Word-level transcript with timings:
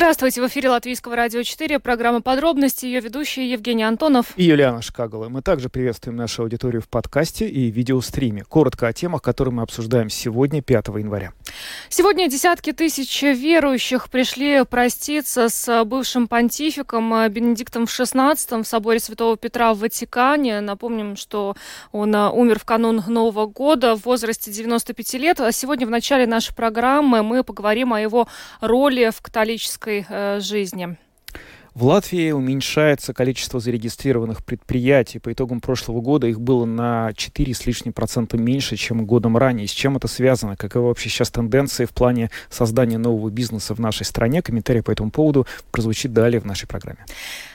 Здравствуйте, 0.00 0.40
в 0.40 0.46
эфире 0.46 0.70
Латвийского 0.70 1.14
радио 1.14 1.42
4, 1.42 1.78
программа 1.78 2.22
«Подробности», 2.22 2.86
ее 2.86 3.00
ведущие 3.00 3.50
Евгений 3.50 3.82
Антонов 3.82 4.32
и 4.34 4.44
Юлиана 4.44 4.80
Шкагала. 4.80 5.28
Мы 5.28 5.42
также 5.42 5.68
приветствуем 5.68 6.16
нашу 6.16 6.40
аудиторию 6.40 6.80
в 6.80 6.88
подкасте 6.88 7.46
и 7.46 7.70
видеостриме. 7.70 8.44
Коротко 8.44 8.86
о 8.86 8.94
темах, 8.94 9.20
которые 9.20 9.52
мы 9.52 9.62
обсуждаем 9.62 10.08
сегодня, 10.08 10.62
5 10.62 10.86
января. 10.88 11.34
Сегодня 11.90 12.30
десятки 12.30 12.72
тысяч 12.72 13.20
верующих 13.20 14.08
пришли 14.08 14.64
проститься 14.64 15.50
с 15.50 15.84
бывшим 15.84 16.28
понтификом 16.28 17.28
Бенедиктом 17.28 17.84
XVI 17.84 18.62
в 18.62 18.66
соборе 18.66 19.00
Святого 19.00 19.36
Петра 19.36 19.74
в 19.74 19.80
Ватикане. 19.80 20.62
Напомним, 20.62 21.16
что 21.16 21.56
он 21.92 22.16
а, 22.16 22.30
умер 22.30 22.58
в 22.60 22.64
канун 22.64 23.02
Нового 23.06 23.44
года 23.44 23.96
в 23.96 24.06
возрасте 24.06 24.50
95 24.50 25.14
лет. 25.14 25.40
А 25.40 25.52
сегодня 25.52 25.86
в 25.86 25.90
начале 25.90 26.26
нашей 26.26 26.54
программы 26.54 27.22
мы 27.22 27.44
поговорим 27.44 27.92
о 27.92 28.00
его 28.00 28.28
роли 28.62 29.10
в 29.14 29.20
католической 29.20 29.89
э, 29.98 30.40
жизни. 30.40 30.96
В 31.74 31.84
Латвии 31.84 32.32
уменьшается 32.32 33.14
количество 33.14 33.60
зарегистрированных 33.60 34.44
предприятий. 34.44 35.20
По 35.20 35.32
итогам 35.32 35.60
прошлого 35.60 36.00
года 36.00 36.26
их 36.26 36.40
было 36.40 36.64
на 36.64 37.12
4 37.14 37.54
с 37.54 37.64
лишним 37.64 37.92
процента 37.92 38.36
меньше, 38.36 38.76
чем 38.76 39.06
годом 39.06 39.36
ранее. 39.36 39.68
С 39.68 39.70
чем 39.70 39.96
это 39.96 40.08
связано? 40.08 40.56
Каковы 40.56 40.88
вообще 40.88 41.08
сейчас 41.08 41.30
тенденции 41.30 41.84
в 41.84 41.90
плане 41.90 42.30
создания 42.48 42.98
нового 42.98 43.30
бизнеса 43.30 43.74
в 43.74 43.78
нашей 43.78 44.04
стране? 44.04 44.42
Комментарий 44.42 44.82
по 44.82 44.90
этому 44.90 45.10
поводу 45.12 45.46
прозвучит 45.70 46.12
далее 46.12 46.40
в 46.40 46.44
нашей 46.44 46.66
программе. 46.66 47.04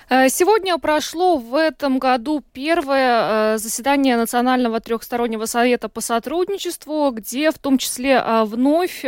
Э, 0.07 0.29
сегодня 0.29 0.77
прошло 0.77 1.37
в 1.37 1.55
этом 1.55 1.97
году 1.97 2.43
первое 2.53 3.55
э, 3.55 3.57
заседание 3.57 4.17
Национального 4.17 4.79
трехстороннего 4.79 5.45
совета 5.45 5.89
по 5.89 5.99
сотрудничеству, 5.99 7.09
где 7.11 7.49
в 7.49 7.57
том 7.57 7.79
числе 7.79 8.21
э, 8.23 8.43
вновь 8.43 9.03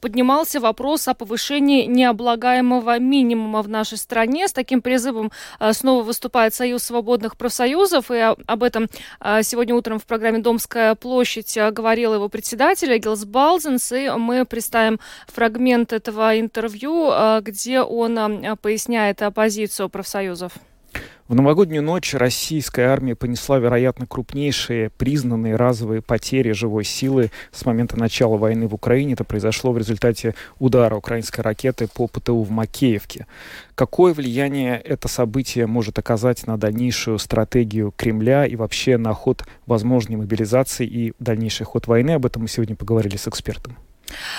поднимался 0.00 0.60
вопрос 0.60 1.08
о 1.08 1.14
повышении 1.14 1.86
необлагаемого 1.86 2.98
минимума 2.98 3.62
в 3.62 3.68
нашей 3.68 3.96
стране. 3.96 4.46
С 4.48 4.52
таким 4.52 4.82
призывом 4.82 5.32
снова 5.72 6.02
выступает 6.02 6.54
Союз 6.54 6.82
свободных 6.82 7.36
профсоюзов, 7.36 8.10
и 8.10 8.18
об 8.18 8.62
этом 8.62 8.88
сегодня 9.20 9.74
утром 9.74 9.98
в 9.98 10.04
программе 10.04 10.38
«Домская 10.38 10.94
площадь» 10.94 11.56
говорил 11.72 12.14
его 12.14 12.28
председатель 12.28 12.96
Гилс 12.98 13.24
Балзенс, 13.24 13.92
и 13.92 14.10
мы 14.10 14.44
представим 14.44 15.00
фрагмент 15.28 15.92
этого 15.92 16.38
интервью, 16.38 17.12
где 17.40 17.80
он 17.80 18.56
поясняет 18.60 19.22
позицию 19.34 19.88
профсоюза 19.88 20.25
Союзов. 20.26 20.52
В 21.28 21.34
новогоднюю 21.34 21.82
ночь 21.82 22.14
российская 22.14 22.86
армия 22.86 23.14
понесла, 23.14 23.58
вероятно, 23.58 24.06
крупнейшие 24.06 24.90
признанные 24.90 25.56
разовые 25.56 26.00
потери 26.00 26.52
живой 26.52 26.84
силы 26.84 27.30
с 27.52 27.64
момента 27.64 27.98
начала 27.98 28.36
войны 28.36 28.66
в 28.66 28.74
Украине. 28.74 29.12
Это 29.12 29.24
произошло 29.24 29.72
в 29.72 29.78
результате 29.78 30.34
удара 30.58 30.96
украинской 30.96 31.42
ракеты 31.42 31.88
по 31.88 32.06
ПТУ 32.08 32.42
в 32.42 32.50
Макеевке. 32.50 33.26
Какое 33.74 34.14
влияние 34.14 34.80
это 34.80 35.08
событие 35.08 35.66
может 35.66 35.98
оказать 35.98 36.46
на 36.46 36.56
дальнейшую 36.56 37.18
стратегию 37.18 37.92
Кремля 37.96 38.46
и 38.46 38.56
вообще 38.56 38.96
на 38.96 39.12
ход 39.12 39.44
возможной 39.66 40.16
мобилизации 40.16 40.86
и 40.86 41.12
дальнейший 41.18 41.66
ход 41.66 41.86
войны? 41.86 42.12
Об 42.12 42.26
этом 42.26 42.42
мы 42.42 42.48
сегодня 42.48 42.74
поговорили 42.74 43.16
с 43.16 43.28
экспертом. 43.28 43.76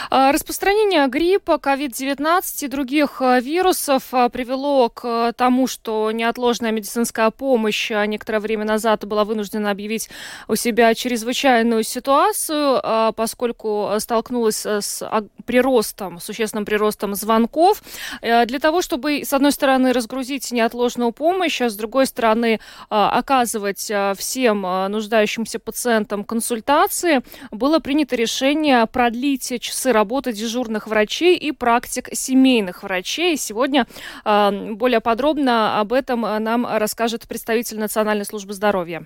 А, 0.10 0.32
распространение 0.32 1.08
гриппа, 1.08 1.54
COVID-19 1.54 2.42
и 2.62 2.68
других 2.68 3.22
а, 3.22 3.40
вирусов 3.40 4.04
а, 4.12 4.30
привело 4.30 4.90
к 4.90 5.34
тому, 5.34 5.68
что 5.68 6.12
неотложная 6.12 6.72
медицинская 6.72 7.30
помощь 7.30 7.90
некоторое 7.90 8.40
время 8.40 8.66
назад 8.66 9.06
была 9.06 9.26
вынуждена 9.26 9.72
объявить 9.72 10.10
у 10.48 10.56
себя 10.56 10.94
чрезвычайную 10.94 11.84
ситуацию, 11.84 12.82
поскольку 13.16 13.92
столкнулась 14.00 14.66
с 14.66 15.04
приростом, 15.46 16.20
существенным 16.20 16.66
приростом 16.66 17.16
звонков. 17.16 17.84
Э, 18.22 18.46
для 18.46 18.60
того, 18.60 18.82
чтобы, 18.82 19.24
с 19.24 19.34
одной 19.34 19.52
стороны, 19.52 19.94
разгрузить 19.94 20.52
неотложную 20.52 21.12
помощь, 21.12 21.62
а 21.62 21.70
с 21.70 21.76
другой 21.76 22.06
стороны, 22.06 22.60
оказывать 22.90 23.92
всем 24.18 24.62
нуждающимся 24.62 25.60
пациентам 25.60 26.24
консультации, 26.24 27.22
было 27.52 27.80
принято 27.80 28.16
решение 28.16 28.86
продлить 28.86 29.57
часы 29.60 29.92
работы 29.92 30.34
дежурных 30.34 30.88
врачей 30.88 31.38
и 31.38 31.52
практик 31.52 32.10
семейных 32.12 32.84
врачей. 32.84 33.38
Сегодня 33.38 33.88
э, 34.26 34.72
более 34.74 35.00
подробно 35.00 35.80
об 35.80 35.94
этом 35.94 36.22
нам 36.22 36.66
расскажет 36.66 37.28
представитель 37.28 37.80
Национальной 37.80 38.26
службы 38.26 38.54
здоровья. 38.54 39.06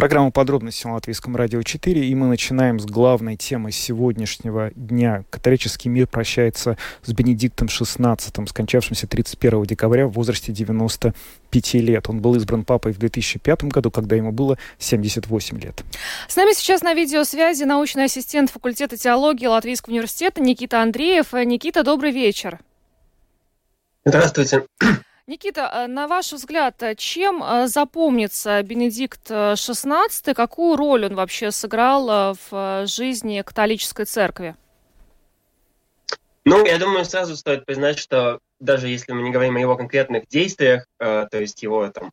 Программа 0.00 0.30
«Подробности» 0.30 0.86
на 0.86 0.94
Латвийском 0.94 1.36
радио 1.36 1.62
4, 1.62 2.06
и 2.06 2.14
мы 2.14 2.28
начинаем 2.28 2.80
с 2.80 2.86
главной 2.86 3.36
темы 3.36 3.70
сегодняшнего 3.70 4.70
дня. 4.74 5.24
Католический 5.28 5.90
мир 5.90 6.06
прощается 6.06 6.78
с 7.02 7.12
Бенедиктом 7.12 7.68
XVI, 7.68 8.46
скончавшимся 8.48 9.06
31 9.06 9.64
декабря 9.64 10.06
в 10.06 10.12
возрасте 10.12 10.52
95 10.52 11.74
лет. 11.74 12.08
Он 12.08 12.22
был 12.22 12.34
избран 12.36 12.64
папой 12.64 12.94
в 12.94 12.98
2005 12.98 13.64
году, 13.64 13.90
когда 13.90 14.16
ему 14.16 14.32
было 14.32 14.56
78 14.78 15.60
лет. 15.60 15.84
С 16.28 16.36
нами 16.36 16.54
сейчас 16.54 16.80
на 16.80 16.94
видеосвязи 16.94 17.64
научный 17.64 18.04
ассистент 18.04 18.48
факультета 18.48 18.96
теологии 18.96 19.48
Латвийского 19.48 19.92
университета 19.92 20.40
Никита 20.40 20.80
Андреев. 20.80 21.34
Никита, 21.34 21.82
добрый 21.82 22.12
вечер. 22.12 22.58
Здравствуйте. 24.06 24.64
Никита, 25.26 25.70
э, 25.72 25.86
на 25.86 26.08
ваш 26.08 26.32
взгляд, 26.32 26.82
э, 26.82 26.94
чем 26.96 27.42
э, 27.42 27.66
запомнится 27.66 28.62
Бенедикт 28.62 29.30
XVI? 29.30 30.34
Какую 30.34 30.76
роль 30.76 31.06
он 31.06 31.14
вообще 31.14 31.50
сыграл 31.50 32.36
в 32.50 32.86
жизни 32.86 33.42
католической 33.42 34.06
церкви? 34.06 34.56
Ну, 36.44 36.64
я 36.64 36.78
думаю, 36.78 37.04
сразу 37.04 37.36
стоит 37.36 37.66
признать, 37.66 37.98
что 37.98 38.40
даже 38.58 38.88
если 38.88 39.12
мы 39.12 39.22
не 39.22 39.30
говорим 39.30 39.56
о 39.56 39.60
его 39.60 39.76
конкретных 39.76 40.26
действиях, 40.26 40.86
то 40.98 41.28
есть 41.32 41.62
его 41.62 41.88
там 41.90 42.12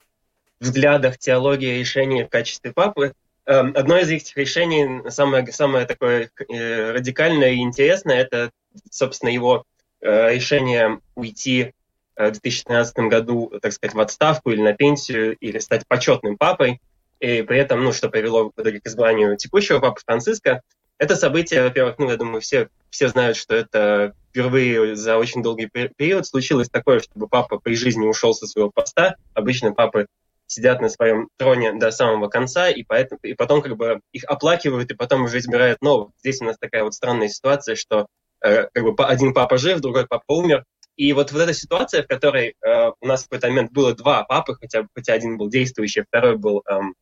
взглядах, 0.59 1.17
теологии, 1.17 1.79
решений 1.79 2.23
в 2.23 2.29
качестве 2.29 2.73
папы, 2.73 3.13
одно 3.45 3.97
из 3.97 4.09
этих 4.09 4.35
решений, 4.35 5.09
самое, 5.09 5.47
самое 5.47 5.85
такое 5.85 6.29
радикальное 6.37 7.51
и 7.51 7.61
интересное, 7.61 8.17
это, 8.17 8.51
собственно, 8.91 9.29
его 9.29 9.63
решение 10.01 10.99
уйти 11.15 11.73
в 12.17 12.31
2013 12.31 12.97
году, 13.09 13.51
так 13.61 13.73
сказать, 13.73 13.95
в 13.95 13.99
отставку 13.99 14.51
или 14.51 14.61
на 14.61 14.73
пенсию, 14.73 15.37
или 15.37 15.59
стать 15.59 15.87
почетным 15.87 16.37
папой, 16.37 16.81
и 17.19 17.41
при 17.41 17.57
этом, 17.57 17.83
ну, 17.83 17.91
что 17.93 18.09
привело 18.09 18.51
в 18.55 18.61
итоге 18.61 18.79
к 18.79 18.87
избранию 18.87 19.37
текущего 19.37 19.79
папы 19.79 20.01
Франциска. 20.05 20.61
Это 20.97 21.15
событие, 21.15 21.63
во-первых, 21.63 21.99
ну, 21.99 22.09
я 22.09 22.17
думаю, 22.17 22.41
все, 22.41 22.69
все 22.89 23.07
знают, 23.09 23.37
что 23.37 23.55
это 23.55 24.13
впервые 24.29 24.95
за 24.95 25.17
очень 25.17 25.43
долгий 25.43 25.67
период 25.67 26.25
случилось 26.25 26.69
такое, 26.69 26.99
чтобы 26.99 27.27
папа 27.27 27.59
при 27.59 27.75
жизни 27.75 28.05
ушел 28.05 28.33
со 28.33 28.47
своего 28.47 28.71
поста. 28.71 29.15
Обычно 29.33 29.73
папы 29.73 30.07
сидят 30.47 30.81
на 30.81 30.89
своем 30.89 31.29
троне 31.37 31.73
до 31.73 31.91
самого 31.91 32.29
конца, 32.29 32.69
и, 32.69 32.83
поэтому, 32.83 33.19
и 33.21 33.33
потом 33.33 33.61
как 33.61 33.75
бы 33.75 33.99
их 34.11 34.23
оплакивают, 34.23 34.89
и 34.89 34.95
потом 34.95 35.23
уже 35.23 35.39
избирают 35.39 35.81
новых. 35.81 36.11
Здесь 36.19 36.41
у 36.41 36.45
нас 36.45 36.57
такая 36.57 36.83
вот 36.83 36.93
странная 36.93 37.27
ситуация, 37.27 37.75
что 37.75 38.07
э, 38.41 38.67
как 38.73 38.83
бы 38.83 39.05
один 39.05 39.33
папа 39.33 39.57
жив, 39.57 39.81
другой 39.81 40.07
папа 40.07 40.23
умер, 40.27 40.63
и 40.97 41.13
вот, 41.13 41.31
вот 41.31 41.41
эта 41.41 41.53
ситуация, 41.53 42.03
в 42.03 42.07
которой 42.07 42.55
э, 42.59 42.91
у 42.99 43.07
нас 43.07 43.21
в 43.21 43.29
какой-то 43.29 43.47
момент 43.49 43.71
было 43.71 43.95
два 43.95 44.23
папы, 44.23 44.55
хотя, 44.59 44.87
хотя 44.95 45.13
один 45.13 45.37
был 45.37 45.47
действующий, 45.47 46.01
второй 46.01 46.37
был 46.37 46.63
эм, 46.67 46.95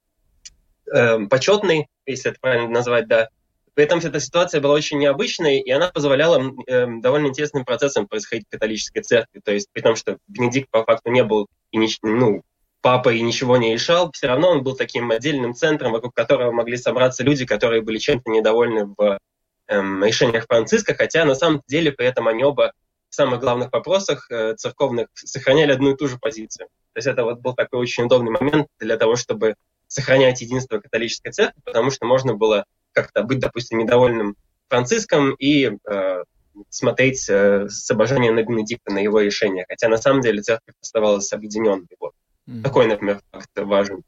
эм, 0.94 1.30
почетный, 1.30 1.88
если 2.06 2.31
это 2.31 2.39
правильно 2.42 2.69
назвать, 2.69 3.07
да. 3.07 3.30
При 3.74 3.86
этом 3.86 4.00
эта 4.00 4.19
ситуация 4.19 4.59
была 4.59 4.74
очень 4.74 5.00
необычной, 5.00 5.59
и 5.59 5.71
она 5.71 5.89
позволяла 5.89 6.44
э, 6.68 6.88
довольно 7.01 7.27
интересным 7.27 7.63
процессам 7.63 8.06
происходить 8.06 8.45
в 8.47 8.51
католической 8.51 9.01
церкви. 9.01 9.39
То 9.44 9.53
есть 9.53 9.69
при 9.71 9.81
том, 9.81 9.95
что 9.95 10.18
Бенедикт 10.27 10.69
по 10.69 10.83
факту 10.83 11.09
не 11.09 11.24
был 11.24 11.48
и 11.71 11.77
не, 11.77 11.88
ну, 12.03 12.41
папа 12.81 13.13
и 13.13 13.21
ничего 13.21 13.56
не 13.56 13.74
решал, 13.74 14.12
все 14.12 14.27
равно 14.27 14.50
он 14.50 14.63
был 14.63 14.75
таким 14.75 15.09
отдельным 15.09 15.53
центром, 15.53 15.94
вокруг 15.94 16.13
которого 16.13 16.51
могли 16.51 16.75
собраться 16.75 17.24
люди, 17.24 17.45
которые 17.45 17.81
были 17.81 17.98
чем-то 17.98 18.30
недовольны 18.30 18.94
в 18.98 19.19
эм, 19.68 20.03
решениях 20.03 20.45
Франциска, 20.48 20.94
хотя 20.95 21.24
на 21.24 21.36
самом 21.36 21.62
деле 21.68 21.94
при 21.94 22.07
этом 22.07 22.27
они 22.27 22.44
оба 22.44 22.74
самых 23.15 23.39
главных 23.39 23.71
вопросах 23.71 24.29
э, 24.29 24.56
церковных 24.56 25.07
сохраняли 25.13 25.71
одну 25.71 25.91
и 25.91 25.97
ту 25.97 26.07
же 26.07 26.17
позицию. 26.17 26.67
То 26.94 26.97
есть 26.97 27.07
это 27.07 27.23
вот 27.23 27.39
был 27.39 27.53
такой 27.53 27.79
очень 27.79 28.03
удобный 28.03 28.31
момент 28.31 28.67
для 28.79 28.97
того, 28.97 29.15
чтобы 29.15 29.56
сохранять 29.88 30.41
единство 30.41 30.79
католической 30.79 31.31
церкви, 31.31 31.62
потому 31.65 31.91
что 31.91 32.06
можно 32.06 32.33
было 32.33 32.65
как-то 32.91 33.23
быть, 33.23 33.39
допустим, 33.39 33.79
недовольным 33.79 34.35
Франциском 34.69 35.35
и 35.35 35.71
э, 35.89 36.23
смотреть 36.69 37.29
э, 37.29 37.67
с 37.69 37.89
обожанием 37.91 38.35
на 38.35 38.44
Бенедикта, 38.44 38.91
на 38.91 39.00
его 39.00 39.19
решения. 39.19 39.65
Хотя 39.67 39.89
на 39.89 39.97
самом 39.97 40.21
деле 40.21 40.41
церковь 40.41 40.75
оставалась 40.81 41.31
объединенной. 41.33 41.88
Вот. 42.00 42.13
Mm-hmm. 42.47 42.62
Такой, 42.62 42.88
например, 42.88 43.21
факт 43.31 43.50
важен. 43.56 44.03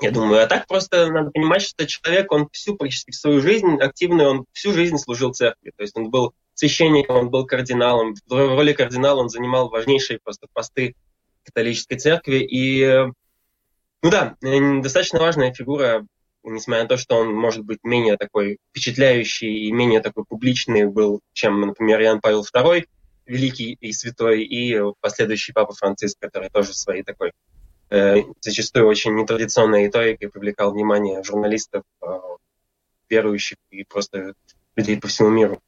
Я 0.00 0.10
думаю, 0.10 0.42
а 0.42 0.46
так 0.46 0.66
просто 0.66 1.06
надо 1.12 1.30
понимать, 1.30 1.62
что 1.62 1.86
человек, 1.86 2.32
он 2.32 2.48
всю 2.50 2.74
практически 2.76 3.12
свою 3.12 3.40
жизнь 3.40 3.76
активную, 3.80 4.30
он 4.30 4.44
всю 4.52 4.72
жизнь 4.72 4.98
служил 4.98 5.32
церкви. 5.32 5.72
То 5.76 5.82
есть 5.82 5.96
он 5.96 6.10
был 6.10 6.34
священником, 6.54 7.16
он 7.16 7.30
был 7.30 7.46
кардиналом. 7.46 8.14
В 8.26 8.34
роли 8.34 8.72
кардинала 8.72 9.20
он 9.20 9.28
занимал 9.28 9.68
важнейшие 9.68 10.18
просто 10.22 10.46
посты 10.52 10.94
католической 11.44 11.96
церкви. 11.96 12.46
И, 12.48 12.86
ну 14.02 14.10
да, 14.10 14.36
достаточно 14.40 15.20
важная 15.20 15.52
фигура 15.52 16.06
несмотря 16.44 16.82
на 16.82 16.88
то, 16.88 16.96
что 16.96 17.16
он 17.16 17.34
может 17.34 17.64
быть 17.64 17.78
менее 17.82 18.16
такой 18.16 18.58
впечатляющий 18.70 19.66
и 19.66 19.72
менее 19.72 20.00
такой 20.00 20.24
публичный 20.24 20.86
был, 20.86 21.20
чем, 21.32 21.60
например, 21.60 22.00
Иоанн 22.02 22.20
Павел 22.20 22.42
II, 22.42 22.86
великий 23.26 23.74
и 23.80 23.92
святой, 23.92 24.42
и 24.42 24.78
последующий 25.00 25.54
Папа 25.54 25.72
Франциск, 25.72 26.18
который 26.18 26.50
тоже 26.50 26.74
своей 26.74 27.02
такой 27.02 27.32
э, 27.90 28.22
зачастую 28.40 28.86
очень 28.88 29.14
нетрадиционной 29.14 29.86
риторикой 29.86 30.28
привлекал 30.28 30.72
внимание 30.72 31.22
журналистов, 31.22 31.84
э, 32.02 32.06
верующих 33.08 33.58
и 33.70 33.84
просто 33.84 34.34
людей 34.74 34.98
по 34.98 35.08
всему 35.08 35.28
миру. 35.28 35.60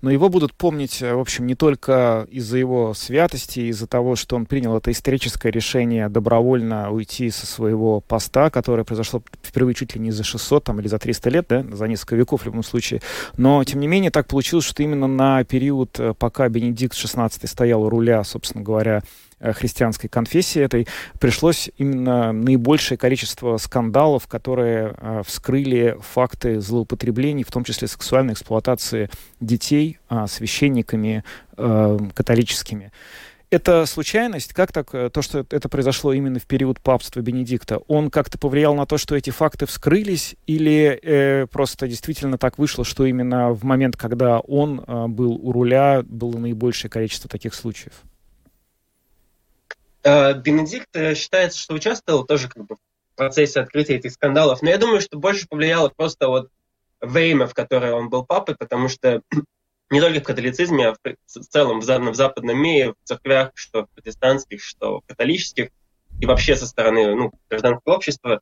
Но 0.00 0.10
его 0.10 0.28
будут 0.28 0.54
помнить, 0.54 1.02
э, 1.02 1.14
в 1.14 1.20
общем, 1.20 1.46
не 1.46 1.54
только 1.54 2.26
из-за 2.30 2.58
его 2.58 2.94
святости, 2.94 3.60
из-за 3.60 3.86
того, 3.86 4.16
что 4.16 4.36
он 4.36 4.46
принял 4.46 4.76
это 4.76 4.90
историческое 4.90 5.50
решение 5.50 6.08
добровольно 6.08 6.90
уйти 6.90 7.30
со 7.30 7.46
своего 7.46 8.00
поста, 8.00 8.50
которое 8.50 8.84
произошло 8.84 9.22
впервые 9.42 9.74
чуть 9.74 9.94
ли 9.94 10.00
не 10.00 10.10
за 10.10 10.24
600 10.24 10.64
там, 10.64 10.80
или 10.80 10.88
за 10.88 10.98
300 10.98 11.30
лет, 11.30 11.46
да, 11.48 11.64
за 11.72 11.88
несколько 11.88 12.16
веков 12.16 12.42
в 12.42 12.46
любом 12.46 12.62
случае. 12.62 13.00
Но, 13.36 13.62
тем 13.64 13.80
не 13.80 13.88
менее, 13.88 14.10
так 14.10 14.26
получилось, 14.26 14.64
что 14.64 14.82
именно 14.82 15.06
на 15.06 15.44
период, 15.44 15.98
э, 15.98 16.14
пока 16.18 16.48
Бенедикт 16.48 16.96
XVI 16.96 17.46
стоял 17.46 17.82
у 17.82 17.88
руля, 17.88 18.22
собственно 18.24 18.62
говоря, 18.62 19.02
христианской 19.40 20.08
конфессии 20.08 20.60
этой, 20.60 20.86
пришлось 21.18 21.70
именно 21.76 22.32
наибольшее 22.32 22.98
количество 22.98 23.56
скандалов, 23.56 24.26
которые 24.26 24.94
э, 24.96 25.22
вскрыли 25.26 25.96
факты 26.00 26.60
злоупотреблений, 26.60 27.44
в 27.44 27.50
том 27.50 27.64
числе 27.64 27.88
сексуальной 27.88 28.34
эксплуатации 28.34 29.10
детей 29.40 29.98
э, 30.10 30.26
священниками 30.28 31.24
э, 31.56 31.98
католическими. 32.14 32.92
Это 33.50 33.86
случайность? 33.86 34.52
Как 34.52 34.72
так, 34.72 34.94
э, 34.94 35.08
то, 35.08 35.22
что 35.22 35.46
это 35.48 35.70
произошло 35.70 36.12
именно 36.12 36.38
в 36.38 36.46
период 36.46 36.80
папства 36.80 37.20
Бенедикта, 37.20 37.78
он 37.88 38.10
как-то 38.10 38.38
повлиял 38.38 38.74
на 38.74 38.84
то, 38.84 38.98
что 38.98 39.16
эти 39.16 39.30
факты 39.30 39.64
вскрылись, 39.64 40.36
или 40.46 40.98
э, 41.02 41.46
просто 41.46 41.88
действительно 41.88 42.36
так 42.36 42.58
вышло, 42.58 42.84
что 42.84 43.06
именно 43.06 43.50
в 43.50 43.64
момент, 43.64 43.96
когда 43.96 44.40
он 44.40 44.84
э, 44.86 45.06
был 45.06 45.32
у 45.32 45.52
руля, 45.52 46.02
было 46.06 46.36
наибольшее 46.36 46.90
количество 46.90 47.30
таких 47.30 47.54
случаев? 47.54 47.94
Э, 50.08 50.32
Бенедикт 50.32 50.88
э, 50.94 51.14
считается, 51.14 51.58
что 51.58 51.74
участвовал 51.74 52.24
тоже 52.24 52.48
как 52.48 52.64
бы 52.64 52.76
в 52.76 53.16
процессе 53.16 53.60
открытия 53.60 53.96
этих 53.96 54.12
скандалов, 54.12 54.62
но 54.62 54.70
я 54.70 54.78
думаю, 54.78 55.02
что 55.02 55.18
больше 55.18 55.46
повлияло 55.46 55.90
просто 55.94 56.28
вот 56.28 56.48
время, 57.02 57.46
в 57.46 57.52
которое 57.52 57.92
он 57.92 58.08
был 58.08 58.24
папой, 58.24 58.56
потому 58.56 58.88
что 58.88 59.20
не 59.90 60.00
только 60.00 60.20
в 60.20 60.22
католицизме, 60.22 60.88
а 60.88 60.94
в 60.94 61.44
целом 61.50 61.80
в 61.80 62.14
западном 62.14 62.58
мире, 62.58 62.92
в 62.92 62.96
церквях, 63.04 63.50
что 63.54 63.84
в 63.84 63.90
протестантских, 63.90 64.62
что 64.62 65.00
в 65.00 65.06
католических, 65.06 65.68
и 66.20 66.24
вообще 66.24 66.56
со 66.56 66.66
стороны 66.66 67.14
ну, 67.14 67.32
гражданского 67.50 67.96
общества, 67.96 68.40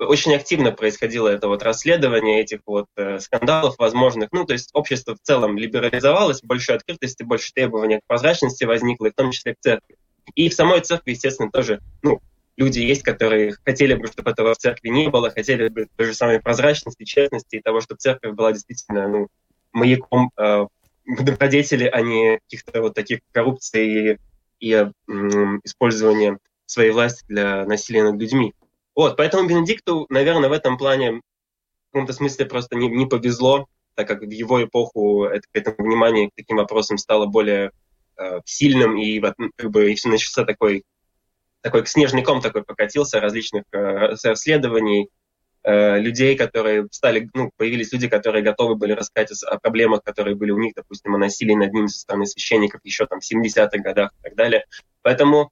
очень 0.00 0.34
активно 0.34 0.72
происходило 0.72 1.28
это 1.28 1.46
вот 1.46 1.62
расследование 1.62 2.40
этих 2.40 2.58
вот 2.66 2.86
э, 2.96 3.20
скандалов 3.20 3.78
возможных. 3.78 4.30
Ну, 4.32 4.44
то 4.44 4.52
есть 4.52 4.70
общество 4.72 5.14
в 5.14 5.20
целом 5.20 5.56
либерализовалось, 5.56 6.42
больше 6.42 6.72
открытости, 6.72 7.22
больше 7.22 7.52
требований 7.52 8.00
к 8.00 8.06
прозрачности 8.08 8.64
возникло, 8.64 9.06
и 9.06 9.10
в 9.10 9.14
том 9.14 9.30
числе 9.30 9.54
к 9.54 9.60
церкви. 9.60 9.96
И 10.34 10.48
в 10.48 10.54
самой 10.54 10.80
церкви, 10.80 11.12
естественно, 11.12 11.50
тоже, 11.50 11.80
ну, 12.02 12.20
люди 12.56 12.80
есть, 12.80 13.02
которые 13.02 13.54
хотели 13.64 13.94
бы, 13.94 14.06
чтобы 14.06 14.30
этого 14.30 14.54
в 14.54 14.58
церкви 14.58 14.88
не 14.88 15.08
было, 15.08 15.30
хотели 15.30 15.68
бы 15.68 15.88
той 15.96 16.06
же 16.06 16.14
самой 16.14 16.40
прозрачности, 16.40 17.04
честности 17.04 17.56
и 17.56 17.62
того, 17.62 17.80
чтобы 17.80 17.98
церковь 17.98 18.34
была 18.34 18.52
действительно, 18.52 19.08
ну, 19.08 19.28
маяком 19.72 20.30
э, 20.36 20.66
добродетели, 21.06 21.86
а 21.86 22.00
не 22.02 22.38
каких-то 22.38 22.82
вот 22.82 22.94
таких 22.94 23.20
коррупций 23.32 24.12
и, 24.12 24.18
и 24.60 24.72
э, 24.72 24.90
использования 25.64 26.38
своей 26.66 26.90
власти 26.90 27.24
для 27.28 27.64
насилия 27.64 28.04
над 28.04 28.20
людьми. 28.20 28.54
Вот, 28.94 29.16
поэтому 29.16 29.48
Бенедикту, 29.48 30.06
наверное, 30.10 30.48
в 30.48 30.52
этом 30.52 30.76
плане 30.76 31.12
в 31.12 31.92
каком-то 31.92 32.12
смысле 32.12 32.46
просто 32.46 32.76
не, 32.76 32.88
не 32.88 33.06
повезло, 33.06 33.66
так 33.94 34.08
как 34.08 34.20
в 34.20 34.30
его 34.30 34.62
эпоху 34.62 35.24
это, 35.24 35.46
к 35.50 35.56
этому 35.56 35.86
внимание 35.86 36.30
к 36.30 36.34
таким 36.34 36.56
вопросам 36.56 36.98
стало 36.98 37.26
более 37.26 37.72
сильным, 38.44 38.96
и 38.96 39.20
как 39.20 39.70
бы 39.70 39.94
начался 40.04 40.44
такой, 40.44 40.84
такой 41.62 41.86
снежный 41.86 42.22
ком 42.22 42.40
такой 42.40 42.64
покатился 42.64 43.20
различных 43.20 43.64
э, 43.72 44.14
расследований, 44.24 45.08
э, 45.62 45.98
людей, 45.98 46.36
которые 46.36 46.88
стали, 46.90 47.28
ну, 47.34 47.50
появились 47.56 47.92
люди, 47.92 48.08
которые 48.08 48.42
готовы 48.42 48.74
были 48.74 48.92
рассказать 48.92 49.42
о 49.44 49.58
проблемах, 49.58 50.02
которые 50.02 50.34
были 50.34 50.50
у 50.50 50.58
них, 50.58 50.74
допустим, 50.74 51.14
о 51.14 51.18
насилии 51.18 51.54
над 51.54 51.72
ними 51.72 51.86
со 51.86 52.00
стороны 52.00 52.26
священников 52.26 52.80
еще 52.84 53.06
там 53.06 53.20
в 53.20 53.32
70-х 53.32 53.78
годах 53.78 54.10
и 54.20 54.22
так 54.24 54.34
далее. 54.34 54.66
Поэтому, 55.02 55.50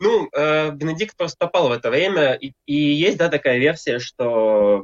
ну, 0.00 0.28
э, 0.32 0.72
Бенедикт 0.72 1.16
просто 1.16 1.36
попал 1.38 1.68
в 1.68 1.72
это 1.72 1.90
время, 1.90 2.34
и, 2.34 2.52
и 2.66 2.74
есть, 2.74 3.18
да, 3.18 3.28
такая 3.28 3.58
версия, 3.58 3.98
что 3.98 4.82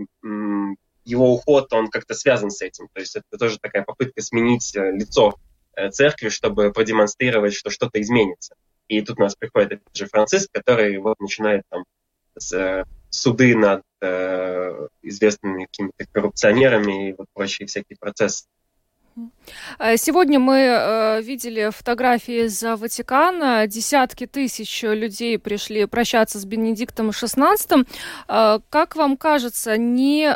его 1.04 1.34
уход, 1.34 1.72
он 1.72 1.88
как-то 1.88 2.14
связан 2.14 2.50
с 2.50 2.62
этим. 2.62 2.88
То 2.92 3.00
есть 3.00 3.16
это 3.16 3.38
тоже 3.38 3.58
такая 3.60 3.84
попытка 3.84 4.20
сменить 4.22 4.72
лицо 4.74 5.34
Э, 5.34 5.55
церкви, 5.90 6.28
чтобы 6.28 6.72
продемонстрировать, 6.72 7.54
что 7.54 7.70
что-то 7.70 8.00
изменится. 8.00 8.54
И 8.88 9.02
тут 9.02 9.18
у 9.18 9.22
нас 9.22 9.34
приходит 9.34 9.72
этот 9.72 9.96
же 9.96 10.06
Франциск, 10.06 10.50
который 10.52 10.96
вот 10.98 11.18
начинает 11.20 11.62
там 11.68 11.84
с, 12.38 12.52
э, 12.52 12.84
суды 13.10 13.56
над 13.56 13.82
э, 14.00 14.88
известными 15.02 15.64
какими-то 15.64 16.06
коррупционерами 16.12 17.10
и 17.10 17.12
вот 17.16 17.26
прочие 17.32 17.66
всякие 17.66 17.96
процессы. 17.98 18.46
Э, 19.78 19.96
сегодня 19.96 20.38
мы 20.38 20.58
э, 20.58 21.22
видели 21.22 21.70
фотографии 21.70 22.46
из 22.46 22.62
Ватикана. 22.62 23.66
Десятки 23.66 24.26
тысяч 24.26 24.82
людей 24.82 25.38
пришли 25.38 25.86
прощаться 25.86 26.38
с 26.38 26.44
Бенедиктом 26.44 27.10
XVI. 27.10 27.86
Э, 28.28 28.58
как 28.70 28.96
вам 28.96 29.16
кажется, 29.16 29.76
не, 29.76 30.34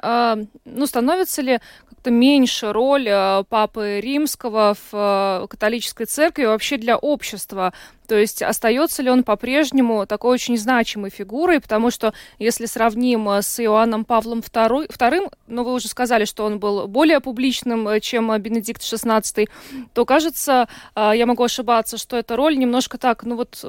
ну, 0.65 0.87
становится 0.87 1.43
ли 1.43 1.61
как-то 1.89 2.11
меньше 2.11 2.73
роль 2.73 3.09
Папы 3.49 4.01
Римского 4.01 4.77
в 4.91 5.47
католической 5.51 6.07
церкви 6.07 6.45
вообще 6.45 6.77
для 6.77 6.97
общества. 6.97 7.73
То 8.11 8.19
есть 8.19 8.43
остается 8.43 9.05
ли 9.05 9.11
он 9.11 9.23
по-прежнему 9.23 10.05
такой 10.05 10.33
очень 10.33 10.59
значимой 10.59 11.11
фигурой, 11.11 11.61
потому 11.61 11.93
что 11.93 12.13
если 12.41 12.67
сравним 12.67 13.29
э, 13.29 13.41
с 13.41 13.61
Иоанном 13.61 14.05
Павлом 14.05 14.41
II, 14.41 14.89
II, 14.89 15.33
ну 15.47 15.63
вы 15.63 15.73
уже 15.75 15.87
сказали, 15.87 16.25
что 16.25 16.45
он 16.45 16.59
был 16.59 16.89
более 16.89 17.21
публичным, 17.21 18.01
чем 18.01 18.37
Бенедикт 18.43 18.83
XVI, 18.83 19.49
то 19.95 20.05
кажется, 20.05 20.69
я 20.97 21.25
могу 21.25 21.45
ошибаться, 21.45 21.99
что 21.99 22.17
эта 22.17 22.35
роль 22.35 22.59
немножко 22.59 22.99
так, 22.99 23.23
ну 23.23 23.37
вот, 23.37 23.65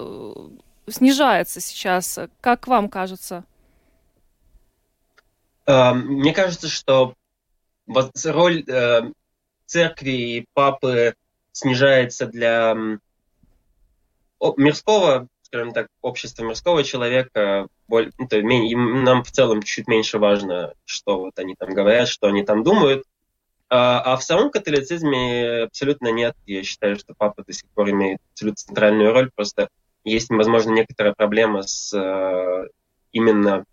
снижается 0.90 1.62
сейчас. 1.62 2.18
Как 2.42 2.66
вам 2.66 2.90
кажется? 2.90 3.44
Мне 5.68 6.34
кажется, 6.34 6.68
что 6.68 7.14
роль 8.26 8.64
э, 8.68 9.02
церкви 9.68 10.10
и 10.10 10.46
папы 10.56 11.14
снижается 11.52 12.26
для 12.26 12.76
мирского, 14.58 15.28
скажем 15.44 15.74
так, 15.74 15.88
общества 16.02 16.44
мирского 16.44 16.84
человека. 16.84 17.68
Боль, 17.88 18.12
ну, 18.18 18.28
то, 18.28 18.38
им, 18.38 19.04
нам 19.04 19.24
в 19.24 19.32
целом 19.32 19.62
чуть 19.62 19.88
меньше 19.88 20.18
важно, 20.18 20.74
что 20.86 21.20
вот 21.20 21.38
они 21.40 21.56
там 21.56 21.74
говорят, 21.74 22.08
что 22.08 22.28
они 22.28 22.44
там 22.44 22.64
думают. 22.64 23.04
А, 23.70 24.02
а 24.02 24.18
в 24.18 24.24
самом 24.24 24.52
католицизме 24.52 25.64
абсолютно 25.64 26.12
нет. 26.12 26.36
Я 26.46 26.64
считаю, 26.64 26.98
что 26.98 27.14
папа 27.18 27.44
до 27.46 27.54
сих 27.54 27.70
пор 27.70 27.90
имеет 27.92 28.20
абсолютно 28.34 28.58
центральную 28.58 29.14
роль. 29.14 29.32
Просто 29.34 29.70
есть, 30.04 30.30
возможно, 30.30 30.72
некоторая 30.72 31.14
проблема 31.14 31.64
с 31.64 31.94
э, 31.94 32.68
именно 33.12 33.66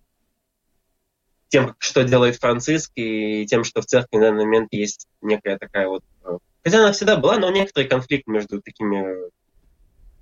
тем, 1.49 1.75
что 1.79 2.05
делает 2.05 2.37
Франциск, 2.37 2.93
и 2.95 3.47
тем, 3.47 3.65
что 3.65 3.81
в 3.81 3.87
церкви 3.87 4.19
на 4.19 4.27
данный 4.31 4.45
момент 4.45 4.69
есть 4.73 5.09
некая 5.23 5.59
такая 5.59 5.89
вот... 5.89 6.03
Э, 6.25 6.39
хотя 6.63 6.79
она 6.79 6.93
всегда 6.93 7.17
была, 7.17 7.39
но 7.39 7.51
некоторый 7.51 7.87
конфликт 7.87 8.27
между 8.27 8.61
такими 8.61 9.31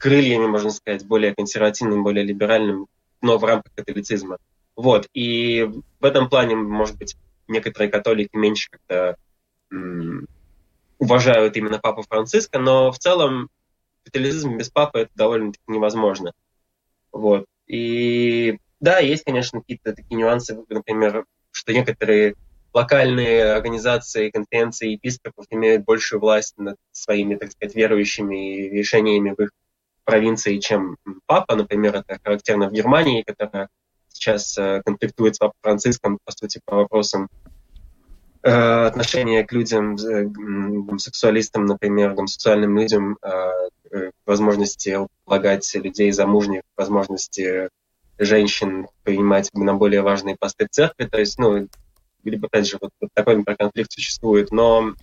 крыльями, 0.07 0.47
можно 0.47 0.71
сказать, 0.71 1.05
более 1.05 1.35
консервативным, 1.35 2.05
более 2.05 2.25
либеральным 2.25 2.87
но 3.23 3.39
в 3.39 3.45
рамках 3.45 3.73
католицизма. 3.75 4.39
Вот, 4.77 5.09
и 5.13 5.69
в 5.99 6.05
этом 6.05 6.29
плане, 6.29 6.55
может 6.55 6.97
быть, 6.97 7.17
некоторые 7.49 7.91
католики 7.91 8.37
меньше 8.37 8.69
как-то 8.71 9.17
уважают 11.01 11.57
именно 11.57 11.81
Папу 11.81 12.03
Франциска, 12.03 12.61
но 12.61 12.93
в 12.93 12.99
целом 13.01 13.49
католицизм 14.05 14.57
без 14.57 14.71
Папы 14.71 15.01
это 15.01 15.11
довольно-таки 15.17 15.65
невозможно. 15.67 16.33
Вот. 17.11 17.47
И 17.67 18.61
да, 18.79 19.01
есть, 19.01 19.25
конечно, 19.25 19.61
какие-то 19.61 19.93
такие 19.93 20.17
нюансы, 20.17 20.57
например, 20.69 21.25
что 21.51 21.73
некоторые 21.73 22.37
локальные 22.73 23.55
организации, 23.55 24.31
конференции 24.31 24.93
епископов 24.93 25.47
имеют 25.51 25.85
большую 25.85 26.21
власть 26.21 26.55
над 26.59 26.77
своими, 26.93 27.35
так 27.35 27.51
сказать, 27.51 27.75
верующими 27.75 28.69
решениями 28.69 29.35
в 29.37 29.43
их 29.43 29.51
провинции, 30.07 30.59
чем 30.59 30.97
папа, 31.27 31.55
например, 31.57 31.97
это 31.97 32.19
характерно 32.25 32.69
в 32.69 32.73
Германии, 32.73 33.23
которая 33.23 33.69
сейчас 34.09 34.57
э, 34.57 34.81
конфликтует 34.85 35.37
с 35.37 35.39
папой 35.39 35.57
Франциском, 35.61 36.19
по 36.25 36.33
сути, 36.33 36.61
по 36.65 36.77
вопросам 36.77 37.29
э, 38.43 38.51
отношения 38.51 39.45
к 39.45 39.53
людям, 39.53 39.97
э, 39.97 40.25
гомосексуалистам, 40.25 41.67
например, 41.67 42.15
гомосексуальным 42.15 42.79
людям, 42.79 43.19
возможности 44.27 44.99
полагать 45.25 45.73
людей 45.75 46.11
замужних, 46.11 46.63
возможности 46.77 47.69
женщин 48.19 48.89
принимать 49.05 49.49
на 49.55 49.75
более 49.75 50.03
важные 50.03 50.37
посты 50.37 50.67
в 50.67 50.71
церкви. 50.71 51.05
То 51.05 51.19
есть, 51.19 51.39
ну, 51.39 51.69
опять 52.25 52.67
же, 52.67 52.79
вот, 52.81 52.91
вот 53.01 53.11
такой, 53.15 53.43
конфликт 53.45 53.93
существует. 53.93 54.51
Но 54.51 54.95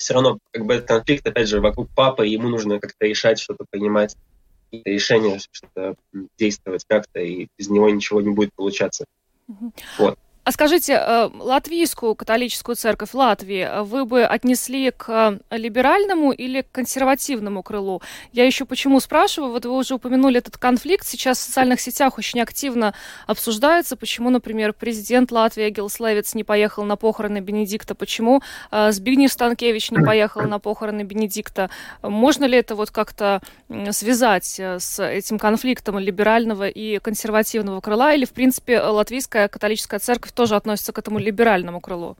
все 0.00 0.14
равно, 0.14 0.38
как 0.50 0.64
бы, 0.64 0.74
этот 0.74 0.88
конфликт, 0.88 1.26
опять 1.26 1.46
же, 1.46 1.60
вокруг 1.60 1.90
папы, 1.94 2.26
ему 2.26 2.48
нужно 2.48 2.80
как-то 2.80 3.04
решать, 3.06 3.38
что-то 3.38 3.66
принимать, 3.70 4.16
какие-то 4.64 4.90
решения, 4.90 5.38
что-то 5.52 5.94
действовать 6.38 6.84
как-то, 6.88 7.20
и 7.20 7.48
без 7.58 7.68
него 7.68 7.90
ничего 7.90 8.22
не 8.22 8.30
будет 8.30 8.54
получаться. 8.54 9.04
Mm-hmm. 9.50 9.72
Вот. 9.98 10.18
А 10.42 10.52
скажите, 10.52 10.94
э, 10.94 11.28
латвийскую 11.34 12.14
католическую 12.14 12.74
церковь 12.74 13.12
Латвии 13.12 13.68
вы 13.82 14.06
бы 14.06 14.24
отнесли 14.24 14.90
к 14.90 15.38
либеральному 15.50 16.32
или 16.32 16.62
к 16.62 16.72
консервативному 16.72 17.62
крылу? 17.62 18.00
Я 18.32 18.46
еще 18.46 18.64
почему 18.64 19.00
спрашиваю, 19.00 19.52
вот 19.52 19.66
вы 19.66 19.76
уже 19.76 19.94
упомянули 19.94 20.38
этот 20.38 20.56
конфликт, 20.56 21.06
сейчас 21.06 21.38
в 21.38 21.42
социальных 21.42 21.78
сетях 21.78 22.16
очень 22.16 22.40
активно 22.40 22.94
обсуждается, 23.26 23.96
почему, 23.96 24.30
например, 24.30 24.72
президент 24.72 25.30
Латвии 25.30 25.68
Эгил 25.68 25.90
Слевец 25.90 26.34
не 26.34 26.42
поехал 26.42 26.84
на 26.84 26.96
похороны 26.96 27.40
Бенедикта, 27.40 27.94
почему 27.94 28.40
э, 28.70 28.92
Збигнев 28.92 29.30
Станкевич 29.30 29.90
не 29.90 30.02
поехал 30.02 30.42
на 30.42 30.58
похороны 30.58 31.02
Бенедикта. 31.02 31.68
Можно 32.00 32.46
ли 32.46 32.56
это 32.56 32.74
вот 32.74 32.90
как-то 32.90 33.42
связать 33.90 34.58
э, 34.58 34.78
с 34.80 35.04
этим 35.04 35.38
конфликтом 35.38 35.98
либерального 35.98 36.66
и 36.66 36.98
консервативного 36.98 37.82
крыла, 37.82 38.14
или, 38.14 38.24
в 38.24 38.32
принципе, 38.32 38.80
латвийская 38.80 39.46
католическая 39.48 40.00
церковь 40.00 40.29
тоже 40.32 40.56
относится 40.56 40.92
к 40.92 40.98
этому 40.98 41.18
либеральному 41.18 41.80
крылу? 41.80 42.16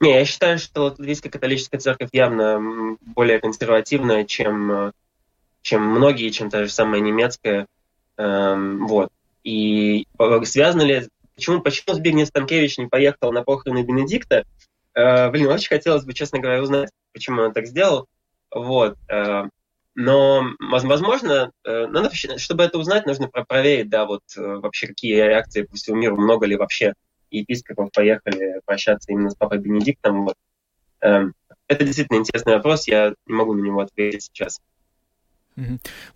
Не, 0.00 0.18
я 0.18 0.24
считаю, 0.24 0.58
что 0.58 0.84
латвийская 0.84 1.30
католическая 1.30 1.80
церковь 1.80 2.10
явно 2.12 2.96
более 3.00 3.40
консервативная, 3.40 4.24
чем, 4.24 4.92
чем 5.62 5.82
многие, 5.82 6.30
чем 6.30 6.50
та 6.50 6.64
же 6.64 6.70
самая 6.70 7.00
немецкая. 7.00 7.66
Эм, 8.18 8.86
вот. 8.86 9.10
И 9.44 10.06
связано 10.44 10.82
ли... 10.82 11.08
Почему, 11.34 11.60
почему 11.60 11.94
Збигнев 11.94 12.28
Станкевич 12.28 12.78
не 12.78 12.86
поехал 12.86 13.30
на 13.30 13.42
похороны 13.42 13.82
Бенедикта? 13.82 14.44
Э, 14.94 15.30
блин, 15.30 15.48
очень 15.48 15.68
хотелось 15.68 16.04
бы, 16.04 16.14
честно 16.14 16.38
говоря, 16.38 16.62
узнать, 16.62 16.90
почему 17.12 17.42
он 17.42 17.52
так 17.52 17.66
сделал. 17.66 18.06
Вот. 18.50 18.96
Э, 19.08 19.44
но, 19.98 20.44
возможно, 20.60 21.50
э, 21.64 21.86
надо, 21.86 22.14
чтобы 22.14 22.64
это 22.64 22.78
узнать, 22.78 23.06
нужно 23.06 23.28
проверить, 23.28 23.88
да, 23.88 24.04
вот 24.04 24.20
э, 24.36 24.40
вообще 24.40 24.88
какие 24.88 25.16
реакции 25.16 25.62
по 25.62 25.74
всему 25.74 25.96
миру, 25.96 26.18
много 26.18 26.44
ли 26.44 26.54
вообще 26.54 26.92
епископов 27.30 27.90
поехали 27.92 28.60
прощаться 28.66 29.10
именно 29.10 29.30
с 29.30 29.34
папой 29.34 29.56
Бенедиктом. 29.56 30.24
Вот. 30.24 30.34
Эм, 31.00 31.32
это 31.66 31.84
действительно 31.84 32.18
интересный 32.18 32.56
вопрос, 32.56 32.86
я 32.86 33.14
не 33.26 33.34
могу 33.34 33.54
на 33.54 33.62
него 33.62 33.80
ответить 33.80 34.24
сейчас. 34.24 34.60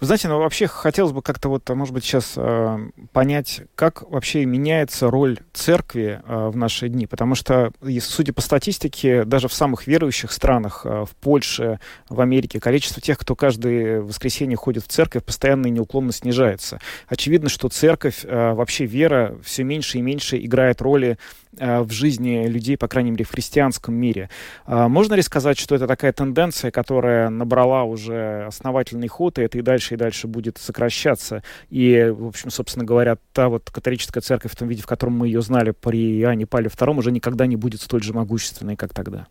Вы 0.01 0.07
знаете, 0.07 0.29
ну 0.29 0.39
вообще 0.39 0.67
хотелось 0.67 1.13
бы 1.13 1.23
как-то 1.23 1.49
вот, 1.49 1.69
может 1.71 1.95
быть, 1.95 2.05
сейчас 2.05 2.35
э, 2.37 2.79
понять, 3.13 3.63
как 3.75 4.03
вообще 4.11 4.45
меняется 4.45 5.11
роль 5.11 5.39
церкви 5.55 6.21
э, 6.23 6.49
в 6.49 6.57
наши 6.57 6.89
дни, 6.89 7.07
потому 7.07 7.35
что, 7.35 7.73
судя 8.01 8.35
по 8.35 8.43
статистике, 8.43 9.25
даже 9.25 9.49
в 9.49 9.55
самых 9.55 9.87
верующих 9.87 10.31
странах, 10.33 10.83
э, 10.85 11.07
в 11.07 11.17
Польше, 11.17 11.81
в 12.11 12.21
Америке, 12.21 12.61
количество 12.61 13.01
тех, 13.01 13.19
кто 13.19 13.35
каждое 13.35 14.03
воскресенье 14.03 14.57
ходит 14.57 14.85
в 14.85 14.89
церковь, 14.89 15.25
постоянно 15.25 15.69
и 15.69 15.71
неуклонно 15.71 16.13
снижается. 16.13 16.79
Очевидно, 17.09 17.49
что 17.49 17.71
церковь, 17.71 18.25
э, 18.25 18.53
вообще 18.53 18.85
вера 18.85 19.39
все 19.43 19.65
меньше 19.65 19.99
и 19.99 20.03
меньше 20.03 20.37
играет 20.37 20.83
роли 20.83 21.19
в 21.53 21.91
жизни 21.91 22.47
людей, 22.47 22.77
по 22.77 22.87
крайней 22.87 23.11
мере, 23.11 23.25
в 23.25 23.31
христианском 23.33 23.93
мире. 23.93 24.31
А 24.67 24.89
можно 24.89 25.15
ли 25.15 25.23
сказать, 25.23 25.59
что 25.59 25.75
это 25.75 25.89
такая 25.89 26.13
тенденция, 26.13 26.71
которая 26.71 27.29
набрала 27.29 27.83
уже 27.83 28.45
основательный 28.47 29.09
ход, 29.09 29.30
это 29.39 29.59
и 29.59 29.63
дальше, 29.63 29.95
и 29.95 29.97
дальше 29.97 30.27
будет 30.27 30.59
сокращаться? 30.59 31.43
И, 31.69 32.13
в 32.17 32.27
общем, 32.27 32.51
собственно 32.51 32.85
говоря, 32.85 33.17
та 33.33 33.49
вот 33.49 33.71
католическая 33.71 34.23
церковь 34.23 34.53
в 34.53 34.57
том 34.57 34.69
виде, 34.69 34.83
в 34.83 34.87
котором 34.87 35.15
мы 35.15 35.27
ее 35.27 35.43
знали 35.43 35.73
при 35.73 36.21
Иоанне 36.21 36.47
Павле 36.47 36.69
II, 36.69 36.99
уже 36.99 37.13
никогда 37.13 37.47
не 37.47 37.57
будет 37.57 37.81
столь 37.81 38.03
же 38.03 38.13
могущественной, 38.13 38.77
как 38.77 38.95
тогда? 38.95 39.27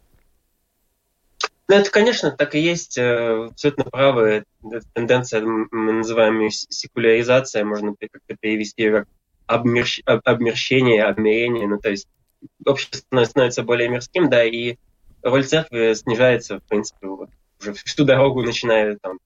Ну, 1.68 1.76
это, 1.76 1.92
конечно, 1.92 2.32
так 2.32 2.56
и 2.56 2.60
есть. 2.60 2.98
Э, 2.98 3.46
абсолютно 3.52 3.84
правы. 3.84 4.44
Тенденция, 4.94 5.42
мы 5.42 5.94
называем 5.94 6.40
ее 6.40 6.50
секуляризация, 6.50 7.64
можно 7.64 7.94
как-то 8.00 8.36
перевести 8.40 8.90
как 8.90 9.08
обмерщ... 9.46 10.02
обмерщение, 10.06 11.04
обмерение, 11.04 11.68
ну, 11.68 11.78
то 11.80 11.90
есть 11.90 12.08
общество 12.66 13.24
становится 13.24 13.64
более 13.64 13.90
мирским, 13.90 14.30
да, 14.30 14.44
и 14.44 14.78
роль 15.22 15.46
церкви 15.46 15.94
снижается, 15.94 16.60
в 16.60 16.64
принципе, 16.64 17.08
вот, 17.08 17.30
уже 17.60 17.74
всю 17.74 18.06
дорогу, 18.06 18.44
начиная 18.44 18.98
там, 18.98 19.20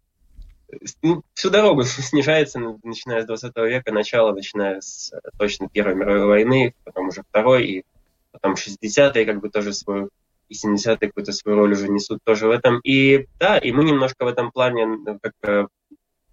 ну, 1.02 1.24
всю 1.34 1.50
дорогу 1.50 1.84
снижается, 1.84 2.60
начиная 2.84 3.24
с 3.24 3.26
20 3.26 3.56
века, 3.58 3.92
начало, 3.92 4.34
начиная 4.34 4.82
с 4.82 5.14
точно 5.38 5.70
Первой 5.70 5.96
мировой 5.96 6.26
войны, 6.26 6.74
потом 6.84 7.08
уже 7.10 7.24
Второй, 7.24 7.66
и 7.66 7.84
потом 8.32 8.54
60-е, 8.54 9.26
как 9.26 9.40
бы 9.40 9.50
тоже 9.50 9.74
свою, 9.74 10.10
и 10.50 10.54
70-е 10.54 11.08
какую-то 11.08 11.32
свою 11.32 11.58
роль 11.58 11.74
уже 11.74 11.88
несут 11.90 12.20
тоже 12.24 12.48
в 12.48 12.52
этом. 12.52 12.80
И 12.84 13.28
да, 13.40 13.58
и 13.58 13.72
мы 13.72 13.84
немножко 13.84 14.26
в 14.26 14.28
этом 14.28 14.52
плане, 14.52 14.88
как 15.22 15.34
э, 15.44 15.68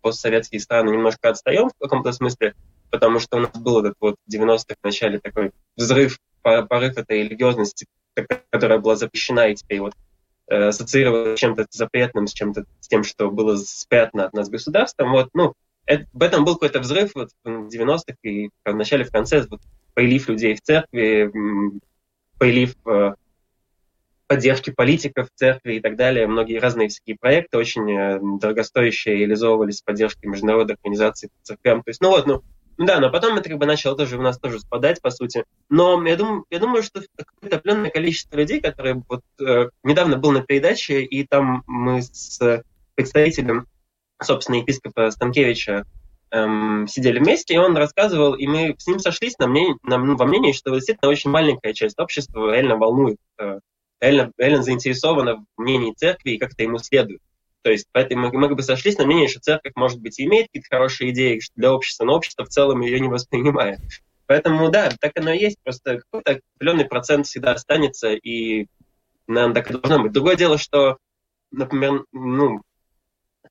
постсоветские 0.00 0.61
страны, 0.61 0.90
немножко 0.90 1.28
отстаем 1.28 1.68
в 1.68 1.78
каком-то 1.78 2.12
смысле, 2.12 2.54
потому 2.90 3.18
что 3.18 3.37
у 3.37 3.40
нас 3.40 3.52
был 3.52 3.80
этот 3.80 3.94
вот 4.00 4.16
в 4.26 4.35
90-х 4.35 4.76
начале 4.82 5.18
такой 5.18 5.52
взрыв, 5.76 6.18
порыв 6.42 6.97
этой 6.97 7.25
религиозности, 7.25 7.87
которая 8.50 8.78
была 8.78 8.97
запрещена 8.97 9.49
и 9.49 9.54
теперь 9.54 9.80
вот 9.80 9.94
э, 10.50 10.69
ассоциировалась 10.69 11.38
с 11.38 11.40
чем-то 11.40 11.66
запретным, 11.71 12.26
с 12.26 12.33
чем-то, 12.33 12.64
с 12.80 12.88
тем, 12.88 13.04
что 13.04 13.30
было 13.30 13.57
спрятано 13.57 14.26
от 14.26 14.35
нас 14.35 14.49
государством. 14.49 15.12
Вот, 15.12 15.30
ну, 15.33 15.54
это, 15.87 16.07
в 16.12 16.23
этом 16.23 16.45
был 16.45 16.54
какой-то 16.54 16.80
взрыв 16.80 17.12
вот, 17.14 17.30
в 17.45 17.69
90-х 17.69 18.16
и 18.23 18.50
в 18.64 18.75
начале, 18.75 19.04
в 19.04 19.11
конце, 19.11 19.47
вот, 19.49 19.61
прилив 19.95 20.28
людей 20.28 20.54
в 20.54 20.61
церкви, 20.61 21.33
прилив 22.38 22.75
э, 22.87 23.14
поддержки 24.26 24.71
политиков 24.71 25.28
в 25.28 25.38
церкви 25.38 25.75
и 25.75 25.80
так 25.80 25.97
далее. 25.97 26.26
Многие 26.26 26.59
разные 26.59 26.88
всякие 26.88 27.16
проекты 27.19 27.59
очень 27.59 27.90
э, 27.90 28.21
дорогостоящие 28.40 29.16
реализовывались 29.16 29.78
с 29.78 29.83
поддержкой 29.83 30.26
международных 30.26 30.76
организаций 30.78 31.30
по 31.30 31.45
церквям. 31.45 31.83
То 31.83 31.90
есть, 31.90 32.00
ну 32.00 32.11
вот, 32.11 32.26
ну, 32.26 32.42
ну 32.81 32.87
да, 32.87 32.99
но 32.99 33.11
потом 33.11 33.37
это 33.37 33.51
как 33.51 33.59
бы 33.59 33.67
начало 33.67 33.95
тоже 33.95 34.17
у 34.17 34.23
нас 34.23 34.39
тоже 34.39 34.59
спадать, 34.59 35.03
по 35.03 35.11
сути. 35.11 35.45
Но 35.69 36.03
я 36.07 36.17
думаю, 36.17 36.47
я 36.49 36.59
думаю 36.59 36.83
что 36.83 37.03
какое-то 37.15 37.57
определенное 37.57 37.91
количество 37.91 38.37
людей, 38.37 38.63
которые 38.63 39.03
вот 39.07 39.21
э, 39.39 39.69
недавно 39.83 40.17
был 40.17 40.31
на 40.31 40.41
передаче, 40.41 41.03
и 41.03 41.27
там 41.27 41.63
мы 41.67 42.01
с 42.01 42.41
представителем, 42.95 43.67
собственно, 44.23 44.57
епископа 44.57 45.11
Станкевича 45.11 45.85
эм, 46.31 46.89
сидели 46.89 47.19
вместе, 47.19 47.53
и 47.53 47.59
он 47.59 47.77
рассказывал, 47.77 48.33
и 48.33 48.47
мы 48.47 48.75
с 48.79 48.87
ним 48.87 48.99
сошлись 48.99 49.37
на 49.39 49.47
мнение, 49.47 49.77
на, 49.83 49.99
ну, 49.99 50.17
во 50.17 50.25
мнении, 50.25 50.53
что 50.53 50.75
действительно 50.75 51.11
очень 51.11 51.29
маленькая 51.29 51.75
часть 51.75 51.99
общества 51.99 52.51
реально 52.51 52.77
волнует, 52.79 53.19
э, 53.39 53.61
реально, 54.01 54.33
реально 54.39 54.63
заинтересована 54.63 55.37
в 55.37 55.61
мнении 55.61 55.93
церкви 55.93 56.31
и 56.31 56.39
как-то 56.39 56.63
ему 56.63 56.79
следует. 56.79 57.21
То 57.62 57.71
есть 57.71 57.87
поэтому 57.93 58.29
мы, 58.29 58.38
мы 58.38 58.55
бы 58.55 58.62
сошлись 58.62 58.99
на 58.99 59.07
мнении, 59.07 59.26
что 59.26 59.40
церковь, 59.40 59.73
может 59.76 60.00
быть, 60.00 60.21
имеет 60.21 60.47
какие-то 60.47 60.69
хорошие 60.71 61.11
идеи 61.11 61.40
для 61.57 61.75
общества, 61.75 62.05
но 62.05 62.14
общество 62.17 62.45
в 62.45 62.49
целом 62.49 62.81
ее 62.81 63.00
не 63.00 63.09
воспринимает. 63.09 63.81
Поэтому, 64.26 64.71
да, 64.71 64.90
так 65.00 65.12
оно 65.17 65.33
и 65.33 65.40
есть. 65.40 65.59
Просто 65.62 65.99
какой-то 65.99 66.40
определенный 66.55 66.85
процент 66.85 67.26
всегда 67.26 67.52
останется, 67.52 68.12
и, 68.12 68.69
наверное, 69.26 69.55
так 69.55 69.71
и 69.71 69.75
должно 69.75 70.02
быть. 70.05 70.12
Другое 70.12 70.37
дело, 70.37 70.57
что, 70.57 70.99
например, 71.50 72.05
ну, 72.12 72.62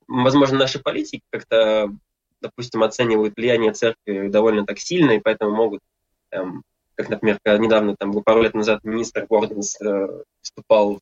возможно, 0.08 0.58
наши 0.58 0.80
политики 0.80 1.22
как-то, 1.30 1.90
допустим, 2.40 2.82
оценивают 2.82 3.36
влияние 3.36 3.72
церкви 3.72 4.28
довольно 4.28 4.64
так 4.64 4.78
сильно, 4.78 5.12
и 5.12 5.20
поэтому 5.20 5.54
могут, 5.54 5.80
эм, 6.30 6.62
как, 6.94 7.10
например, 7.10 7.38
недавно, 7.44 7.94
там, 7.96 8.12
пару 8.22 8.42
лет 8.42 8.54
назад 8.54 8.82
министр 8.82 9.26
Гордонс 9.28 9.80
э, 9.80 10.22
выступал 10.42 10.98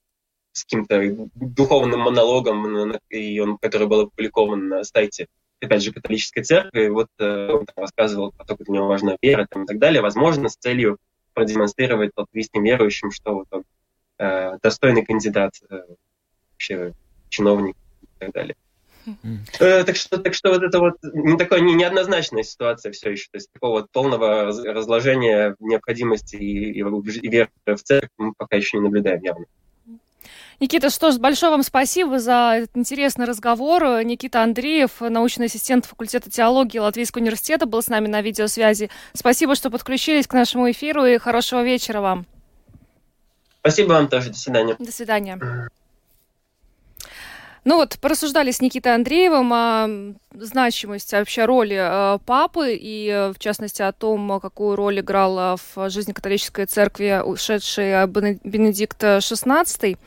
с 0.59 0.65
каким-то 0.65 1.29
духовным 1.35 2.00
монологом, 2.00 2.93
и 3.09 3.38
он, 3.41 3.59
который 3.59 3.87
был 3.87 4.00
опубликован 4.03 4.69
на 4.69 4.85
сайте 4.85 5.27
опять 5.61 5.83
же, 5.83 5.93
католической 5.93 6.43
церкви, 6.43 6.88
вот 6.88 7.09
э, 7.19 7.50
он 7.50 7.67
там 7.67 7.83
рассказывал 7.83 8.33
про 8.33 8.45
то, 8.45 8.57
как 8.57 8.67
для 8.67 8.77
него 8.77 8.87
важна 8.87 9.17
вера 9.21 9.47
там, 9.50 9.65
и 9.65 9.67
так 9.67 9.79
далее, 9.79 10.03
возможно, 10.03 10.49
с 10.49 10.57
целью 10.57 10.99
продемонстрировать 11.35 12.12
латвийским 12.17 12.62
верующим, 12.65 13.11
что 13.11 13.35
вот 13.35 13.47
он 13.50 13.65
э, 14.19 14.59
достойный 14.62 15.05
кандидат, 15.05 15.55
э, 15.69 15.81
вообще 16.53 16.93
чиновник 17.29 17.77
и 18.03 18.07
так 18.19 18.33
далее. 18.33 18.57
Э, 19.59 19.85
так 19.85 19.97
что, 19.97 20.19
так 20.19 20.35
что 20.35 20.50
вот 20.50 20.62
это 20.62 20.79
вот 20.81 20.95
не 21.03 21.37
такая 21.37 21.61
не, 21.61 21.75
неоднозначная 21.75 22.43
ситуация 22.43 22.93
все 22.93 23.11
еще. 23.11 23.29
То 23.31 23.37
есть 23.37 23.50
такого 23.53 23.81
вот 23.81 23.91
полного 23.91 24.47
разложения 24.47 25.57
необходимости 25.61 26.37
и, 26.37 26.73
и, 26.73 26.81
и 26.81 27.29
веры 27.29 27.50
в 27.67 27.83
церковь 27.83 28.11
мы 28.19 28.33
пока 28.37 28.57
еще 28.57 28.77
не 28.77 28.85
наблюдаем 28.85 29.23
явно. 29.23 29.47
Никита, 30.61 30.91
что 30.91 31.12
ж, 31.12 31.19
большое 31.19 31.50
вам 31.50 31.62
спасибо 31.62 32.19
за 32.19 32.55
этот 32.57 32.77
интересный 32.77 33.27
разговор. 33.27 34.03
Никита 34.03 34.43
Андреев, 34.43 35.00
научный 35.00 35.47
ассистент 35.47 35.87
факультета 35.87 36.31
теологии 36.31 36.79
Латвийского 36.79 37.23
университета, 37.23 37.67
был 37.67 37.81
с 37.81 37.87
нами 37.87 38.09
на 38.09 38.23
видеосвязи. 38.23 38.91
Спасибо, 39.15 39.55
что 39.55 39.71
подключились 39.71 40.27
к 40.27 40.33
нашему 40.33 40.69
эфиру 40.71 41.05
и 41.05 41.19
хорошего 41.19 41.62
вечера 41.62 42.00
вам. 42.00 42.27
Спасибо 43.61 43.93
вам 43.93 44.09
тоже. 44.09 44.31
До 44.31 44.38
свидания. 44.38 44.77
До 44.79 44.91
свидания. 44.91 45.69
Ну 47.65 47.77
вот, 47.77 47.99
порассуждали 48.00 48.50
с 48.50 48.61
Никитой 48.61 48.95
Андреевым 48.95 49.53
о 49.53 49.88
значимости 50.33 51.15
вообще 51.15 51.45
роли 51.45 51.77
э, 51.79 52.19
папы 52.25 52.75
и, 52.75 53.09
э, 53.09 53.33
в 53.33 53.38
частности, 53.38 53.83
о 53.83 53.93
том, 53.93 54.41
какую 54.41 54.75
роль 54.75 55.00
играл 55.00 55.38
э, 55.38 55.57
в 55.75 55.91
жизни 55.91 56.12
католической 56.12 56.65
церкви 56.65 57.21
ушедший 57.23 58.07
Бенедикт 58.07 59.03
XVI. 59.03 59.99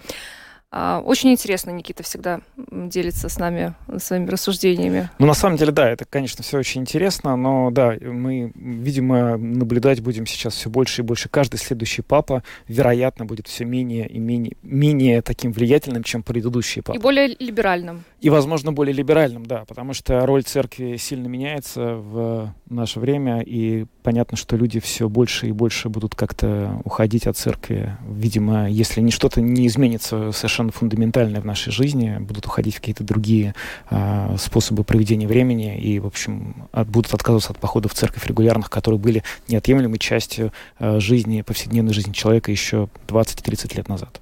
А, 0.74 1.02
очень 1.06 1.32
интересно, 1.32 1.72
Никита 1.72 2.02
всегда 2.02 2.40
делится 2.56 3.28
с 3.28 3.38
нами 3.38 3.76
своими 3.98 4.30
рассуждениями. 4.30 5.10
Ну, 5.20 5.28
на 5.28 5.34
самом 5.34 5.58
деле, 5.58 5.74
да, 5.74 5.90
это, 5.90 6.06
конечно, 6.06 6.44
все 6.46 6.58
очень 6.60 6.80
интересно, 6.80 7.36
но 7.36 7.72
да, 7.72 7.94
мы, 8.02 8.54
видимо, 8.56 9.36
наблюдать 9.38 10.00
будем 10.00 10.26
сейчас 10.26 10.54
все 10.56 10.70
больше 10.70 11.02
и 11.02 11.06
больше. 11.06 11.28
Каждый 11.28 11.58
следующий 11.58 12.02
папа, 12.02 12.44
вероятно, 12.70 13.26
будет 13.26 13.48
все 13.48 13.66
менее 13.66 14.08
и 14.08 14.18
менее, 14.18 14.56
менее 14.64 15.22
таким 15.22 15.52
влиятельным, 15.52 16.04
чем 16.04 16.24
предыдущий 16.24 16.82
папа. 16.82 16.98
И 16.98 17.02
более 17.02 17.36
либеральным. 17.38 18.06
И, 18.22 18.30
возможно, 18.30 18.72
более 18.72 18.94
либеральным, 18.94 19.46
да, 19.46 19.66
потому 19.66 19.94
что 19.94 20.26
роль 20.26 20.44
церкви 20.44 20.96
сильно 20.96 21.28
меняется 21.28 21.96
в 21.96 22.54
наше 22.70 23.02
время, 23.02 23.42
и 23.42 23.88
понятно, 24.02 24.38
что 24.38 24.56
люди 24.56 24.80
все 24.80 25.10
больше 25.10 25.48
и 25.48 25.52
больше 25.52 25.90
будут 25.90 26.16
как-то 26.16 26.80
уходить 26.84 27.28
от 27.28 27.38
церкви. 27.38 27.98
Видимо, 28.08 28.70
если 28.70 29.02
не 29.02 29.12
что-то 29.12 29.42
не 29.42 29.68
изменится 29.68 30.32
совершенно 30.32 30.72
фундаментальное 30.72 31.42
в 31.42 31.46
нашей 31.46 31.72
жизни, 31.72 32.18
будут 32.20 32.46
уходить 32.46 32.76
в 32.76 32.80
какие-то 32.80 33.04
другие 33.04 33.56
э, 33.90 34.36
способы 34.40 34.84
проведения 34.84 35.28
времени 35.28 35.80
и, 35.80 36.00
в 36.00 36.08
общем, 36.08 36.56
от, 36.72 36.88
будут 36.88 37.14
отказываться 37.14 37.52
от 37.52 37.60
похода 37.60 37.90
в 37.90 37.94
церковь 37.94 38.26
регулярных, 38.26 38.70
которые 38.70 39.00
были 39.00 39.24
неотъемлемой 39.48 40.00
частью 40.00 40.52
э, 40.80 41.00
жизни, 41.00 41.42
повседневной 41.42 41.94
жизни 41.94 42.14
человека 42.14 42.52
еще 42.52 42.90
20-30 43.08 43.78
лет 43.78 43.88
назад. 43.88 44.22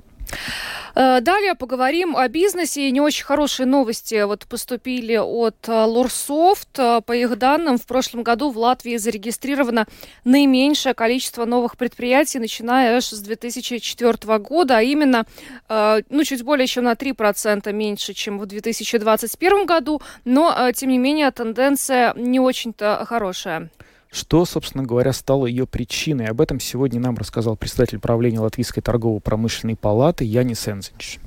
Э, 0.96 1.22
далее 1.22 1.56
поговорим 1.56 2.16
о 2.16 2.28
бизнесе. 2.28 2.92
Не 2.92 3.02
очень 3.02 3.24
хорошие 3.24 3.66
новости 3.66 4.22
вот 4.24 4.46
поступили 4.48 5.16
от 5.16 5.68
э, 5.68 5.84
Лурсофт. 5.86 6.78
Э, 6.78 7.02
по 7.06 7.14
их 7.14 7.38
данным, 7.38 7.78
в 7.78 7.86
прошлом 7.86 8.24
году 8.24 8.52
в 8.52 8.58
Латвии 8.58 8.98
зарегистрировано 8.98 9.86
наименьшее 10.26 10.94
количество 10.94 11.46
новых 11.46 11.78
предприятий, 11.78 12.40
начиная 12.40 12.98
аж 12.98 13.06
с 13.06 13.20
2004 13.22 14.40
года, 14.40 14.78
а 14.78 14.82
именно 14.82 15.26
ну, 15.70 16.24
чуть 16.24 16.44
более 16.44 16.68
чем 16.68 16.86
на 16.86 16.94
3% 16.94 17.72
меньше, 17.72 18.14
чем 18.14 18.40
в 18.40 18.46
2021 18.46 19.66
году. 19.66 20.02
Но, 20.26 20.72
тем 20.74 20.90
не 20.90 20.98
менее, 20.98 21.32
тенденция 21.32 22.14
не 22.16 22.40
очень-то 22.40 23.06
хорошая. 23.08 23.70
Что, 24.12 24.46
собственно 24.46 24.84
говоря, 24.84 25.14
стало 25.14 25.46
ее 25.46 25.68
причиной? 25.68 26.28
Об 26.28 26.42
этом 26.42 26.60
сегодня 26.60 27.00
нам 27.00 27.16
рассказал 27.16 27.56
председатель 27.56 28.00
правления 28.00 28.40
Латвийской 28.40 28.82
торгово-промышленной 28.82 29.76
палаты 29.76 30.26
Янис 30.26 30.68
Энзинч. 30.68 31.20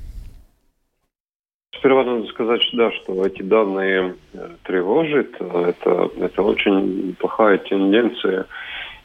Сперва 1.77 2.03
надо 2.03 2.27
сказать, 2.27 2.61
да, 2.73 2.91
что 2.91 3.25
эти 3.25 3.41
данные 3.41 4.15
э, 4.33 4.49
тревожат. 4.63 5.27
Это, 5.39 6.09
это 6.17 6.41
очень 6.41 7.15
плохая 7.19 7.57
тенденция. 7.57 8.45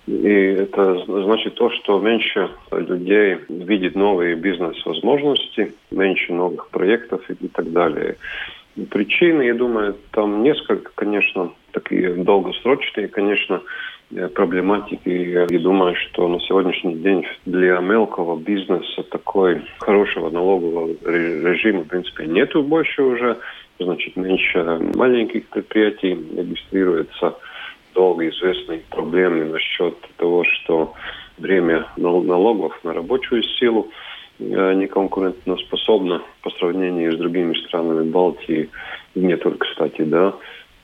И 0.07 0.29
это 0.29 1.05
значит 1.07 1.55
то, 1.57 1.71
что 1.71 2.01
меньше 2.01 2.51
людей 2.71 3.39
видит 3.49 3.95
новые 3.95 4.37
бизнес-возможности, 4.37 5.75
меньше 5.91 6.33
новых 6.33 6.71
проектов 6.71 7.21
и 7.29 7.49
так 7.49 7.71
далее. 7.73 8.17
Причины, 8.91 9.43
я 9.43 9.55
думаю, 9.55 9.97
там 10.13 10.43
несколько, 10.43 10.91
конечно, 10.95 11.53
такие 11.73 12.15
долгосрочные, 12.15 13.09
конечно, 13.09 13.61
э, 14.15 14.29
проблематики. 14.29 15.09
Я 15.09 15.47
думаю, 15.59 15.97
что 15.97 16.29
на 16.29 16.41
сегодняшний 16.41 16.95
день 16.95 17.27
для 17.45 17.81
мелкого 17.81 18.39
бизнеса 18.39 19.03
такой 19.11 19.63
хорошего 19.79 20.31
налогового 20.31 20.95
режима, 21.05 21.83
в 21.83 21.89
принципе, 21.89 22.27
нету 22.27 22.63
больше 22.63 23.03
уже. 23.03 23.39
Значит, 23.81 24.17
меньше 24.17 24.63
маленьких 24.95 25.47
предприятий 25.49 26.15
регистрируется. 26.37 27.37
Долго 27.95 28.29
известные 28.29 28.83
проблемы 28.91 29.45
насчет 29.47 29.97
того, 30.17 30.45
что 30.45 30.95
время 31.37 31.87
налогов 31.97 32.79
на 32.85 32.93
рабочую 32.93 33.43
силу– 33.43 33.91
Э, 34.41 34.75
не 34.75 34.87
конкурентоспособна 34.87 36.23
по 36.43 36.51
сравнению 36.51 37.13
с 37.13 37.19
другими 37.19 37.55
странами 37.67 38.09
Балтии, 38.09 38.71
не 39.17 39.37
только, 39.37 39.67
кстати, 39.67 40.03
да. 40.03 40.35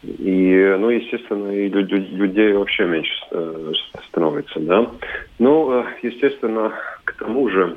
И, 0.02 0.76
ну, 0.78 0.90
естественно, 0.90 1.50
и 1.50 1.68
людей 1.68 2.52
вообще 2.52 2.84
меньше 2.84 3.12
э, 3.30 3.72
становится, 4.08 4.58
да. 4.58 4.90
Ну, 5.38 5.72
э, 5.72 5.84
естественно, 6.02 6.72
к 7.04 7.14
тому 7.16 7.48
же 7.48 7.76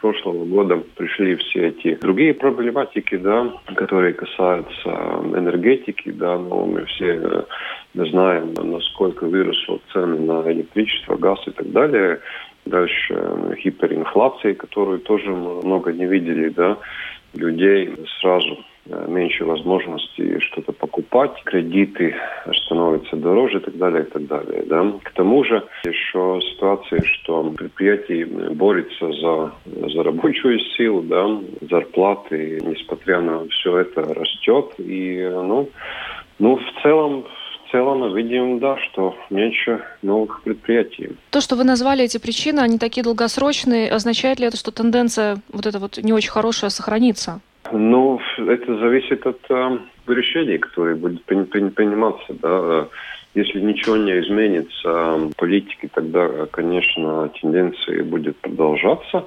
прошлого 0.00 0.46
года 0.46 0.82
пришли 0.96 1.36
все 1.36 1.68
эти 1.68 1.96
другие 1.96 2.32
проблематики, 2.32 3.16
да, 3.16 3.52
которые 3.76 4.14
касаются 4.14 4.88
энергетики, 5.34 6.10
да, 6.10 6.38
но 6.38 6.64
мы 6.64 6.86
все 6.86 7.44
знаем, 7.94 8.54
насколько 8.54 9.26
выросли 9.26 9.80
цены 9.92 10.18
на 10.20 10.50
электричество, 10.50 11.16
газ 11.16 11.40
и 11.46 11.50
так 11.50 11.70
далее. 11.72 12.20
Дальше 12.66 13.14
э, 13.14 13.54
гиперинфлации, 13.64 14.52
которую 14.52 14.98
тоже 15.00 15.30
много 15.30 15.92
не 15.92 16.06
видели, 16.06 16.50
да, 16.50 16.76
людей 17.34 17.94
сразу 18.20 18.58
э, 18.86 19.06
меньше 19.08 19.44
возможностей 19.44 20.38
что-то 20.40 20.72
покупать, 20.72 21.32
кредиты 21.44 22.14
становятся 22.64 23.16
дороже 23.16 23.58
и 23.58 23.60
так 23.60 23.76
далее, 23.76 24.02
и 24.02 24.10
так 24.10 24.26
далее. 24.26 24.64
Да. 24.66 24.92
К 25.02 25.10
тому 25.12 25.44
же 25.44 25.66
еще 25.84 26.40
ситуация, 26.52 27.02
что 27.02 27.50
предприятие 27.50 28.26
борется 28.26 29.10
за, 29.12 29.52
за 29.88 30.02
рабочую 30.02 30.58
силу, 30.76 31.02
да, 31.02 31.40
зарплаты, 31.62 32.60
несмотря 32.62 33.20
на 33.20 33.48
все 33.48 33.78
это 33.78 34.02
растет. 34.02 34.74
И, 34.78 35.28
ну, 35.32 35.68
ну, 36.38 36.56
в 36.56 36.82
целом, 36.82 37.24
в 37.70 37.72
целом 37.72 38.00
мы 38.00 38.20
видим, 38.20 38.58
да, 38.58 38.76
что 38.78 39.14
меньше 39.30 39.80
новых 40.02 40.42
предприятий. 40.42 41.10
То, 41.30 41.40
что 41.40 41.54
вы 41.54 41.62
назвали 41.62 42.04
эти 42.04 42.18
причины, 42.18 42.60
они 42.60 42.78
такие 42.78 43.04
долгосрочные, 43.04 43.90
означает 43.90 44.40
ли 44.40 44.46
это, 44.46 44.56
что 44.56 44.72
тенденция 44.72 45.38
вот 45.52 45.66
эта 45.66 45.78
вот 45.78 45.98
не 45.98 46.12
очень 46.12 46.30
хорошая 46.30 46.70
сохранится? 46.70 47.40
Ну, 47.70 48.20
это 48.38 48.78
зависит 48.78 49.24
от 49.24 49.38
э, 49.50 49.78
решений, 50.08 50.58
которые 50.58 50.96
будут 50.96 51.24
приниматься, 51.24 52.34
да. 52.42 52.88
Если 53.34 53.60
ничего 53.60 53.96
не 53.96 54.18
изменится 54.18 55.30
политики, 55.36 55.88
тогда, 55.94 56.46
конечно, 56.50 57.28
тенденция 57.40 58.02
будет 58.02 58.36
продолжаться 58.38 59.26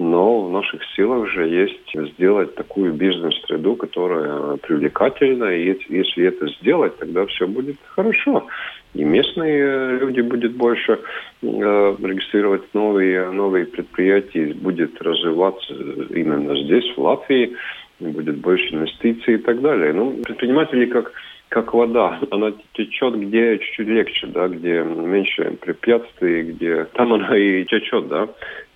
но 0.00 0.40
в 0.46 0.50
наших 0.50 0.80
силах 0.96 1.28
же 1.28 1.46
есть 1.46 2.12
сделать 2.14 2.54
такую 2.54 2.94
бизнес-среду, 2.94 3.76
которая 3.76 4.56
привлекательна, 4.56 5.44
и 5.54 5.76
если 5.88 6.24
это 6.24 6.48
сделать, 6.60 6.96
тогда 6.96 7.26
все 7.26 7.46
будет 7.46 7.76
хорошо. 7.86 8.46
И 8.94 9.04
местные 9.04 9.98
люди 9.98 10.22
будут 10.22 10.56
больше 10.56 10.92
э, 10.92 10.96
регистрировать 11.42 12.62
новые, 12.72 13.30
новые 13.30 13.66
предприятия, 13.66 14.54
будет 14.54 15.00
развиваться 15.02 15.74
именно 15.74 16.56
здесь, 16.64 16.90
в 16.96 16.98
Латвии, 16.98 17.56
будет 18.00 18.38
больше 18.38 18.74
инвестиций 18.74 19.34
и 19.34 19.38
так 19.38 19.60
далее. 19.60 19.92
Ну, 19.92 20.12
предприниматели 20.22 20.86
как 20.86 21.12
как 21.50 21.74
вода, 21.74 22.20
она 22.30 22.52
течет 22.74 23.18
где 23.18 23.58
чуть-чуть 23.58 23.88
легче, 23.88 24.26
да, 24.28 24.46
где 24.46 24.84
меньше 24.84 25.58
препятствий, 25.60 26.42
где 26.42 26.84
там 26.94 27.12
она 27.12 27.36
и 27.36 27.64
течет, 27.64 28.08
да. 28.08 28.28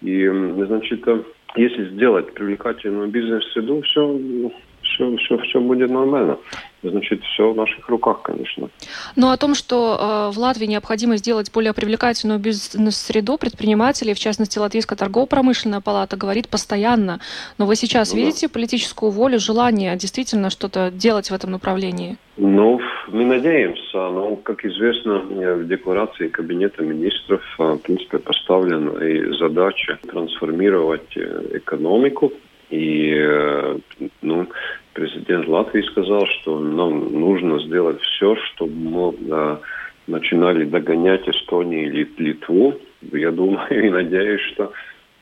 И, 0.02 0.26
значит, 0.26 1.06
э, 1.06 1.22
если 1.56 1.90
сделать 1.90 2.34
привлекательную 2.34 3.08
бизнес-среду, 3.08 3.80
все, 3.82 4.18
все, 4.94 5.16
все, 5.16 5.38
все 5.38 5.61
будет 5.61 5.90
нормально. 5.90 6.38
Значит, 6.83 7.22
все 7.24 7.52
в 7.52 7.57
наших 7.57 7.88
руках, 7.88 8.22
конечно. 8.22 8.68
Но 9.16 9.30
о 9.30 9.37
том, 9.37 9.54
что 9.54 9.96
э, 10.30 10.35
в 10.35 10.38
Латвии 10.38 10.66
необходимо 10.66 11.16
сделать 11.16 11.50
более 11.52 11.72
привлекательную 11.72 12.38
бизнес-среду 12.38 13.38
предпринимателей, 13.38 14.12
в 14.12 14.18
частности, 14.18 14.59
Латвийская 14.59 14.96
торгово-промышленная 14.96 15.80
палата, 15.80 16.16
говорит 16.16 16.48
постоянно. 16.48 17.20
Но 17.59 17.66
вы 17.66 17.76
сейчас 17.76 18.12
ну, 18.12 18.18
видите 18.18 18.48
да. 18.48 18.52
политическую 18.52 19.11
волю, 19.11 19.38
желание 19.38 19.96
действительно 19.96 20.50
что-то 20.50 20.90
делать 20.90 21.30
в 21.30 21.35
этом 21.35 21.52
направлении? 21.52 22.16
Ну, 22.37 22.80
мы 23.09 23.24
надеемся. 23.24 23.94
Но, 23.94 24.37
как 24.37 24.64
известно, 24.64 25.20
в 25.20 25.66
декларации 25.66 26.28
Кабинета 26.28 26.83
министров, 26.83 27.42
э, 27.59 27.62
в 27.62 27.78
принципе, 27.78 28.18
поставлена 28.18 29.02
и 29.02 29.33
задача 29.38 29.98
трансформировать 30.07 31.16
э, 31.16 31.59
экономику 31.59 32.33
и 32.70 33.14
э, 33.14 33.78
ну, 34.00 34.03
президент 35.24 35.48
Латвии 35.48 35.82
сказал, 35.82 36.26
что 36.26 36.58
нам 36.58 37.12
нужно 37.12 37.58
сделать 37.60 38.00
все, 38.00 38.37
чтобы 38.37 38.72
мы 38.74 39.14
э, 39.30 39.56
начинали 40.06 40.64
догонять 40.64 41.26
Эстонию 41.28 41.92
и 41.92 42.22
Литву. 42.22 42.74
Я 43.12 43.30
думаю 43.30 43.87
и 43.87 43.90
надеюсь, 43.90 44.42
что 44.52 44.72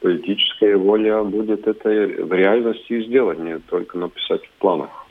политическая 0.00 0.76
воля 0.76 1.22
будет 1.22 1.66
это 1.66 1.88
в 1.88 2.32
реальности 2.32 3.04
сделать, 3.06 3.38
не 3.38 3.58
только 3.58 3.98
написать 3.98 4.44
в 4.44 4.60
планах. 4.60 5.01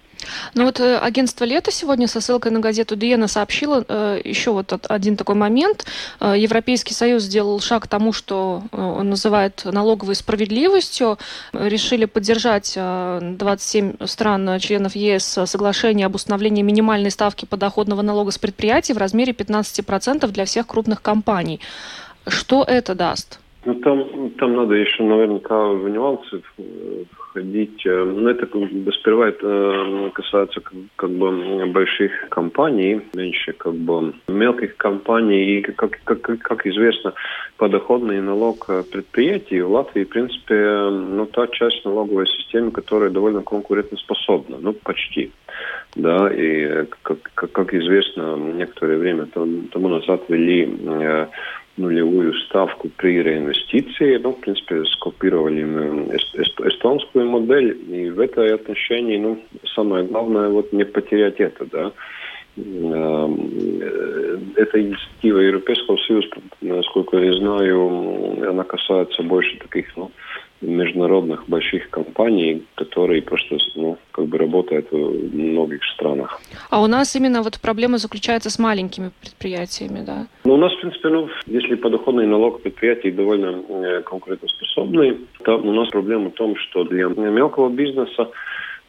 Ну 0.55 0.65
вот 0.65 0.79
э, 0.79 0.97
агентство 0.97 1.45
«Лето» 1.45 1.71
сегодня 1.71 2.07
со 2.07 2.21
ссылкой 2.21 2.51
на 2.51 2.59
газету 2.59 2.95
«Диена» 2.95 3.27
сообщило 3.27 3.83
э, 3.87 4.21
еще 4.23 4.51
вот 4.51 4.73
один 4.89 5.17
такой 5.17 5.35
момент. 5.35 5.85
Э, 6.19 6.33
Европейский 6.37 6.93
Союз 6.93 7.23
сделал 7.23 7.59
шаг 7.59 7.83
к 7.83 7.87
тому, 7.87 8.13
что 8.13 8.63
он 8.71 9.09
называет 9.09 9.63
налоговой 9.65 10.15
справедливостью. 10.15 11.17
Решили 11.53 12.05
поддержать 12.05 12.73
27 12.75 14.05
стран, 14.05 14.59
членов 14.59 14.95
ЕС, 14.95 15.39
соглашение 15.45 16.05
об 16.05 16.15
установлении 16.15 16.61
минимальной 16.61 17.11
ставки 17.11 17.45
подоходного 17.45 18.01
налога 18.01 18.31
с 18.31 18.37
предприятий 18.37 18.93
в 18.93 18.97
размере 18.97 19.33
15% 19.33 20.27
для 20.27 20.45
всех 20.45 20.67
крупных 20.67 21.01
компаний. 21.01 21.59
Что 22.27 22.63
это 22.63 22.95
даст? 22.95 23.39
Ну, 23.65 23.75
там, 23.75 24.31
там 24.39 24.55
надо 24.55 24.73
еще 24.73 25.03
наверняка 25.03 25.67
в 25.67 25.87
нюансы 25.87 26.41
входить. 27.31 27.85
Э, 27.85 28.03
ну, 28.03 28.29
это 28.29 28.47
сперва 28.91 29.29
это 29.29 30.11
касается 30.13 30.59
как, 30.59 30.73
как 30.95 31.09
бы 31.11 31.65
больших 31.67 32.11
компаний, 32.29 33.01
меньше 33.13 33.53
как 33.53 33.73
бы 33.73 34.13
мелких 34.27 34.77
компаний. 34.77 35.57
И, 35.57 35.61
как, 35.61 35.99
как, 36.03 36.21
как 36.21 36.67
известно, 36.67 37.13
подоходный 37.57 38.21
налог 38.21 38.67
предприятий 38.91 39.61
в 39.61 39.71
Латвии, 39.71 40.03
в 40.03 40.09
принципе, 40.09 40.55
ну, 40.89 41.25
та 41.25 41.47
часть 41.47 41.85
налоговой 41.85 42.27
системы, 42.27 42.71
которая 42.71 43.09
довольно 43.09 43.41
конкурентоспособна, 43.41 44.57
ну, 44.59 44.73
почти. 44.73 45.31
Да, 45.95 46.29
и 46.31 46.85
как, 47.01 47.21
как, 47.33 47.51
как 47.51 47.73
известно, 47.73 48.35
некоторое 48.35 48.97
время 48.97 49.25
тому 49.25 49.89
назад 49.89 50.23
ввели 50.29 50.69
э, 50.85 51.27
нулевую 51.81 52.33
ставку 52.33 52.89
при 52.97 53.21
реинвестиции. 53.21 54.17
Ну, 54.17 54.31
в 54.31 54.39
принципе, 54.39 54.85
скопировали 54.85 55.63
мы 55.63 56.15
эстонскую 56.15 57.29
модель. 57.29 57.77
И 57.89 58.09
в 58.09 58.19
этой 58.19 58.53
отношении, 58.53 59.17
ну, 59.17 59.39
самое 59.75 60.05
главное, 60.05 60.49
вот 60.49 60.71
не 60.71 60.85
потерять 60.85 61.39
это, 61.39 61.65
да. 61.65 61.91
Эм, 62.57 63.49
э, 63.81 64.37
эта 64.57 64.81
инициатива 64.81 65.39
Европейского 65.39 65.97
Союза, 65.97 66.27
насколько 66.61 67.17
я 67.17 67.33
знаю, 67.33 68.49
она 68.49 68.63
касается 68.63 69.23
больше 69.23 69.57
таких, 69.57 69.95
ну, 69.95 70.11
международных 70.61 71.47
больших 71.47 71.89
компаний, 71.89 72.63
которые 72.75 73.21
просто 73.21 73.57
ну, 73.75 73.97
как 74.11 74.25
бы 74.25 74.37
работают 74.37 74.91
в 74.91 75.35
многих 75.35 75.83
странах. 75.95 76.39
А 76.69 76.81
у 76.81 76.87
нас 76.87 77.15
именно 77.15 77.41
вот 77.41 77.59
проблема 77.59 77.97
заключается 77.97 78.49
с 78.49 78.59
маленькими 78.59 79.11
предприятиями, 79.21 80.03
да? 80.05 80.27
Ну, 80.43 80.53
у 80.53 80.57
нас, 80.57 80.73
в 80.73 80.81
принципе, 80.81 81.09
ну, 81.09 81.29
если 81.47 81.75
подоходный 81.75 82.27
налог 82.27 82.61
предприятий 82.61 83.11
довольно 83.11 83.63
э, 83.67 84.01
конкурентоспособный, 84.03 85.17
то 85.43 85.57
у 85.57 85.71
нас 85.71 85.89
проблема 85.89 86.29
в 86.29 86.33
том, 86.33 86.55
что 86.57 86.83
для 86.83 87.07
мелкого 87.07 87.69
бизнеса 87.69 88.29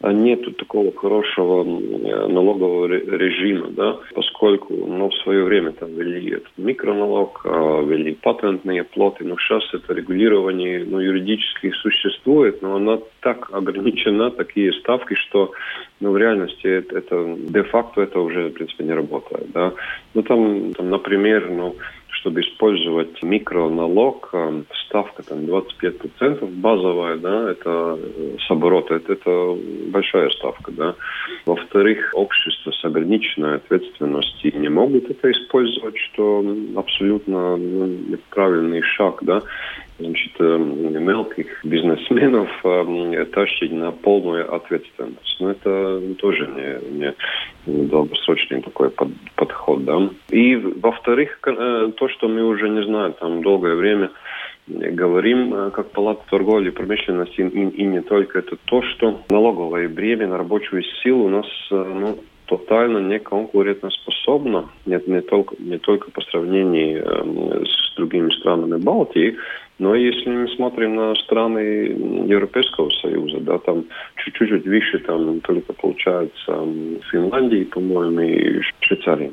а 0.03 0.13
нету 0.13 0.51
такого 0.53 0.93
хорошего 0.93 1.63
налогового 1.63 2.87
режима, 2.87 3.69
да, 3.69 3.99
поскольку 4.15 4.75
ну, 4.75 5.09
в 5.09 5.15
свое 5.23 5.45
время 5.45 5.73
там 5.73 5.95
ввели 5.95 6.33
этот 6.33 6.51
микроналог, 6.57 7.43
а, 7.45 7.83
ввели 7.83 8.15
патентные 8.15 8.83
плоты, 8.83 9.25
но 9.25 9.37
сейчас 9.39 9.63
это 9.73 9.95
регулирование 9.95 10.85
ну, 10.85 10.99
юридически 10.99 11.71
существует, 11.71 12.63
но 12.63 12.77
оно 12.77 13.03
так 13.21 13.49
ограничено, 13.53 14.31
такие 14.31 14.73
ставки, 14.73 15.15
что 15.15 15.53
ну, 16.01 16.11
в 16.11 16.17
реальности 16.17 16.67
это, 16.67 16.99
это 16.99 17.37
де-факто 17.39 18.03
это 18.03 18.19
уже, 18.19 18.49
в 18.49 18.55
принципе, 18.55 18.83
не 18.83 18.93
работает. 18.93 19.53
Да. 19.53 19.73
Ну, 20.15 20.23
там, 20.23 20.75
там 20.75 20.91
например, 20.91 21.49
ну, 21.49 21.77
чтобы 22.23 22.41
использовать 22.41 23.21
микроналог, 23.23 24.31
э, 24.33 24.63
ставка 24.87 25.25
там 25.25 25.41
25% 25.41 26.47
базовая, 26.61 27.17
да, 27.17 27.51
это 27.51 27.99
э, 27.99 28.37
с 28.39 28.51
оборота, 28.51 28.95
это, 28.95 29.15
это 29.15 29.57
большая 29.91 30.31
ставка, 30.31 30.71
да. 30.71 30.95
Во-вторых, 31.47 32.13
общество 32.15 32.71
с 32.71 32.85
ограниченной 32.85 33.57
ответственностью 33.57 34.59
не 34.59 34.69
могут 34.69 35.11
это 35.11 35.33
использовать, 35.33 35.99
что 35.99 36.45
абсолютно 36.77 37.57
ну, 37.57 37.87
неправильный 37.87 38.83
шаг, 38.83 39.19
да 39.23 39.43
значит, 39.99 40.33
э, 40.39 40.59
мелких 40.59 41.65
бизнесменов 41.65 42.49
э, 42.65 43.25
тащить 43.33 43.73
на 43.73 43.93
полную 43.93 44.53
ответственность. 44.55 45.37
Но 45.41 45.51
это 45.51 46.01
тоже 46.19 46.47
не, 46.47 46.99
не 46.99 47.87
долгосрочный 47.87 48.63
такой 48.63 48.91
под, 48.91 49.09
подход. 49.37 49.85
Да? 49.85 50.11
И, 50.31 50.57
во-вторых, 50.57 51.39
э, 51.47 51.93
то, 51.97 52.09
что 52.09 52.29
мы 52.29 52.43
уже, 52.45 52.69
не 52.69 52.85
знаю, 52.85 53.15
там 53.15 53.43
долгое 53.43 53.75
время 53.75 54.11
говорим 54.69 55.73
как 55.73 55.91
Палата 55.91 56.23
торговли 56.31 56.69
и 56.69 56.73
промышленности 56.73 57.41
и, 57.41 57.69
и 57.69 57.85
не 57.85 58.01
только 58.01 58.39
это 58.39 58.57
то, 58.65 58.81
что 58.83 59.21
налоговое 59.29 59.89
бремя 59.89 60.29
на 60.29 60.39
рабочую 60.39 60.85
силу 61.03 61.25
у 61.25 61.29
нас 61.29 61.47
ну, 61.71 62.17
тотально 62.47 62.99
не 62.99 63.19
конкурентоспособна, 63.19 64.69
нет, 64.85 65.07
не 65.09 65.23
только, 65.23 65.57
не 65.59 65.79
только 65.79 66.11
по 66.11 66.21
сравнению 66.21 67.03
э, 67.03 67.62
другими 67.97 68.31
странами 68.31 68.83
Балтии, 68.83 69.37
но 69.79 69.95
если 69.95 70.29
мы 70.29 70.49
смотрим 70.49 70.95
на 70.97 71.15
страны 71.17 71.59
Европейского 72.27 72.91
Союза, 72.91 73.41
да, 73.41 73.59
там 73.59 73.85
чуть-чуть 74.17 74.65
выше, 74.65 74.99
там 75.01 75.41
только 75.41 75.73
получается 75.73 76.53
Финляндии, 77.11 77.65
по-моему, 77.65 78.21
и 78.21 78.61
Швейцарии. 78.81 79.33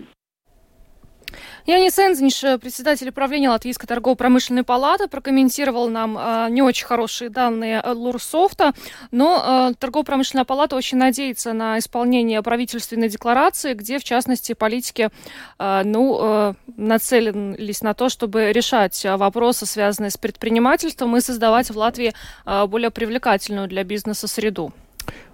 Янис 1.70 2.00
Энзинш, 2.00 2.60
председатель 2.60 3.10
управления 3.10 3.52
Латвийской 3.52 3.86
торгово-промышленной 3.86 4.64
палаты, 4.64 5.08
прокомментировал 5.08 5.88
нам 5.88 6.18
э, 6.18 6.48
не 6.50 6.64
очень 6.64 6.88
хорошие 6.88 7.30
данные 7.30 7.84
Лурсофта, 7.86 8.74
но 9.12 9.70
э, 9.70 9.76
торгово-промышленная 9.78 10.46
палата 10.46 10.76
очень 10.76 10.98
надеется 10.98 11.54
на 11.54 11.78
исполнение 11.78 12.42
правительственной 12.42 13.08
декларации, 13.08 13.76
где, 13.76 14.00
в 14.00 14.04
частности, 14.04 14.54
политики 14.54 15.12
э, 15.60 15.82
ну, 15.86 16.18
э, 16.20 16.54
нацелились 16.76 17.84
на 17.84 17.94
то, 17.94 18.10
чтобы 18.10 18.52
решать 18.52 19.06
вопросы, 19.06 19.68
связанные 19.68 20.10
с 20.10 20.18
предпринимательством, 20.18 21.16
и 21.18 21.22
создавать 21.22 21.70
в 21.70 21.78
Латвии 21.78 22.16
э, 22.48 22.66
более 22.66 22.90
привлекательную 22.90 23.68
для 23.68 23.84
бизнеса 23.84 24.28
среду. 24.28 24.74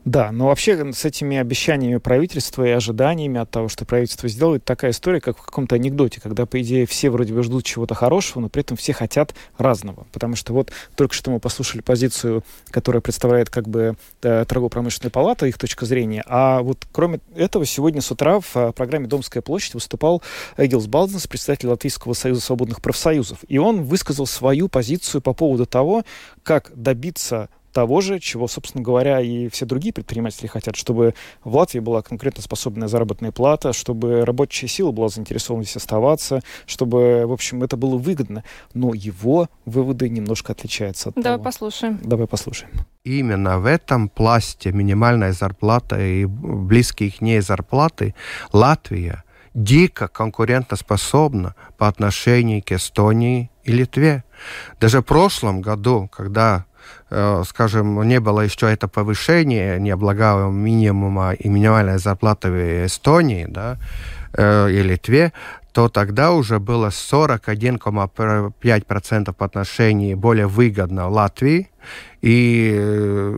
Да, 0.06 0.32
но 0.32 0.48
вообще 0.48 0.94
с 0.94 1.04
этими 1.04 1.36
обещаниями 1.38 1.98
правительства 1.98 2.64
и 2.64 2.70
ожиданиями 2.70 3.40
от 3.40 3.50
того, 3.50 3.70
что 3.70 3.86
правительство 3.86 4.30
сделает, 4.30 4.64
такая 4.64 4.92
история, 4.92 5.20
как 5.20 5.36
в 5.40 5.42
каком-то 5.42 5.74
анекдоте, 5.76 6.22
когда, 6.22 6.46
по 6.46 6.62
идее, 6.62 6.86
все 6.86 7.10
вроде 7.10 7.34
бы 7.34 7.42
ждут 7.42 7.66
чего-то 7.66 7.96
хорошего, 7.96 8.42
но 8.42 8.50
при 8.50 8.62
этом 8.62 8.78
все 8.78 8.94
хотят 8.94 9.34
разного. 9.58 10.06
Потому 10.14 10.36
что 10.36 10.54
вот 10.54 10.72
только 10.96 11.16
что 11.16 11.32
мы 11.32 11.40
послушали 11.40 11.82
позицию, 11.82 12.44
которая 12.70 13.02
представляет 13.02 13.50
как 13.50 13.68
бы 13.68 13.98
э, 14.22 14.46
торгово-промышленная 14.48 15.10
палата, 15.10 15.48
их 15.48 15.58
точка 15.58 15.88
зрения. 15.88 16.24
А 16.28 16.62
вот 16.62 16.86
кроме 16.92 17.20
этого, 17.36 17.66
сегодня 17.66 18.02
с 18.02 18.12
утра 18.12 18.40
в 18.40 18.56
э, 18.56 18.72
программе 18.74 19.08
«Домская 19.08 19.42
площадь» 19.42 19.74
выступал 19.74 20.22
Эгилс 20.58 20.86
Балденс, 20.86 21.26
председатель 21.26 21.68
Латвийского 21.68 22.14
союза 22.14 22.42
свободных 22.42 22.80
профсоюзов. 22.80 23.40
И 23.48 23.58
он 23.58 23.82
высказал 23.82 24.28
свою 24.28 24.70
позицию 24.70 25.22
по 25.22 25.34
поводу 25.34 25.66
того, 25.66 26.04
как 26.44 26.72
добиться 26.76 27.50
того 27.76 28.00
же, 28.00 28.20
чего, 28.20 28.48
собственно 28.48 28.82
говоря, 28.82 29.20
и 29.20 29.50
все 29.50 29.66
другие 29.66 29.92
предприниматели 29.92 30.48
хотят, 30.48 30.78
чтобы 30.78 31.14
в 31.44 31.58
Латвии 31.58 31.80
была 31.80 32.02
конкурентоспособная 32.02 32.88
заработная 32.88 33.34
плата, 33.34 33.74
чтобы 33.74 34.24
рабочая 34.24 34.70
сила 34.70 34.92
была 34.92 35.10
заинтересована 35.10 35.66
здесь 35.66 35.76
оставаться, 35.76 36.40
чтобы, 36.68 37.26
в 37.28 37.34
общем, 37.34 37.64
это 37.64 37.76
было 37.76 37.98
выгодно. 37.98 38.46
Но 38.74 38.94
его 38.94 39.50
выводы 39.66 40.08
немножко 40.08 40.54
отличаются 40.54 41.10
от 41.10 41.16
Давай 41.16 41.34
того. 41.34 41.44
послушаем. 41.44 42.00
Давай 42.02 42.28
послушаем. 42.28 42.72
Именно 43.04 43.60
в 43.60 43.66
этом 43.66 44.08
пласте 44.08 44.72
минимальная 44.72 45.34
зарплата 45.34 46.00
и 46.00 46.24
близкие 46.24 47.12
к 47.12 47.20
ней 47.20 47.42
зарплаты 47.42 48.16
Латвия 48.54 49.26
дико 49.54 50.08
конкурентоспособна 50.08 51.56
по 51.78 51.90
отношению 51.90 52.64
к 52.64 52.72
Эстонии 52.72 53.52
и 53.66 53.74
Литве. 53.74 54.24
Даже 54.80 55.02
в 55.02 55.04
прошлом 55.04 55.62
году, 55.62 56.10
когда 56.10 56.66
скажем, 57.46 58.02
не 58.04 58.20
было 58.20 58.42
еще 58.42 58.72
это 58.72 58.88
повышение 58.88 59.80
необлагаемого 59.80 60.52
минимума 60.52 61.34
и 61.34 61.50
минимальной 61.50 62.00
зарплаты 62.00 62.50
в 62.50 62.86
Эстонии, 62.86 63.46
да, 63.48 63.78
э, 64.34 64.72
и 64.72 64.82
Литве, 64.82 65.32
то 65.72 65.88
тогда 65.90 66.32
уже 66.32 66.60
было 66.60 66.90
41,5% 66.90 69.34
по 69.34 69.46
отношению 69.46 70.18
более 70.18 70.48
выгодно 70.48 71.08
Латвии, 71.10 71.70
и 72.22 73.38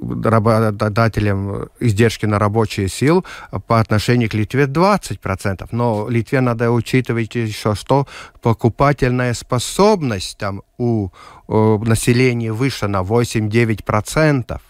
работодателям 0.00 1.68
издержки 1.80 2.26
на 2.26 2.38
рабочие 2.38 2.88
сил 2.88 3.24
по 3.66 3.80
отношению 3.80 4.30
к 4.30 4.34
Литве 4.34 4.64
20%. 4.64 5.68
Но 5.72 6.08
Литве 6.08 6.40
надо 6.40 6.70
учитывать 6.70 7.34
еще, 7.34 7.74
что 7.74 8.06
покупательная 8.40 9.34
способность 9.34 10.38
там 10.38 10.62
у, 10.78 11.08
у 11.46 11.78
населения 11.84 12.52
выше 12.52 12.88
на 12.88 13.02
8-9% 13.02 14.60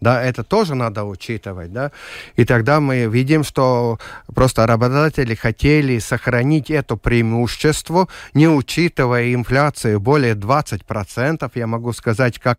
да, 0.00 0.22
это 0.22 0.42
тоже 0.42 0.74
надо 0.74 1.04
учитывать, 1.04 1.72
да, 1.72 1.92
и 2.36 2.44
тогда 2.44 2.80
мы 2.80 3.04
видим, 3.04 3.44
что 3.44 3.98
просто 4.34 4.66
работодатели 4.66 5.34
хотели 5.34 5.98
сохранить 5.98 6.70
это 6.70 6.96
преимущество, 6.96 8.08
не 8.32 8.48
учитывая 8.48 9.34
инфляцию 9.34 10.00
более 10.00 10.34
20%, 10.34 11.50
я 11.54 11.66
могу 11.66 11.92
сказать, 11.92 12.38
как 12.38 12.58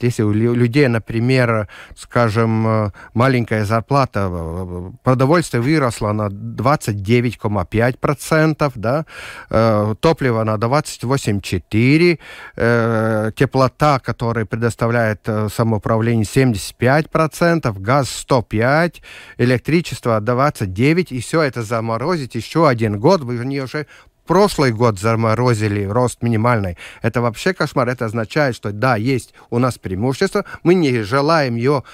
если 0.00 0.22
у 0.22 0.32
людей, 0.32 0.88
например, 0.88 1.68
скажем, 1.96 2.66
э, 2.66 2.90
маленькая 3.12 3.64
зарплата, 3.64 4.28
э, 4.30 4.90
продовольствие 5.02 5.60
выросло 5.60 6.12
на 6.12 6.30
29,5%, 6.30 8.72
да, 8.76 9.04
э, 9.50 9.94
топливо 10.00 10.44
на 10.44 10.56
28,4%, 10.58 12.18
теплота, 13.36 13.98
которая 13.98 14.44
предоставляет 14.44 15.26
самоуправление, 15.52 16.24
75%, 16.24 17.80
газ 17.80 18.08
105%, 18.08 19.02
электричество 19.38 20.20
29%, 20.20 21.12
и 21.12 21.20
все 21.20 21.42
это 21.42 21.62
заморозить 21.62 22.34
еще 22.34 22.68
один 22.68 23.00
год, 23.00 23.22
вы 23.22 23.38
уже 23.62 23.86
прошлый 24.26 24.72
год 24.72 24.98
заморозили 24.98 25.84
рост 25.84 26.22
минимальный. 26.22 26.76
Это 27.02 27.20
вообще 27.20 27.54
кошмар. 27.54 27.88
Это 27.88 28.06
означает, 28.06 28.56
что 28.56 28.72
да, 28.72 28.96
есть 28.96 29.34
у 29.50 29.58
нас 29.58 29.78
преимущество, 29.78 30.44
мы 30.62 30.74
не 30.74 31.02
желаем 31.02 31.56
ее 31.56 31.84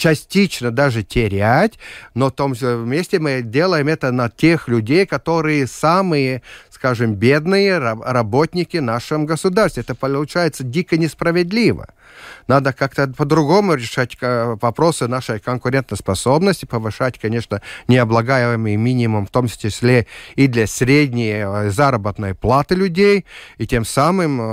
частично 0.00 0.70
даже 0.70 1.02
терять, 1.02 1.78
но 2.14 2.28
в 2.28 2.32
том 2.32 2.54
же 2.54 2.76
месте 2.76 3.18
мы 3.18 3.42
делаем 3.42 3.86
это 3.86 4.10
на 4.10 4.30
тех 4.30 4.66
людей, 4.66 5.04
которые 5.04 5.66
самые, 5.66 6.42
скажем, 6.70 7.14
бедные 7.14 7.78
работники 7.78 8.78
нашем 8.78 9.26
государстве. 9.26 9.82
Это 9.82 9.94
получается 9.94 10.64
дико 10.64 10.96
несправедливо. 10.96 11.86
Надо 12.46 12.72
как-то 12.72 13.08
по-другому 13.08 13.74
решать 13.74 14.16
э, 14.20 14.56
вопросы 14.60 15.06
нашей 15.06 15.38
конкурентоспособности, 15.38 16.66
повышать, 16.66 17.18
конечно, 17.18 17.62
необлагаемый 17.88 18.76
минимум, 18.76 19.26
в 19.26 19.30
том 19.30 19.46
числе 19.48 20.06
и 20.34 20.46
для 20.46 20.66
средней 20.66 21.44
э, 21.44 21.70
заработной 21.70 22.34
платы 22.34 22.74
людей, 22.74 23.24
и 23.58 23.66
тем 23.66 23.84
самым 23.84 24.40
э, 24.40 24.44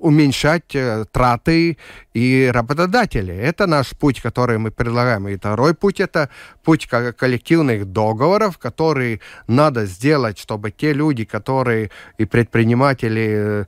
уменьшать 0.00 0.76
траты 1.12 1.76
и 2.14 2.50
работодателей. 2.52 3.36
Это 3.36 3.66
наш 3.66 3.90
путь, 3.90 4.20
который 4.20 4.58
мы 4.58 4.70
предлагаем. 4.84 5.28
И 5.28 5.36
второй 5.36 5.74
путь– 5.74 6.00
это 6.06 6.28
путь 6.62 6.86
коллективных 6.86 7.86
договоров, 7.86 8.58
который 8.58 9.20
надо 9.46 9.86
сделать, 9.86 10.38
чтобы 10.38 10.70
те 10.70 10.92
люди, 10.92 11.24
которые 11.24 11.90
и 12.18 12.26
предприниматели 12.26 13.66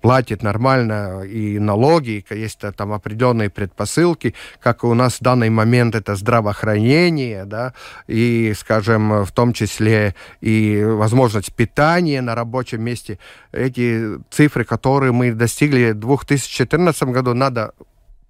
платят 0.00 0.42
нормально 0.42 1.22
и 1.22 1.58
налоги, 1.58 2.24
есть 2.30 2.60
там 2.76 2.92
определенные 2.92 3.48
предпосылки, 3.48 4.34
как 4.62 4.84
у 4.84 4.94
нас 4.94 5.14
в 5.14 5.22
данный 5.22 5.50
момент 5.50 5.94
это 5.94 6.16
здравоохранение, 6.16 7.44
да, 7.46 7.72
и, 8.06 8.52
скажем, 8.56 9.24
в 9.24 9.32
том 9.32 9.52
числе 9.52 10.14
и 10.42 10.84
возможность 10.84 11.54
питания 11.54 12.20
на 12.20 12.34
рабочем 12.34 12.82
месте. 12.82 13.18
Эти 13.52 14.18
цифры, 14.30 14.64
которые 14.64 15.12
мы 15.12 15.32
достигли 15.32 15.92
в 15.92 16.00
2014 16.00 17.02
году, 17.04 17.34
надо 17.34 17.72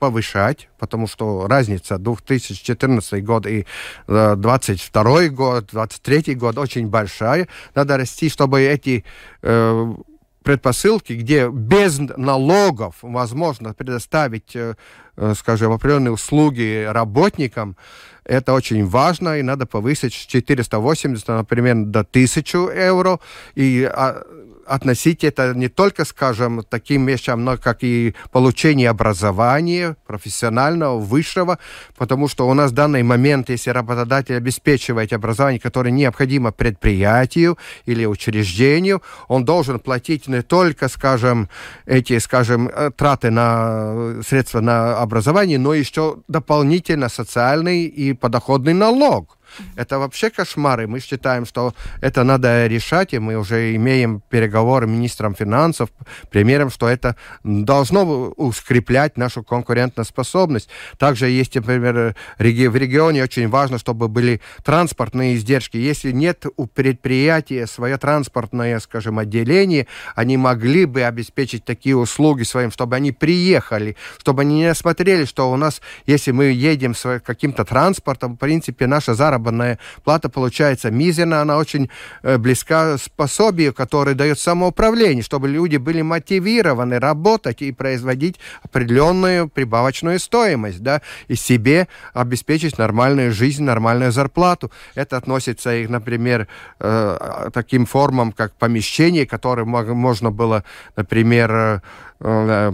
повышать, 0.05 0.69
потому 0.79 1.07
что 1.07 1.47
разница 1.47 1.97
2014 1.97 3.25
год 3.25 3.47
и 3.47 3.65
2022 4.07 5.29
год, 5.29 5.71
2023 5.73 6.35
год 6.35 6.59
очень 6.59 6.89
большая. 6.89 7.49
Надо 7.75 7.97
расти, 7.97 8.29
чтобы 8.29 8.61
эти 8.61 9.03
э, 9.43 9.95
предпосылки, 10.43 11.15
где 11.15 11.49
без 11.49 11.99
налогов 11.99 12.97
возможно 13.01 13.73
предоставить, 13.73 14.55
э, 14.55 14.75
э, 15.17 15.35
скажем, 15.35 15.73
определенные 15.73 16.13
услуги 16.13 16.87
работникам, 16.87 17.77
это 18.25 18.53
очень 18.53 18.87
важно, 18.87 19.39
и 19.39 19.43
надо 19.43 19.65
повысить 19.65 20.13
с 20.13 20.27
480, 20.27 21.29
например, 21.29 21.77
до 21.87 22.01
1000 22.01 22.73
евро. 22.73 23.21
И 23.55 23.91
а, 23.91 24.23
относить 24.67 25.25
это 25.25 25.55
не 25.55 25.69
только, 25.69 26.05
скажем, 26.05 26.63
таким 26.69 27.07
вещам, 27.07 27.45
но 27.45 27.57
как 27.57 27.79
и 27.83 28.15
получение 28.33 28.91
образования 28.91 29.97
профессионального, 30.07 30.99
высшего, 30.99 31.59
потому 31.97 32.29
что 32.29 32.49
у 32.49 32.55
нас 32.55 32.71
в 32.71 32.75
данный 32.75 33.03
момент, 33.03 33.51
если 33.51 33.71
работодатель 33.71 34.37
обеспечивает 34.37 35.13
образование, 35.13 35.61
которое 35.61 35.91
необходимо 35.91 36.53
предприятию 36.53 37.59
или 37.87 38.05
учреждению, 38.07 39.03
он 39.29 39.45
должен 39.45 39.79
платить 39.79 40.29
не 40.29 40.43
только, 40.43 40.89
скажем, 40.89 41.49
эти, 41.87 42.19
скажем, 42.19 42.69
э, 42.69 42.91
траты 42.97 43.31
на 43.31 44.23
средства 44.27 44.61
на 44.61 44.99
образование, 44.99 45.59
но 45.59 45.75
еще 45.75 46.19
дополнительно 46.29 47.09
социальный 47.09 47.85
и 47.85 48.13
подоходный 48.13 48.75
налог. 48.75 49.39
Это 49.77 49.99
вообще 49.99 50.31
кошмары. 50.31 50.87
Мы 50.87 51.01
считаем, 51.01 51.47
что 51.47 51.75
это 52.01 52.25
надо 52.25 52.67
решать, 52.67 53.15
и 53.15 53.19
мы 53.19 53.37
уже 53.37 53.75
имеем 53.77 54.21
переговоры 54.29 54.87
министром 54.87 55.35
финансов, 55.35 55.91
примером, 56.31 56.71
что 56.71 56.89
это 56.89 57.17
должно 57.45 58.05
ускреплять 58.37 59.17
нашу 59.17 59.43
конкурентоспособность. 59.45 60.69
Также 60.99 61.29
есть, 61.29 61.55
например, 61.55 62.17
в 62.39 62.43
регионе 62.43 63.23
очень 63.23 63.49
важно, 63.49 63.79
чтобы 63.79 64.09
были 64.09 64.41
транспортные 64.65 65.37
издержки. 65.37 65.77
Если 65.77 66.11
нет 66.11 66.47
у 66.57 66.67
предприятия 66.67 67.67
свое 67.67 67.97
транспортное, 67.97 68.81
скажем, 68.81 69.19
отделение, 69.19 69.87
они 70.15 70.37
могли 70.37 70.85
бы 70.85 71.03
обеспечить 71.03 71.65
такие 71.65 71.97
услуги 71.97 72.43
своим, 72.43 72.71
чтобы 72.73 72.97
они 72.97 73.13
приехали, 73.13 73.97
чтобы 74.19 74.43
они 74.43 74.57
не 74.57 74.75
смотрели, 74.75 75.25
что 75.25 75.51
у 75.53 75.57
нас, 75.57 75.81
если 76.07 76.33
мы 76.33 76.47
едем 76.47 76.95
с 76.95 77.21
каким-то 77.21 77.65
транспортом, 77.65 78.35
в 78.35 78.39
принципе, 78.39 78.87
наша 78.87 79.15
заработная 79.15 79.44
заработная 79.45 79.79
плата 80.05 80.29
получается 80.29 80.91
мизерная, 80.91 81.43
она 81.43 81.57
очень 81.57 81.91
э, 82.23 82.39
близка 82.39 82.97
пособию, 83.17 83.75
которое 83.75 84.15
дает 84.15 84.39
самоуправление, 84.39 85.23
чтобы 85.23 85.49
люди 85.49 85.77
были 85.77 86.03
мотивированы 86.03 86.99
работать 86.99 87.63
и 87.63 87.73
производить 87.73 88.37
определенную 88.63 89.49
прибавочную 89.49 90.19
стоимость, 90.19 90.83
да, 90.83 91.01
и 91.29 91.35
себе 91.35 91.89
обеспечить 92.15 92.79
нормальную 92.79 93.33
жизнь, 93.33 93.63
нормальную 93.65 94.13
зарплату. 94.13 94.71
Это 94.95 95.17
относится, 95.17 95.75
и, 95.75 95.87
например, 95.87 96.47
э, 96.81 97.51
таким 97.53 97.87
формам, 97.87 98.33
как 98.33 98.53
помещение, 98.55 99.27
которое 99.27 99.65
можно 99.65 100.31
было, 100.31 100.65
например, 100.97 101.83
э 102.21 102.73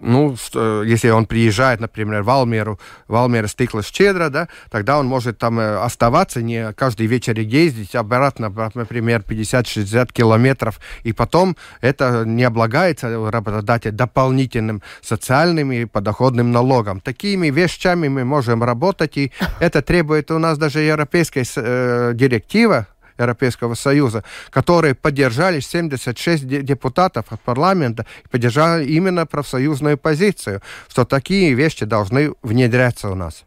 ну, 0.00 0.36
если 0.84 1.10
он 1.10 1.26
приезжает, 1.26 1.80
например, 1.80 2.22
в 2.22 2.30
Алмеру, 2.30 2.78
в 3.08 3.14
Алмера 3.14 3.46
стыкла 3.46 3.82
щедро, 3.82 4.28
да, 4.28 4.48
тогда 4.70 4.98
он 4.98 5.06
может 5.06 5.38
там 5.38 5.58
э, 5.58 5.76
оставаться, 5.76 6.42
не 6.42 6.72
каждый 6.72 7.06
вечер 7.06 7.38
ездить 7.38 7.94
обратно, 7.94 8.52
например, 8.74 9.24
50-60 9.26 10.12
километров, 10.12 10.80
и 11.02 11.12
потом 11.12 11.56
это 11.80 12.24
не 12.24 12.44
облагается 12.44 13.30
работодатель 13.30 13.92
дополнительным 13.92 14.82
социальным 15.02 15.72
и 15.72 15.84
подоходным 15.84 16.52
налогом. 16.52 17.00
Такими 17.00 17.48
вещами 17.50 18.08
мы 18.08 18.24
можем 18.24 18.62
работать, 18.62 19.16
и 19.16 19.32
это 19.60 19.82
требует 19.82 20.30
у 20.30 20.38
нас 20.38 20.58
даже 20.58 20.80
европейская 20.80 21.44
э, 21.56 22.12
директива, 22.14 22.86
Европейского 23.18 23.74
Союза, 23.74 24.24
которые 24.50 24.94
поддержали 24.94 25.60
76 25.60 26.46
депутатов 26.46 27.26
от 27.30 27.40
парламента 27.40 28.06
и 28.24 28.28
поддержали 28.28 28.86
именно 28.86 29.26
профсоюзную 29.26 29.98
позицию, 29.98 30.62
что 30.88 31.04
такие 31.04 31.54
вещи 31.54 31.84
должны 31.84 32.32
внедряться 32.42 33.10
у 33.10 33.14
нас. 33.14 33.44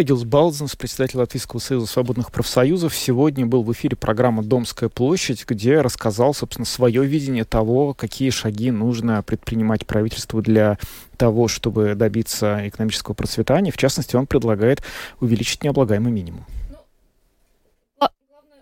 Эгилс 0.00 0.22
Балдзенс, 0.22 0.76
председатель 0.76 1.18
Латвийского 1.18 1.58
союза 1.58 1.86
свободных 1.86 2.30
профсоюзов, 2.30 2.94
сегодня 2.94 3.46
был 3.46 3.64
в 3.64 3.72
эфире 3.72 3.96
программы 3.96 4.44
«Домская 4.44 4.88
площадь», 4.88 5.44
где 5.44 5.80
рассказал, 5.80 6.34
собственно, 6.34 6.66
свое 6.66 7.04
видение 7.04 7.44
того, 7.44 7.94
какие 7.94 8.30
шаги 8.30 8.70
нужно 8.70 9.24
предпринимать 9.24 9.86
правительству 9.86 10.40
для 10.40 10.78
того, 11.16 11.48
чтобы 11.48 11.96
добиться 11.96 12.68
экономического 12.68 13.14
процветания. 13.14 13.72
В 13.72 13.76
частности, 13.76 14.14
он 14.14 14.28
предлагает 14.28 14.84
увеличить 15.18 15.64
необлагаемый 15.64 16.12
минимум. 16.12 16.46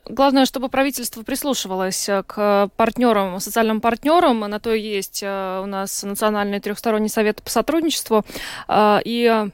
Главное, 0.08 0.46
чтобы 0.46 0.68
правительство 0.68 1.22
прислушивалось 1.22 2.08
э, 2.08 2.22
к 2.26 2.70
партнерам, 2.76 3.40
социальным 3.40 3.80
партнерам. 3.80 4.40
На 4.40 4.60
то 4.60 4.72
и 4.72 4.80
есть 4.80 5.22
э, 5.22 5.60
у 5.62 5.66
нас 5.66 6.02
Национальный 6.02 6.60
трехсторонний 6.60 7.08
совет 7.08 7.42
по 7.42 7.50
сотрудничеству. 7.50 8.24
Э, 8.68 8.98
и 9.04 9.48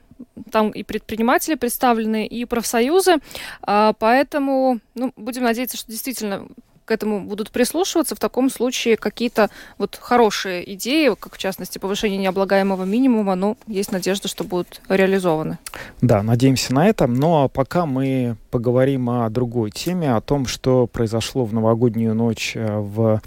там 0.50 0.70
и 0.70 0.82
предприниматели 0.82 1.56
представлены, 1.56 2.26
и 2.26 2.44
профсоюзы. 2.44 3.16
Поэтому 3.62 4.78
ну, 4.94 5.12
будем 5.16 5.42
надеяться, 5.42 5.76
что 5.76 5.90
действительно 5.90 6.46
к 6.84 6.90
этому 6.90 7.20
будут 7.20 7.50
прислушиваться, 7.50 8.14
в 8.14 8.18
таком 8.18 8.50
случае 8.50 8.96
какие-то 8.96 9.50
вот 9.78 9.98
хорошие 10.00 10.72
идеи, 10.74 11.14
как 11.18 11.34
в 11.34 11.38
частности 11.38 11.78
повышение 11.78 12.18
необлагаемого 12.18 12.84
минимума, 12.84 13.34
ну, 13.34 13.56
есть 13.66 13.92
надежда, 13.92 14.28
что 14.28 14.44
будут 14.44 14.80
реализованы. 14.88 15.58
Да, 16.00 16.22
надеемся 16.22 16.74
на 16.74 16.88
это. 16.88 17.06
Но 17.06 17.14
ну, 17.16 17.44
а 17.44 17.48
пока 17.48 17.86
мы 17.86 18.36
поговорим 18.50 19.10
о 19.10 19.28
другой 19.30 19.70
теме, 19.70 20.14
о 20.14 20.20
том, 20.20 20.46
что 20.46 20.86
произошло 20.86 21.44
в 21.44 21.54
новогоднюю 21.54 22.14
ночь 22.14 22.52
э, 22.54 22.78
в 22.78 23.20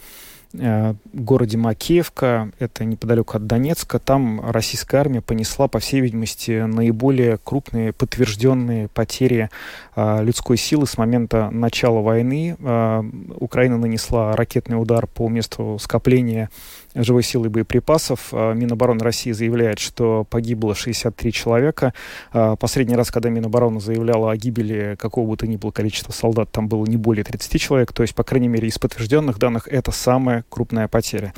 городе 1.13 1.57
Макеевка, 1.57 2.51
это 2.59 2.85
неподалеку 2.85 3.37
от 3.37 3.47
Донецка. 3.47 3.99
Там 3.99 4.49
российская 4.49 4.97
армия 4.97 5.21
понесла, 5.21 5.67
по 5.67 5.79
всей 5.79 6.01
видимости, 6.01 6.65
наиболее 6.65 7.37
крупные 7.43 7.93
подтвержденные 7.93 8.87
потери 8.87 9.49
э, 9.95 10.23
людской 10.23 10.57
силы 10.57 10.87
с 10.87 10.97
момента 10.97 11.49
начала 11.51 12.01
войны. 12.01 12.55
Э, 12.59 13.03
Украина 13.39 13.77
нанесла 13.77 14.35
ракетный 14.35 14.81
удар 14.81 15.07
по 15.07 15.29
месту 15.29 15.77
скопления 15.79 16.49
живой 16.95 17.23
силы 17.23 17.49
боеприпасов. 17.49 18.29
А, 18.31 18.53
Минобороны 18.53 19.03
России 19.03 19.31
заявляет, 19.31 19.79
что 19.79 20.25
погибло 20.29 20.73
63 20.73 21.31
человека. 21.31 21.93
А, 22.31 22.55
последний 22.55 22.95
раз, 22.95 23.11
когда 23.11 23.29
Минобороны 23.29 23.79
заявляла 23.79 24.31
о 24.31 24.37
гибели 24.37 24.95
какого 24.99 25.29
бы 25.29 25.37
то 25.37 25.47
ни 25.47 25.57
было 25.57 25.71
количества 25.71 26.11
солдат, 26.11 26.51
там 26.51 26.67
было 26.67 26.85
не 26.85 26.97
более 26.97 27.23
30 27.23 27.61
человек. 27.61 27.93
То 27.93 28.03
есть, 28.03 28.15
по 28.15 28.23
крайней 28.23 28.47
мере, 28.47 28.67
из 28.67 28.79
подтвержденных 28.79 29.37
данных, 29.37 29.67
это 29.67 29.91
самая 29.91 30.45
крупная 30.49 30.87
потеря. 30.87 31.33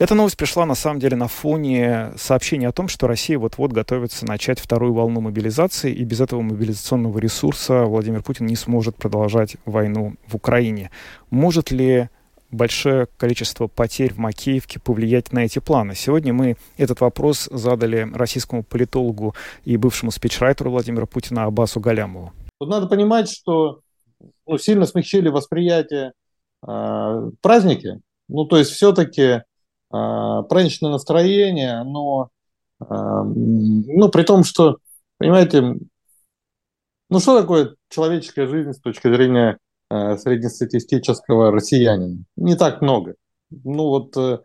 Эта 0.00 0.14
новость 0.14 0.38
пришла 0.38 0.64
на 0.64 0.74
самом 0.74 0.98
деле 0.98 1.14
на 1.14 1.28
фоне 1.28 2.12
сообщения 2.16 2.68
о 2.68 2.72
том, 2.72 2.88
что 2.88 3.06
Россия 3.06 3.38
вот-вот 3.38 3.72
готовится 3.72 4.24
начать 4.24 4.58
вторую 4.58 4.94
волну 4.94 5.20
мобилизации, 5.20 5.92
и 5.92 6.04
без 6.04 6.22
этого 6.22 6.40
мобилизационного 6.40 7.18
ресурса 7.18 7.84
Владимир 7.84 8.22
Путин 8.22 8.46
не 8.46 8.56
сможет 8.56 8.96
продолжать 8.96 9.56
войну 9.66 10.14
в 10.26 10.36
Украине. 10.36 10.90
Может 11.28 11.70
ли 11.70 12.08
большое 12.50 13.06
количество 13.16 13.66
потерь 13.66 14.12
в 14.12 14.18
Макеевке 14.18 14.80
повлиять 14.80 15.32
на 15.32 15.40
эти 15.44 15.58
планы? 15.58 15.94
Сегодня 15.94 16.32
мы 16.32 16.56
этот 16.76 17.00
вопрос 17.00 17.48
задали 17.50 18.08
российскому 18.12 18.62
политологу 18.62 19.34
и 19.64 19.76
бывшему 19.76 20.10
спичрайтеру 20.10 20.70
Владимира 20.70 21.06
Путина 21.06 21.44
Аббасу 21.44 21.80
Галямову. 21.80 22.32
Тут 22.58 22.68
надо 22.68 22.86
понимать, 22.86 23.30
что 23.30 23.80
ну, 24.46 24.58
сильно 24.58 24.86
смягчили 24.86 25.28
восприятие 25.28 26.12
э, 26.66 27.30
праздники. 27.40 28.00
Ну, 28.28 28.44
то 28.44 28.58
есть 28.58 28.70
все-таки 28.70 29.22
э, 29.22 29.42
праздничное 29.90 30.90
настроение, 30.90 31.82
но 31.84 32.28
э, 32.80 32.84
ну, 32.84 34.08
при 34.08 34.22
том, 34.22 34.44
что, 34.44 34.78
понимаете, 35.18 35.76
ну 37.08 37.18
что 37.18 37.40
такое 37.40 37.74
человеческая 37.88 38.46
жизнь 38.46 38.72
с 38.72 38.80
точки 38.80 39.08
зрения 39.08 39.58
среднестатистического 39.90 41.50
россиянина. 41.50 42.24
Не 42.36 42.54
так 42.56 42.80
много. 42.80 43.14
Ну 43.50 43.88
вот 43.88 44.16
э, 44.16 44.38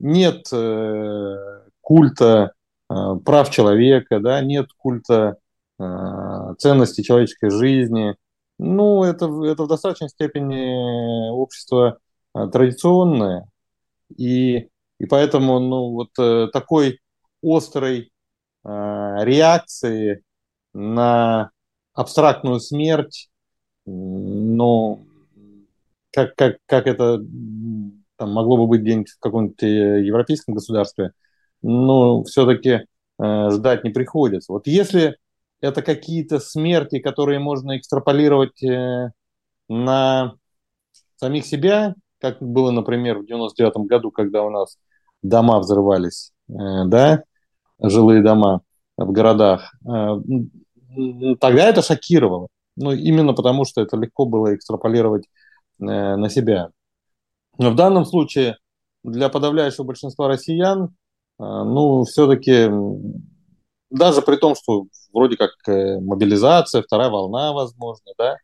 нет 0.00 0.48
э, 0.52 1.36
культа 1.80 2.52
прав 2.88 3.50
человека, 3.50 4.18
да, 4.18 4.40
нет 4.40 4.68
культа 4.78 5.36
ценности 6.58 7.02
человеческой 7.02 7.50
жизни. 7.50 8.16
Ну, 8.58 9.04
это, 9.04 9.26
это 9.44 9.64
в 9.64 9.68
достаточной 9.68 10.08
степени 10.08 11.30
общество 11.30 11.98
традиционное. 12.32 13.46
И, 14.16 14.70
и 14.98 15.06
поэтому 15.06 15.60
ну, 15.60 15.90
вот 15.90 16.50
такой 16.50 17.00
острой 17.42 18.10
реакции 18.64 20.22
на 20.72 21.50
абстрактную 21.92 22.60
смерть 22.60 23.28
но 24.58 24.98
как, 26.12 26.34
как, 26.34 26.56
как 26.66 26.86
это 26.88 27.18
там, 28.16 28.32
могло 28.32 28.56
бы 28.56 28.66
быть 28.66 28.80
где-нибудь 28.80 29.10
в 29.10 29.20
каком-нибудь 29.20 29.62
э, 29.62 30.04
европейском 30.04 30.54
государстве, 30.54 31.12
но 31.62 32.24
все-таки 32.24 32.70
э, 33.22 33.50
ждать 33.50 33.84
не 33.84 33.90
приходится. 33.90 34.52
Вот 34.52 34.66
если 34.66 35.16
это 35.60 35.82
какие-то 35.82 36.40
смерти, 36.40 36.98
которые 36.98 37.38
можно 37.38 37.78
экстраполировать 37.78 38.60
э, 38.64 39.12
на 39.68 40.34
самих 41.16 41.46
себя, 41.46 41.94
как 42.20 42.42
было, 42.42 42.72
например, 42.72 43.18
в 43.18 43.26
99 43.26 43.86
году, 43.86 44.10
когда 44.10 44.42
у 44.42 44.50
нас 44.50 44.76
дома 45.22 45.60
взрывались, 45.60 46.32
э, 46.48 46.52
да, 46.86 47.22
жилые 47.80 48.22
дома 48.24 48.62
в 48.96 49.12
городах, 49.12 49.72
э, 49.86 51.36
тогда 51.38 51.68
это 51.68 51.80
шокировало. 51.80 52.48
Ну, 52.78 52.92
именно 52.92 53.32
потому, 53.34 53.64
что 53.64 53.80
это 53.80 53.96
легко 53.96 54.24
было 54.24 54.54
экстраполировать 54.54 55.24
э, 55.80 55.84
на 55.84 56.28
себя. 56.28 56.70
Но 57.58 57.70
в 57.70 57.74
данном 57.74 58.04
случае 58.04 58.56
для 59.02 59.28
подавляющего 59.28 59.84
большинства 59.84 60.28
россиян, 60.28 60.84
э, 60.84 60.88
ну, 61.38 62.04
все-таки, 62.04 62.70
даже 63.90 64.22
при 64.22 64.36
том, 64.36 64.54
что 64.54 64.86
вроде 65.12 65.36
как 65.36 65.50
э, 65.66 65.98
мобилизация, 66.00 66.82
вторая 66.82 67.10
волна, 67.10 67.52
возможно, 67.52 68.12
да, 68.16 68.36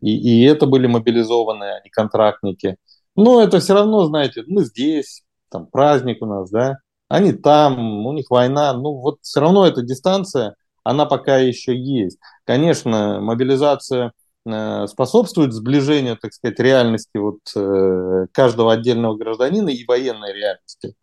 и, 0.00 0.16
и 0.16 0.44
это 0.44 0.66
были 0.66 0.86
мобилизованные, 0.86 1.78
а 1.78 1.82
не 1.84 1.90
контрактники. 1.90 2.76
Но 3.16 3.40
это 3.42 3.60
все 3.60 3.74
равно, 3.74 4.04
знаете, 4.06 4.44
мы 4.46 4.64
здесь, 4.64 5.24
там 5.50 5.66
праздник 5.66 6.22
у 6.22 6.26
нас, 6.26 6.50
да, 6.50 6.78
они 7.08 7.32
там, 7.32 8.06
у 8.06 8.12
них 8.12 8.30
война, 8.30 8.72
ну 8.72 8.94
вот 8.94 9.18
все 9.20 9.40
равно 9.40 9.66
эта 9.66 9.82
дистанция, 9.82 10.56
она 10.84 11.06
пока 11.06 11.38
еще 11.38 11.76
есть. 11.76 12.18
Конечно, 12.44 13.18
мобилизация 13.20 14.12
э, 14.46 14.86
способствует 14.86 15.52
сближению, 15.52 16.18
так 16.18 16.32
сказать, 16.34 16.60
реальности 16.60 17.16
вот 17.16 17.40
э, 17.56 18.26
каждого 18.32 18.72
отдельного 18.72 19.16
гражданина 19.16 19.70
и 19.70 19.84
военной 19.86 20.34
реальности. 20.34 20.94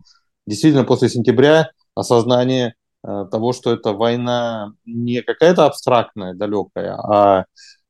Действительно, 0.45 0.85
после 0.85 1.09
сентября 1.09 1.71
осознание 1.95 2.75
э, 3.03 3.25
того, 3.31 3.53
что 3.53 3.73
это 3.73 3.93
война 3.93 4.73
не 4.85 5.21
какая-то 5.23 5.65
абстрактная, 5.65 6.35
далекая, 6.35 6.95
а, 6.95 7.45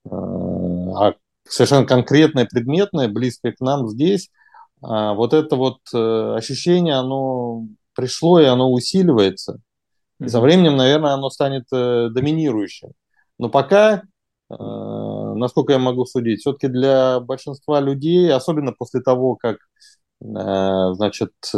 а 0.09 1.13
совершенно 1.47 1.85
конкретная, 1.85 2.47
предметная, 2.49 3.09
близкая 3.09 3.51
к 3.51 3.59
нам 3.59 3.87
здесь, 3.89 4.29
а 4.81 5.13
вот 5.13 5.33
это 5.33 5.55
вот 5.57 5.79
ощущение, 5.93 6.95
оно 6.95 7.67
пришло 7.93 8.39
и 8.39 8.45
оно 8.45 8.71
усиливается. 8.71 9.59
И 10.21 10.27
со 10.27 10.39
временем, 10.39 10.77
наверное, 10.77 11.13
оно 11.13 11.29
станет 11.29 11.65
э, 11.73 12.09
доминирующим. 12.09 12.91
Но 13.39 13.49
пока, 13.49 14.03
э, 14.49 14.53
насколько 14.55 15.73
я 15.73 15.79
могу 15.79 16.05
судить, 16.05 16.41
все-таки 16.41 16.67
для 16.67 17.19
большинства 17.19 17.79
людей, 17.79 18.31
особенно 18.31 18.71
после 18.71 19.01
того, 19.01 19.35
как 19.35 19.57
э, 20.21 20.93
значит, 20.93 21.31
э, 21.55 21.57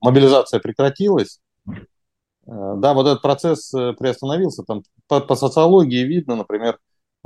мобилизация 0.00 0.60
прекратилась, 0.60 1.40
э, 1.66 1.72
да, 2.46 2.94
вот 2.94 3.06
этот 3.06 3.22
процесс 3.22 3.70
приостановился. 3.70 4.62
Там 4.62 4.82
по, 5.08 5.20
по 5.20 5.34
социологии 5.34 6.04
видно, 6.04 6.36
например, 6.36 6.78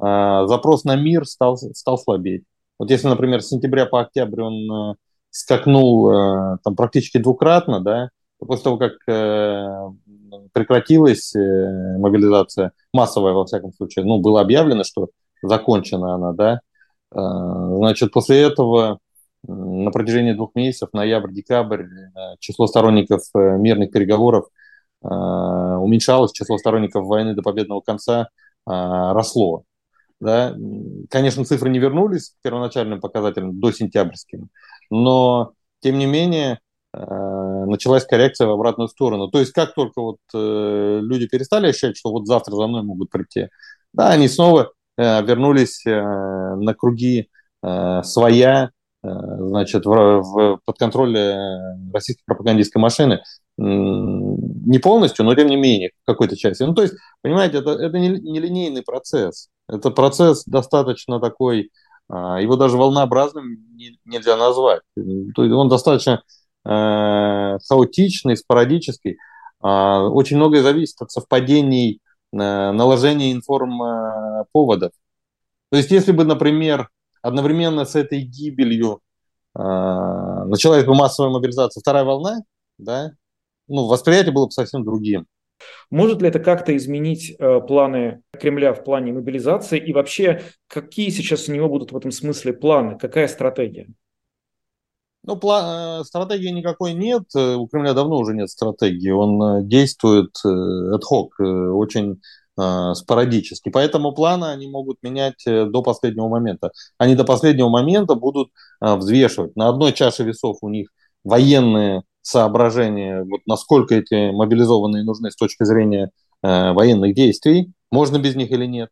э, 0.02 0.46
запрос 0.46 0.84
на 0.84 0.96
мир 0.96 1.26
стал, 1.26 1.58
стал 1.58 1.98
слабеть. 1.98 2.44
Вот 2.78 2.90
если, 2.90 3.08
например, 3.08 3.42
с 3.42 3.48
сентября 3.48 3.86
по 3.86 4.00
октябрь 4.00 4.40
он 4.40 4.92
э, 4.92 4.94
скакнул 5.30 6.10
э, 6.10 6.58
там 6.64 6.76
практически 6.76 7.18
двукратно, 7.18 7.80
да, 7.80 8.10
после 8.46 8.64
того, 8.64 8.78
как 8.78 8.92
э, 9.08 9.90
прекратилась 10.52 11.34
э, 11.34 11.98
мобилизация, 11.98 12.72
массовая 12.92 13.32
во 13.32 13.44
всяком 13.44 13.72
случае, 13.72 14.04
ну, 14.04 14.20
было 14.20 14.40
объявлено, 14.40 14.84
что 14.84 15.08
закончена 15.42 16.14
она, 16.14 16.32
да, 16.32 16.60
э, 17.12 17.16
значит, 17.16 18.12
после 18.12 18.42
этого 18.42 18.98
на 19.46 19.90
протяжении 19.90 20.32
двух 20.32 20.54
месяцев, 20.56 20.88
ноябрь-декабрь, 20.92 21.84
число 22.40 22.66
сторонников 22.66 23.22
мирных 23.34 23.92
переговоров 23.92 24.46
уменьшалось, 25.00 26.32
число 26.32 26.58
сторонников 26.58 27.06
войны 27.06 27.34
до 27.34 27.42
победного 27.42 27.80
конца 27.80 28.30
росло. 28.66 29.62
Да? 30.18 30.56
Конечно, 31.08 31.44
цифры 31.44 31.70
не 31.70 31.78
вернулись 31.78 32.30
к 32.30 32.42
первоначальным 32.42 33.00
показателям 33.00 33.60
до 33.60 33.70
сентябрьским, 33.70 34.48
но, 34.90 35.52
тем 35.78 35.98
не 35.98 36.06
менее, 36.06 36.58
Э, 36.58 36.67
началась 36.94 38.06
коррекция 38.06 38.46
в 38.46 38.50
обратную 38.50 38.88
сторону. 38.88 39.28
То 39.28 39.40
есть 39.40 39.52
как 39.52 39.74
только 39.74 40.00
вот 40.00 40.16
э, 40.34 41.00
люди 41.02 41.26
перестали 41.26 41.68
ощущать, 41.68 41.96
что 41.96 42.10
вот 42.10 42.26
завтра 42.26 42.56
за 42.56 42.66
мной 42.66 42.82
могут 42.82 43.10
прийти, 43.10 43.48
да, 43.92 44.10
они 44.10 44.28
снова 44.28 44.72
э, 44.96 45.22
вернулись 45.22 45.84
э, 45.86 45.90
на 45.90 46.74
круги 46.74 47.28
э, 47.62 48.02
своя, 48.04 48.70
э, 49.02 49.08
значит, 49.08 49.84
в, 49.84 50.20
в, 50.22 50.60
под 50.64 50.78
контроль 50.78 51.16
российской 51.92 52.24
пропагандистской 52.24 52.80
машины. 52.80 53.22
Не 53.58 54.78
полностью, 54.78 55.24
но 55.24 55.34
тем 55.34 55.48
не 55.48 55.56
менее, 55.56 55.90
в 56.04 56.06
какой-то 56.06 56.36
части. 56.36 56.62
Ну, 56.62 56.74
то 56.74 56.82
есть, 56.82 56.94
понимаете, 57.22 57.58
это, 57.58 57.70
это 57.70 57.98
не, 57.98 58.08
не 58.08 58.82
процесс. 58.82 59.48
Это 59.68 59.90
процесс 59.90 60.44
достаточно 60.44 61.18
такой, 61.18 61.70
а, 62.08 62.40
его 62.40 62.56
даже 62.56 62.76
волнообразным 62.76 63.58
нельзя 64.04 64.36
назвать. 64.36 64.82
То 64.94 65.42
есть 65.42 65.54
он 65.54 65.68
достаточно 65.68 66.12
э, 66.12 66.37
хаотичный, 66.68 68.36
спорадический. 68.36 69.16
А, 69.60 70.08
очень 70.08 70.36
многое 70.36 70.62
зависит 70.62 71.00
от 71.00 71.10
совпадений 71.10 72.00
э, 72.32 72.36
наложения 72.36 73.32
информповодов. 73.32 74.92
То 75.70 75.76
есть 75.76 75.90
если 75.90 76.12
бы, 76.12 76.24
например, 76.24 76.88
одновременно 77.22 77.84
с 77.84 77.96
этой 77.96 78.20
гибелью 78.22 79.00
э, 79.56 79.60
началась 79.60 80.84
бы 80.84 80.94
массовая 80.94 81.30
мобилизация, 81.30 81.80
вторая 81.80 82.04
волна, 82.04 82.38
да, 82.78 83.12
ну, 83.66 83.86
восприятие 83.86 84.32
было 84.32 84.46
бы 84.46 84.52
совсем 84.52 84.84
другим. 84.84 85.26
Может 85.90 86.22
ли 86.22 86.28
это 86.28 86.38
как-то 86.38 86.76
изменить 86.76 87.34
э, 87.36 87.60
планы 87.60 88.22
Кремля 88.32 88.72
в 88.72 88.84
плане 88.84 89.12
мобилизации? 89.12 89.78
И 89.78 89.92
вообще, 89.92 90.42
какие 90.68 91.10
сейчас 91.10 91.48
у 91.48 91.52
него 91.52 91.68
будут 91.68 91.90
в 91.90 91.96
этом 91.96 92.12
смысле 92.12 92.52
планы? 92.52 92.96
Какая 92.96 93.26
стратегия? 93.26 93.88
Ну, 95.28 95.36
план, 95.36 96.00
э, 96.00 96.04
стратегии 96.04 96.48
никакой 96.48 96.94
нет. 96.94 97.24
Э, 97.36 97.54
у 97.56 97.66
Кремля 97.68 97.92
давно 97.92 98.16
уже 98.16 98.32
нет 98.34 98.48
стратегии. 98.48 99.10
Он 99.10 99.42
э, 99.42 99.62
действует 99.62 100.34
ad 100.44 101.02
hoc, 101.10 101.28
очень 101.72 102.20
спорадически. 102.94 103.68
Поэтому 103.68 104.10
планы 104.10 104.46
они 104.46 104.66
могут 104.68 104.96
менять 105.04 105.44
до 105.46 105.80
последнего 105.80 106.26
момента. 106.26 106.72
Они 106.98 107.14
до 107.14 107.22
последнего 107.22 107.68
момента 107.68 108.16
будут 108.16 108.48
взвешивать. 108.80 109.54
На 109.54 109.68
одной 109.68 109.92
чаше 109.92 110.24
весов 110.24 110.58
у 110.62 110.68
них 110.68 110.88
военные 111.22 112.02
соображения, 112.20 113.22
вот 113.22 113.42
насколько 113.46 113.94
эти 113.94 114.32
мобилизованные 114.32 115.04
нужны 115.04 115.30
с 115.30 115.36
точки 115.36 115.62
зрения 115.62 116.10
э, 116.42 116.72
военных 116.72 117.14
действий, 117.14 117.72
можно 117.92 118.18
без 118.18 118.34
них 118.34 118.50
или 118.50 118.66
нет. 118.66 118.90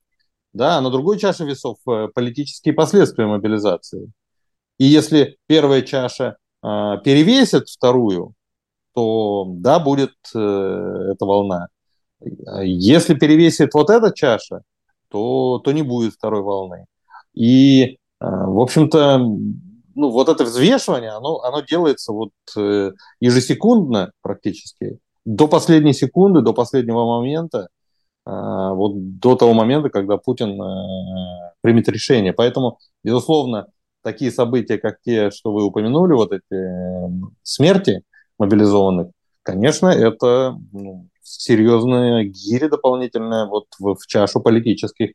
Да, 0.52 0.78
а 0.78 0.80
на 0.80 0.90
другой 0.90 1.18
чаше 1.18 1.44
весов 1.44 1.78
э, 1.88 2.06
политические 2.14 2.72
последствия 2.72 3.26
мобилизации. 3.26 4.12
И 4.78 4.84
если 4.84 5.36
первая 5.46 5.82
чаша 5.82 6.36
э, 6.62 6.66
перевесит 7.04 7.68
вторую, 7.68 8.34
то 8.94 9.44
да, 9.48 9.78
будет 9.78 10.14
э, 10.34 10.38
эта 10.38 11.24
волна. 11.24 11.68
Если 12.62 13.14
перевесит 13.14 13.74
вот 13.74 13.90
эта 13.90 14.12
чаша, 14.12 14.62
то, 15.08 15.60
то 15.64 15.72
не 15.72 15.82
будет 15.82 16.14
второй 16.14 16.42
волны. 16.42 16.86
И, 17.34 17.84
э, 17.84 17.96
в 18.20 18.60
общем-то, 18.60 19.18
ну, 19.18 20.10
вот 20.10 20.28
это 20.28 20.44
взвешивание, 20.44 21.10
оно, 21.10 21.40
оно 21.40 21.60
делается 21.60 22.12
вот 22.12 22.30
э, 22.56 22.92
ежесекундно 23.20 24.12
практически, 24.22 24.98
до 25.24 25.48
последней 25.48 25.94
секунды, 25.94 26.42
до 26.42 26.52
последнего 26.52 27.04
момента, 27.04 27.68
э, 28.26 28.30
вот 28.30 29.18
до 29.18 29.36
того 29.36 29.54
момента, 29.54 29.88
когда 29.88 30.18
Путин 30.18 30.60
э, 30.60 31.52
примет 31.62 31.88
решение. 31.88 32.32
Поэтому, 32.32 32.78
безусловно, 33.02 33.68
такие 34.06 34.30
события, 34.30 34.78
как 34.78 35.00
те, 35.02 35.30
что 35.30 35.52
вы 35.52 35.64
упомянули, 35.64 36.14
вот 36.14 36.32
эти 36.32 36.54
э, 36.54 37.08
смерти 37.42 38.02
мобилизованных, 38.38 39.08
конечно, 39.42 39.88
это 39.88 40.56
ну, 40.72 41.08
серьезная 41.22 42.24
гири 42.24 42.68
дополнительная 42.68 43.46
вот 43.46 43.66
в, 43.78 43.96
в 43.96 44.06
чашу 44.06 44.40
политических 44.40 45.10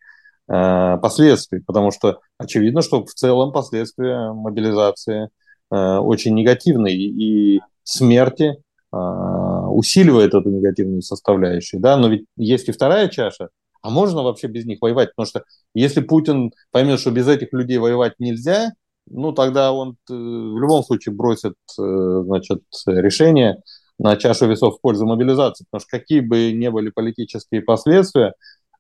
Э, 0.53 0.97
последствий, 1.01 1.61
потому 1.61 1.91
что 1.91 2.19
очевидно, 2.37 2.81
что 2.81 3.05
в 3.05 3.13
целом 3.13 3.53
последствия 3.53 4.33
мобилизации 4.33 5.29
э, 5.71 5.97
очень 5.97 6.33
негативные, 6.35 6.97
и 6.97 7.61
смерти 7.83 8.57
э, 8.91 8.97
усиливает 8.97 10.33
эту 10.33 10.49
негативную 10.49 11.03
составляющую. 11.03 11.79
Да? 11.79 11.95
Но 11.95 12.09
ведь 12.09 12.25
есть 12.35 12.67
и 12.67 12.73
вторая 12.73 13.07
чаша, 13.07 13.47
а 13.81 13.89
можно 13.89 14.23
вообще 14.23 14.47
без 14.47 14.65
них 14.65 14.79
воевать? 14.81 15.11
Потому 15.15 15.25
что 15.25 15.43
если 15.73 16.01
Путин 16.01 16.51
поймет, 16.71 16.99
что 16.99 17.11
без 17.11 17.29
этих 17.29 17.53
людей 17.53 17.77
воевать 17.77 18.15
нельзя, 18.19 18.73
ну 19.07 19.31
тогда 19.31 19.73
он 19.73 19.97
в 20.07 20.57
любом 20.59 20.83
случае 20.83 21.15
бросит 21.15 21.55
значит, 21.77 22.61
решение 22.85 23.61
на 23.99 24.15
чашу 24.17 24.47
весов 24.47 24.77
в 24.77 24.81
пользу 24.81 25.05
мобилизации, 25.05 25.65
потому 25.69 25.81
что 25.81 25.97
какие 25.97 26.21
бы 26.21 26.51
ни 26.51 26.67
были 26.69 26.89
политические 26.89 27.61
последствия, 27.61 28.33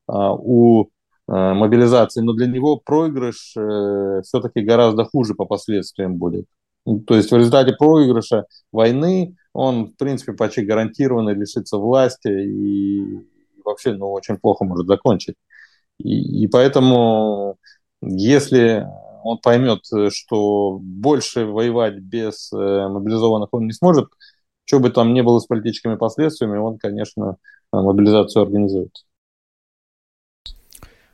у 0.07 0.87
Э, 1.31 1.53
мобилизации, 1.53 2.19
но 2.21 2.33
для 2.33 2.47
него 2.47 2.77
проигрыш 2.77 3.53
э, 3.55 4.21
все-таки 4.23 4.61
гораздо 4.61 5.05
хуже 5.05 5.33
по 5.33 5.45
последствиям 5.45 6.17
будет. 6.17 6.45
Ну, 6.85 6.99
то 6.99 7.15
есть 7.15 7.31
в 7.31 7.37
результате 7.37 7.73
проигрыша 7.73 8.45
войны 8.73 9.35
он, 9.53 9.85
в 9.85 9.95
принципе, 9.97 10.33
почти 10.33 10.63
гарантированно 10.65 11.29
лишится 11.29 11.77
власти 11.77 12.27
и 12.27 13.19
вообще 13.63 13.93
ну, 13.93 14.11
очень 14.11 14.37
плохо 14.37 14.65
может 14.65 14.87
закончить. 14.87 15.35
И, 15.99 16.43
и 16.43 16.47
поэтому, 16.47 17.55
если 18.01 18.87
он 19.23 19.37
поймет, 19.39 19.85
что 20.09 20.79
больше 20.81 21.45
воевать 21.45 21.99
без 21.99 22.51
э, 22.53 22.57
мобилизованных 22.57 23.49
он 23.51 23.67
не 23.67 23.73
сможет, 23.73 24.07
что 24.65 24.79
бы 24.79 24.89
там 24.89 25.13
ни 25.13 25.21
было 25.21 25.39
с 25.39 25.45
политическими 25.45 25.95
последствиями, 25.95 26.57
он, 26.57 26.77
конечно, 26.77 27.37
мобилизацию 27.71 28.43
организует. 28.43 28.91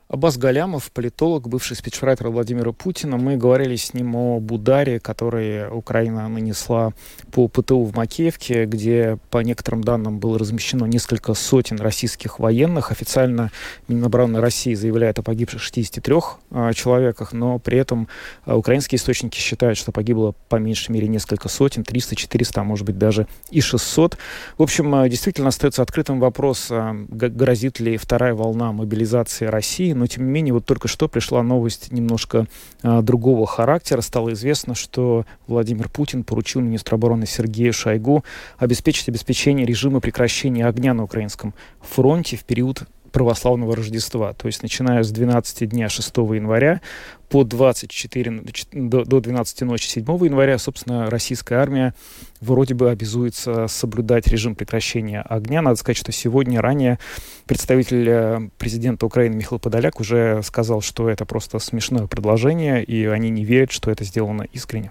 Аббас 0.08 0.38
Галямов, 0.38 0.90
политолог, 0.90 1.48
бывший 1.48 1.76
спичрайтер 1.76 2.30
Владимира 2.30 2.72
Путина. 2.72 3.18
Мы 3.18 3.36
говорили 3.36 3.76
с 3.76 3.92
ним 3.92 4.16
о 4.16 4.38
ударе, 4.38 5.00
который 5.00 5.68
Украина 5.68 6.26
нанесла 6.28 6.94
по 7.30 7.46
ПТУ 7.46 7.82
в 7.82 7.94
Макеевке, 7.94 8.64
где, 8.64 9.18
по 9.28 9.40
некоторым 9.40 9.84
данным, 9.84 10.18
было 10.18 10.38
размещено 10.38 10.86
несколько 10.86 11.34
сотен 11.34 11.76
российских 11.76 12.38
военных. 12.38 12.90
Официально 12.90 13.50
Минобороны 13.86 14.40
России 14.40 14.72
заявляет 14.72 15.18
о 15.18 15.22
погибших 15.22 15.60
63 15.60 16.14
а, 16.52 16.72
человеках, 16.72 17.34
но 17.34 17.58
при 17.58 17.76
этом 17.76 18.08
а, 18.46 18.56
украинские 18.56 18.96
источники 18.96 19.36
считают, 19.36 19.76
что 19.76 19.92
погибло 19.92 20.34
по 20.48 20.56
меньшей 20.56 20.92
мере 20.92 21.06
несколько 21.08 21.50
сотен, 21.50 21.84
300, 21.84 22.16
400, 22.16 22.62
а 22.62 22.64
может 22.64 22.86
быть 22.86 22.96
даже 22.96 23.26
и 23.50 23.60
600. 23.60 24.16
В 24.56 24.62
общем, 24.62 24.94
а, 24.94 25.06
действительно 25.06 25.48
остается 25.48 25.82
открытым 25.82 26.18
вопрос, 26.18 26.68
а, 26.70 26.96
грозит 27.10 27.78
ли 27.78 27.98
вторая 27.98 28.32
волна 28.32 28.72
мобилизации 28.72 29.44
России 29.44 29.97
но 29.98 30.06
тем 30.06 30.24
не 30.26 30.30
менее 30.30 30.54
вот 30.54 30.64
только 30.64 30.88
что 30.88 31.08
пришла 31.08 31.42
новость 31.42 31.92
немножко 31.92 32.46
а, 32.82 33.02
другого 33.02 33.46
характера. 33.46 34.00
Стало 34.00 34.32
известно, 34.32 34.74
что 34.74 35.26
Владимир 35.46 35.88
Путин 35.88 36.24
поручил 36.24 36.60
министру 36.60 36.96
обороны 36.96 37.26
Сергею 37.26 37.72
Шойгу 37.72 38.24
обеспечить 38.58 39.08
обеспечение 39.08 39.66
режима 39.66 40.00
прекращения 40.00 40.66
огня 40.66 40.94
на 40.94 41.04
украинском 41.04 41.54
фронте 41.80 42.36
в 42.36 42.44
период 42.44 42.82
православного 43.12 43.76
Рождества. 43.76 44.32
То 44.32 44.46
есть 44.46 44.62
начиная 44.62 45.02
с 45.02 45.10
12 45.10 45.68
дня 45.68 45.88
6 45.88 46.16
января 46.16 46.80
по 47.28 47.44
24, 47.44 48.42
до, 48.72 49.04
до 49.04 49.20
12 49.20 49.60
ночи 49.62 49.86
7 49.86 50.04
января, 50.24 50.58
собственно, 50.58 51.10
российская 51.10 51.56
армия 51.56 51.94
вроде 52.40 52.74
бы 52.74 52.90
обязуется 52.90 53.66
соблюдать 53.68 54.28
режим 54.28 54.54
прекращения 54.54 55.20
огня. 55.20 55.60
Надо 55.60 55.76
сказать, 55.76 55.98
что 55.98 56.12
сегодня 56.12 56.60
ранее 56.60 56.98
представитель 57.46 58.08
э, 58.08 58.48
президента 58.58 59.06
Украины 59.06 59.36
Михаил 59.36 59.58
Подоляк 59.58 60.00
уже 60.00 60.40
сказал, 60.42 60.80
что 60.80 61.08
это 61.08 61.26
просто 61.26 61.58
смешное 61.58 62.06
предложение, 62.06 62.82
и 62.82 63.04
они 63.06 63.30
не 63.30 63.44
верят, 63.44 63.72
что 63.72 63.90
это 63.90 64.04
сделано 64.04 64.46
искренне. 64.52 64.90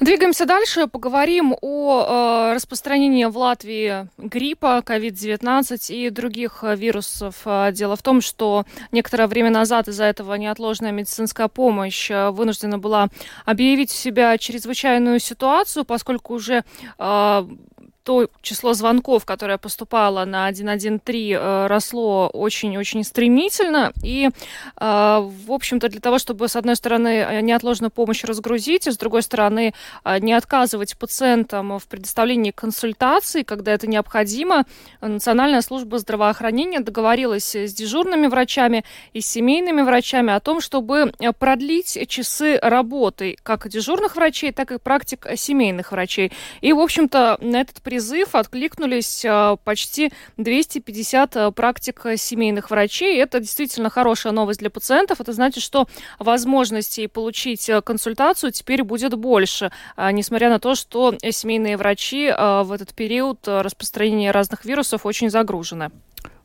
Двигаемся 0.00 0.46
дальше, 0.46 0.86
поговорим 0.86 1.54
о 1.60 2.50
э, 2.50 2.54
распространении 2.54 3.26
в 3.26 3.36
Латвии 3.36 4.08
гриппа, 4.16 4.82
COVID-19 4.84 5.92
и 5.94 6.08
других 6.08 6.60
э, 6.62 6.74
вирусов. 6.74 7.42
Э, 7.44 7.70
дело 7.70 7.96
в 7.96 8.02
том, 8.02 8.22
что 8.22 8.64
некоторое 8.92 9.26
время 9.26 9.50
назад 9.50 9.88
из-за 9.88 10.04
этого 10.04 10.34
неотложная 10.34 10.92
медицинская 10.92 11.48
помощь 11.48 12.10
э, 12.10 12.30
вынуждена 12.30 12.78
была 12.78 13.08
объявить 13.44 13.90
в 13.90 13.96
себя 13.96 14.38
чрезвычайную 14.38 15.20
ситуацию, 15.20 15.84
поскольку 15.84 16.34
уже 16.34 16.64
э, 16.98 17.46
то 18.02 18.28
число 18.42 18.72
звонков, 18.72 19.24
которое 19.24 19.58
поступало 19.58 20.24
на 20.24 20.52
113, 20.52 21.32
э, 21.32 21.66
росло 21.66 22.28
очень-очень 22.28 23.04
стремительно. 23.04 23.92
И, 24.02 24.28
э, 24.28 24.30
в 24.80 25.52
общем-то, 25.52 25.88
для 25.88 26.00
того, 26.00 26.18
чтобы, 26.18 26.48
с 26.48 26.56
одной 26.56 26.76
стороны, 26.76 27.08
э, 27.08 27.40
неотложную 27.40 27.90
помощь 27.90 28.24
разгрузить, 28.24 28.86
и, 28.86 28.90
с 28.90 28.96
другой 28.96 29.22
стороны, 29.22 29.74
не 30.20 30.32
отказывать 30.32 30.96
пациентам 30.96 31.78
в 31.78 31.86
предоставлении 31.86 32.50
консультаций, 32.50 33.44
когда 33.44 33.72
это 33.72 33.86
необходимо, 33.86 34.64
Национальная 35.00 35.62
служба 35.62 35.98
здравоохранения 35.98 36.80
договорилась 36.80 37.54
с 37.54 37.72
дежурными 37.72 38.26
врачами 38.26 38.84
и 39.12 39.20
с 39.20 39.26
семейными 39.26 39.82
врачами 39.82 40.32
о 40.32 40.40
том, 40.40 40.60
чтобы 40.60 41.12
продлить 41.38 41.98
часы 42.08 42.58
работы 42.62 43.36
как 43.42 43.68
дежурных 43.68 44.16
врачей, 44.16 44.52
так 44.52 44.72
и 44.72 44.78
практик 44.78 45.26
семейных 45.36 45.92
врачей. 45.92 46.32
И, 46.60 46.72
в 46.72 46.78
общем-то, 46.78 47.38
на 47.40 47.60
этот 47.60 47.82
призыв 47.90 48.36
откликнулись 48.36 49.26
почти 49.64 50.12
250 50.36 51.52
практик 51.56 52.06
семейных 52.16 52.70
врачей. 52.70 53.20
Это 53.20 53.40
действительно 53.40 53.90
хорошая 53.90 54.32
новость 54.32 54.60
для 54.60 54.70
пациентов. 54.70 55.20
Это 55.20 55.32
значит, 55.32 55.64
что 55.64 55.88
возможностей 56.20 57.08
получить 57.08 57.68
консультацию 57.84 58.52
теперь 58.52 58.84
будет 58.84 59.18
больше, 59.18 59.72
несмотря 59.98 60.50
на 60.50 60.60
то, 60.60 60.76
что 60.76 61.16
семейные 61.30 61.76
врачи 61.76 62.30
в 62.30 62.70
этот 62.72 62.94
период 62.94 63.40
распространения 63.48 64.30
разных 64.30 64.64
вирусов 64.64 65.04
очень 65.04 65.28
загружены. 65.28 65.90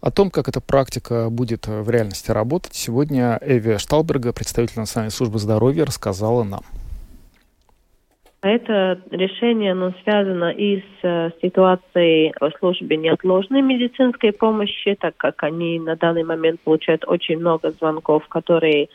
О 0.02 0.10
том, 0.10 0.32
как 0.32 0.48
эта 0.48 0.62
практика 0.62 1.30
будет 1.30 1.68
в 1.68 1.88
реальности 1.92 2.32
работать, 2.32 2.74
сегодня 2.74 3.38
Эви 3.42 3.78
Шталберга, 3.78 4.34
представитель 4.34 4.80
Национальной 4.80 5.12
службы 5.12 5.38
здоровья, 5.38 5.86
рассказала 5.86 6.44
нам. 6.44 6.64
Это 8.46 9.02
решение 9.10 9.72
оно 9.72 9.92
связано 10.04 10.52
и 10.52 10.78
с 10.78 10.84
э, 11.02 11.32
ситуацией 11.42 12.32
в 12.40 12.52
службе 12.60 12.96
неотложной 12.96 13.64
медицинской 13.64 14.34
помощи, 14.34 14.96
так 15.02 15.18
как 15.18 15.42
они 15.42 15.80
на 15.80 15.96
данный 15.96 16.24
момент 16.24 16.60
получают 16.62 17.06
очень 17.08 17.40
много 17.40 17.72
звонков, 17.72 18.28
которые 18.28 18.90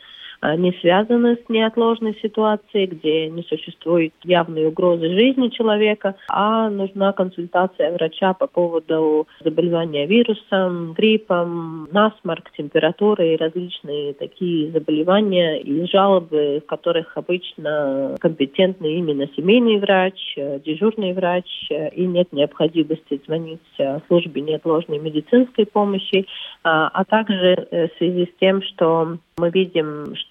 не 0.57 0.71
связаны 0.81 1.35
с 1.35 1.49
неотложной 1.49 2.17
ситуацией, 2.21 2.87
где 2.87 3.29
не 3.29 3.43
существует 3.43 4.13
явной 4.23 4.67
угрозы 4.67 5.09
жизни 5.09 5.49
человека, 5.49 6.15
а 6.29 6.69
нужна 6.69 7.13
консультация 7.13 7.91
врача 7.93 8.33
по 8.33 8.47
поводу 8.47 9.27
заболевания 9.43 10.07
вирусом, 10.07 10.93
гриппом, 10.93 11.87
насморк, 11.91 12.51
температуры 12.57 13.33
и 13.33 13.37
различные 13.37 14.13
такие 14.13 14.71
заболевания 14.71 15.59
и 15.61 15.85
жалобы, 15.87 16.61
в 16.63 16.67
которых 16.67 17.17
обычно 17.17 18.15
компетентный 18.19 18.95
именно 18.95 19.27
семейный 19.35 19.79
врач, 19.79 20.35
дежурный 20.65 21.13
врач, 21.13 21.45
и 21.69 22.05
нет 22.05 22.31
необходимости 22.31 23.21
звонить 23.25 23.59
в 23.77 24.01
службе 24.07 24.41
неотложной 24.41 24.99
медицинской 24.99 25.65
помощи, 25.65 26.25
а, 26.63 26.87
а 26.87 27.05
также 27.05 27.67
э, 27.71 27.87
в 27.87 27.97
связи 27.97 28.25
с 28.25 28.39
тем, 28.39 28.61
что 28.61 29.17
мы 29.37 29.49
видим, 29.49 30.15
что 30.15 30.30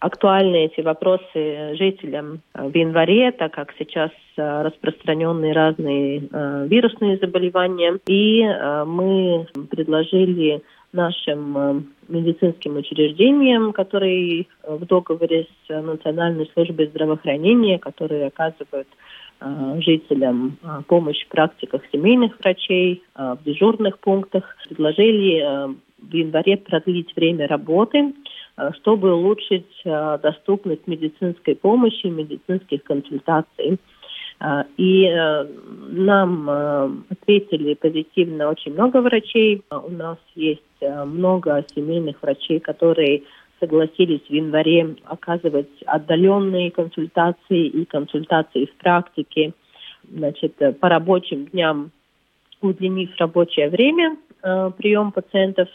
актуальны 0.00 0.64
эти 0.64 0.80
вопросы 0.80 1.76
жителям 1.76 2.40
в 2.54 2.74
январе, 2.74 3.32
так 3.32 3.52
как 3.52 3.74
сейчас 3.78 4.10
э, 4.36 4.62
распространены 4.62 5.52
разные 5.52 6.22
э, 6.32 6.66
вирусные 6.68 7.18
заболевания. 7.18 7.98
И 8.06 8.40
э, 8.42 8.84
мы 8.84 9.46
предложили 9.70 10.62
нашим 10.92 11.92
медицинским 12.08 12.76
учреждениям, 12.76 13.72
которые 13.72 14.46
в 14.66 14.84
договоре 14.86 15.46
с 15.68 15.82
Национальной 15.82 16.50
службой 16.52 16.88
здравоохранения, 16.88 17.78
которые 17.78 18.26
оказывают 18.26 18.88
жителям 19.78 20.58
помощь 20.88 21.24
в 21.24 21.28
практиках 21.28 21.82
семейных 21.92 22.38
врачей, 22.40 23.04
в 23.14 23.38
дежурных 23.44 24.00
пунктах, 24.00 24.56
предложили 24.68 25.40
в 26.02 26.12
январе 26.12 26.56
продлить 26.56 27.14
время 27.14 27.46
работы, 27.46 28.12
чтобы 28.76 29.12
улучшить 29.14 29.70
э, 29.84 30.18
доступность 30.22 30.86
медицинской 30.86 31.54
помощи, 31.56 32.06
медицинских 32.06 32.82
консультаций. 32.84 33.78
Э, 34.40 34.64
и 34.76 35.08
нам 35.90 36.48
ответили 37.10 37.74
позитивно 37.74 38.48
очень 38.48 38.72
много 38.72 39.00
врачей. 39.00 39.62
У 39.70 39.90
нас 39.90 40.18
есть 40.34 40.62
много 40.80 41.64
семейных 41.74 42.22
врачей, 42.22 42.58
которые 42.58 43.22
согласились 43.60 44.22
в 44.22 44.30
январе 44.30 44.96
оказывать 45.04 45.68
отдаленные 45.84 46.70
консультации 46.70 47.66
и 47.66 47.84
консультации 47.84 48.64
в 48.64 48.74
практике. 48.76 49.52
Значит, 50.10 50.54
по 50.80 50.88
рабочим 50.88 51.46
дням 51.46 51.90
удлинив 52.60 53.10
рабочее 53.18 53.68
время 53.68 54.16
э, 54.42 54.70
прием 54.76 55.12
пациентов, 55.12 55.68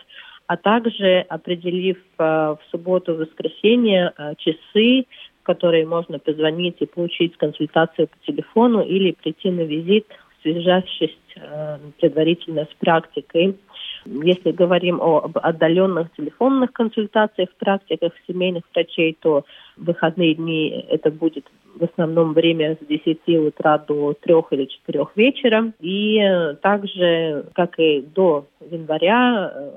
а 0.48 0.58
также 0.58 1.26
определив 1.30 1.98
э, 2.18 2.24
в 2.24 2.60
субботу 2.72 3.14
и 3.14 3.18
воскресенье 3.18 4.14
э, 4.18 4.34
часы, 4.38 5.08
в 5.42 5.46
которые 5.46 5.86
можно 5.86 6.20
позвонить 6.20 6.78
и 6.80 6.86
получить 6.86 7.36
консультацию 7.38 8.08
по 8.08 8.18
телефону 8.26 8.82
или 8.82 9.12
прийти 9.12 9.50
на 9.50 9.62
визит, 9.62 10.06
связавшись 10.42 11.18
э, 11.36 11.78
предварительно 12.00 12.66
с 12.66 12.74
практикой. 12.80 13.58
Если 14.06 14.52
говорим 14.52 15.02
о 15.02 15.32
отдаленных 15.34 16.14
телефонных 16.16 16.72
консультациях, 16.74 17.50
практиках 17.58 18.14
семейных 18.28 18.64
врачей, 18.72 19.18
то 19.20 19.46
в 19.78 19.86
выходные 19.86 20.36
дни 20.36 20.86
это 20.90 21.10
будет 21.10 21.46
в 21.74 21.84
основном 21.84 22.34
время 22.34 22.78
с 22.80 22.86
10 22.86 23.28
утра 23.48 23.80
до 23.80 24.14
3 24.14 24.36
или 24.52 24.66
4 24.66 25.06
вечера. 25.16 25.74
И 25.82 26.22
также, 26.62 27.46
как 27.54 27.80
и 27.80 28.02
до 28.02 28.46
января, 28.72 29.74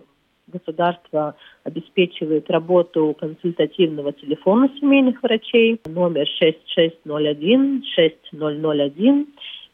государство 0.53 1.35
обеспечивает 1.65 2.51
работу 2.51 3.17
консультативного 3.19 4.13
телефона 4.13 4.69
семейных 4.81 5.23
врачей 5.23 5.81
номер 5.87 6.27
6601 6.27 7.85
6001 7.95 9.27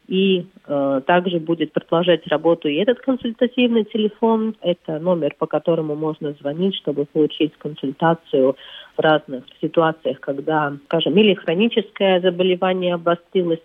и 0.07 0.45
э, 0.67 1.01
также 1.05 1.39
будет 1.39 1.73
продолжать 1.73 2.27
работу 2.27 2.67
и 2.67 2.75
этот 2.75 2.99
консультативный 2.99 3.85
телефон. 3.85 4.55
Это 4.61 4.99
номер, 4.99 5.35
по 5.37 5.47
которому 5.47 5.95
можно 5.95 6.33
звонить, 6.33 6.75
чтобы 6.75 7.05
получить 7.05 7.53
консультацию 7.57 8.55
в 8.95 8.99
разных 8.99 9.45
ситуациях, 9.61 10.19
когда, 10.19 10.77
скажем, 10.85 11.17
или 11.17 11.33
хроническое 11.33 12.21
заболевание 12.21 12.93
обострилось, 12.93 13.61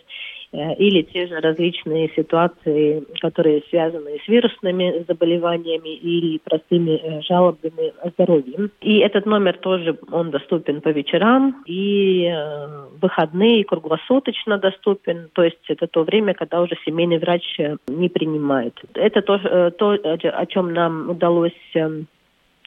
или 0.53 1.03
те 1.03 1.29
же 1.29 1.39
различные 1.41 2.11
ситуации, 2.17 3.05
которые 3.21 3.63
связаны 3.71 4.19
с 4.25 4.29
вирусными 4.29 5.05
заболеваниями 5.07 5.95
или 5.95 6.39
простыми 6.39 6.97
э, 6.97 7.23
жалобами 7.23 7.93
о 8.03 8.11
здоровье. 8.11 8.71
И 8.81 8.99
этот 8.99 9.27
номер 9.27 9.59
тоже, 9.59 9.97
он 10.11 10.31
доступен 10.31 10.81
по 10.81 10.89
вечерам 10.89 11.63
и 11.67 12.25
э, 12.25 12.67
выходные 13.01 13.65
круглосуточно 13.65 14.59
доступен, 14.59 15.29
то 15.33 15.45
есть 15.45 15.65
это 15.69 15.87
то 15.87 16.03
время, 16.03 16.35
когда 16.35 16.61
уже 16.61 16.77
семейный 16.85 17.19
врач 17.19 17.59
не 17.89 18.09
принимает. 18.09 18.75
Это 18.95 19.23
то, 19.23 19.71
то 19.71 19.91
о 19.93 20.47
чем 20.47 20.73
нам 20.73 21.11
удалось 21.11 21.53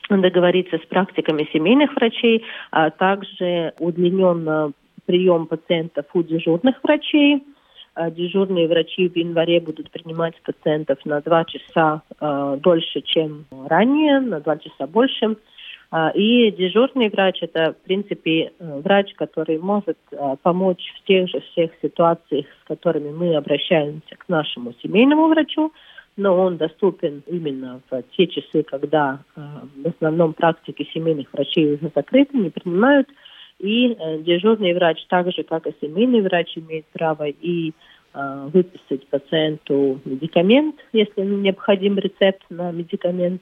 договориться 0.10 0.78
с 0.78 0.86
практиками 0.88 1.48
семейных 1.52 1.96
врачей, 1.96 2.44
а 2.72 2.90
также 2.92 3.74
удлинен 3.80 4.74
прием 5.06 5.48
пациентов 5.48 6.06
у 6.14 6.24
дежурных 6.24 6.76
врачей. 6.84 7.44
Э, 7.96 8.12
дежурные 8.12 8.68
врачи 8.68 9.08
в 9.08 9.16
январе 9.16 9.60
будут 9.60 9.92
принимать 9.92 10.36
пациентов 10.42 11.00
на 11.06 11.22
два 11.22 11.46
часа 11.46 12.02
дольше, 12.20 13.02
чем 13.02 13.46
ранее, 13.68 14.20
на 14.20 14.40
два 14.40 14.58
часа 14.58 14.88
больше. 14.88 15.38
Э, 15.92 16.12
и 16.16 16.52
дежурный 16.52 17.10
врач– 17.10 17.40
это, 17.42 17.74
в 17.74 17.86
принципе, 17.86 18.52
э, 18.58 18.80
врач, 18.84 19.14
который 19.16 19.60
может 19.60 19.98
помочь 20.42 20.84
в 20.98 21.08
тех 21.08 21.30
же 21.30 21.40
всех 21.52 21.72
ситуациях, 21.82 22.46
с 22.62 22.68
которыми 22.68 23.12
мы 23.12 23.36
обращаемся 23.36 24.16
к 24.18 24.28
нашему 24.28 24.74
семейному 24.82 25.28
врачу, 25.28 25.72
но 26.16 26.36
он 26.36 26.58
доступен 26.58 27.24
именно 27.28 27.82
в 27.90 28.04
те 28.16 28.28
часы, 28.28 28.64
когда 28.64 29.20
э, 29.36 29.42
в 29.84 29.88
основном 29.88 30.34
практики 30.34 30.88
семейных 30.94 31.32
врачей 31.34 31.76
уже 31.76 31.92
закрыты, 31.94 32.38
не 32.38 32.50
принимают 32.50 33.08
и 33.60 33.94
э, 33.94 34.20
дежурный 34.20 34.74
врач, 34.74 35.06
так 35.08 35.32
же 35.32 35.44
как 35.44 35.68
и 35.68 35.76
семейный 35.82 36.22
врач, 36.22 36.58
имеет 36.58 36.86
право 36.88 37.28
и 37.28 37.72
э, 38.14 38.50
выписать 38.54 39.08
пациенту 39.08 40.00
медикамент, 40.06 40.76
если 40.92 41.22
необходим 41.22 41.98
рецепт 41.98 42.44
на 42.50 42.72
медикамент, 42.72 43.42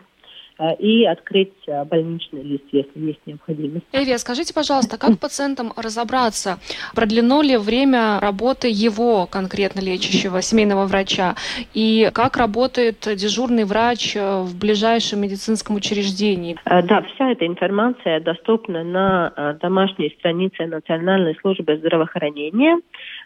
и 0.79 1.05
открыть 1.05 1.53
э, 1.67 1.83
больничный 1.85 2.43
лист, 2.43 2.63
если 2.71 2.99
есть 2.99 3.19
необходимость. 3.25 3.85
Эвия, 3.93 4.17
скажите, 4.17 4.53
пожалуйста, 4.53 4.97
как 4.97 5.19
пациентам 5.19 5.73
разобраться, 5.75 6.59
продлено 6.95 7.41
ли 7.41 7.57
время 7.57 8.19
работы 8.19 8.67
его 8.69 9.25
конкретно 9.25 9.79
лечащего 9.79 10.41
семейного 10.41 10.85
врача, 10.85 11.35
и 11.73 12.09
как 12.13 12.37
работает 12.37 13.07
дежурный 13.15 13.65
врач 13.65 14.15
э, 14.15 14.41
в 14.41 14.57
ближайшем 14.59 15.21
медицинском 15.21 15.75
учреждении? 15.75 16.57
Да, 16.65 17.01
вся 17.13 17.31
эта 17.31 17.45
информация 17.47 18.19
доступна 18.19 18.83
на 18.83 19.57
домашней 19.61 20.15
странице 20.19 20.65
Национальной 20.65 21.35
службы 21.41 21.77
здравоохранения. 21.77 22.79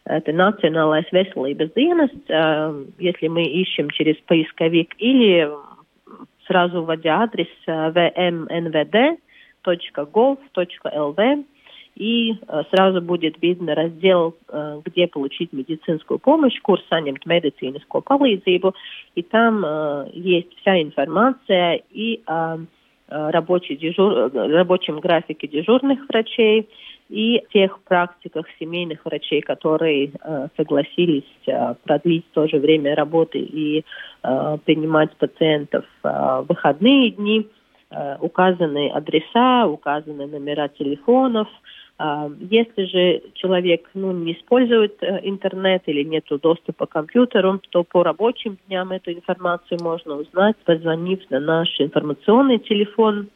Это 0.05 0.31
Национальная 0.31 1.05
veselības 1.11 1.71
dienas, 1.75 2.11
если 2.99 3.27
мы 3.27 3.43
ищем 3.43 3.89
через 3.89 4.15
поисковик, 4.27 4.93
или 4.97 5.49
сразу 6.47 6.83
вводя 6.83 7.23
адрес 7.23 7.47
vmnvd.gov.lv 7.67 9.05
и 11.95 12.33
э, 12.33 12.63
сразу 12.71 13.01
будет 13.01 13.41
видно 13.41 13.73
раздел, 13.73 14.35
э, 14.49 14.81
где 14.83 15.07
получить 15.07 15.53
медицинскую 15.53 16.19
помощь, 16.19 16.59
курс 16.61 16.83
saņemt 16.91 17.25
медицинскую 17.25 18.03
palīdzību, 18.03 18.73
и 19.15 19.21
там 19.23 19.63
э, 19.65 20.09
есть 20.13 20.53
вся 20.59 20.81
информация 20.81 21.81
и 21.91 22.21
о 22.27 22.57
рабочий 23.07 23.75
дежур, 23.75 24.31
рабочем 24.33 24.99
графике 24.99 25.47
дежурных 25.47 26.09
врачей, 26.09 26.67
и 27.09 27.43
тех 27.53 27.79
практиках 27.83 28.45
семейных 28.59 29.05
врачей, 29.05 29.41
которые 29.41 30.11
э, 30.11 30.47
согласились 30.57 31.23
э, 31.45 31.75
продлить 31.83 32.25
тоже 32.31 32.57
время 32.57 32.95
работы 32.95 33.39
и 33.39 33.83
э, 34.23 34.57
принимать 34.65 35.15
пациентов 35.17 35.85
э, 36.03 36.43
выходные 36.47 37.11
дни, 37.11 37.47
э, 37.91 38.17
указаны 38.19 38.89
адреса, 38.89 39.67
указаны 39.67 40.25
номера 40.25 40.67
телефонов. 40.67 41.47
Э, 41.99 42.27
если 42.39 42.85
же 42.85 43.21
человек 43.35 43.87
ну, 43.93 44.11
не 44.11 44.33
использует 44.33 44.97
э, 45.03 45.19
интернет 45.23 45.83
или 45.85 46.03
нет 46.03 46.25
доступа 46.41 46.87
к 46.87 46.89
компьютеру, 46.89 47.61
то 47.69 47.83
по 47.83 48.01
рабочим 48.01 48.57
дням 48.67 48.91
эту 48.91 49.11
информацию 49.11 49.77
можно 49.83 50.15
узнать, 50.15 50.55
позвонив 50.65 51.19
на 51.29 51.39
наш 51.39 51.69
информационный 51.79 52.57
телефон 52.57 53.29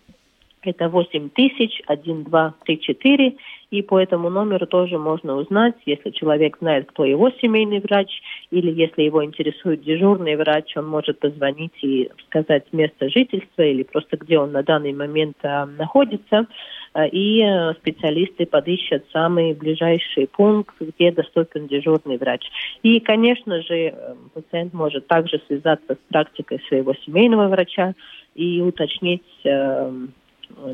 это 0.62 0.89
8 0.89 1.30
тысяч, 1.30 1.82
1, 1.88 2.24
2, 2.24 2.53
3, 2.66 2.80
4. 2.80 3.36
И 3.72 3.82
по 3.84 3.99
этому 3.99 4.30
номеру 4.30 4.66
тоже 4.66 4.97
можно 4.97 5.36
узнать, 5.36 5.76
если 5.86 6.10
человек 6.10 6.57
знает, 6.60 6.88
кто 6.89 7.05
его 7.05 7.30
семейный 7.41 7.80
врач, 7.80 8.10
или 8.49 8.72
если 8.72 9.03
его 9.03 9.24
интересует 9.24 9.84
дежурный 9.84 10.36
врач, 10.36 10.76
он 10.76 10.88
может 10.88 11.20
позвонить 11.20 11.78
и 11.84 12.10
сказать 12.28 12.66
место 12.72 13.10
жительства 13.10 13.62
или 13.62 13.84
просто 13.84 14.18
где 14.18 14.39
он 14.39 14.51
на 14.51 14.64
данный 14.64 14.93
момент 14.93 15.38
а, 15.43 15.68
находится. 15.68 16.47
А, 16.93 17.05
и 17.05 17.41
а, 17.41 17.74
специалисты 17.76 18.47
подыщут 18.47 19.03
самый 19.14 19.53
ближайший 19.53 20.28
пункт, 20.28 20.76
где 20.80 21.12
доступен 21.12 21.68
дежурный 21.68 22.18
врач. 22.18 22.49
И, 22.82 22.99
конечно 22.99 23.62
же, 23.62 23.76
э, 23.76 24.16
пациент 24.34 24.74
может 24.74 25.05
также 25.07 25.41
связаться 25.47 25.93
с 25.93 26.12
практикой 26.12 26.60
своего 26.68 26.93
семейного 27.05 27.47
врача 27.47 27.93
и 28.34 28.62
уточнить 28.62 29.24
э, 29.43 29.91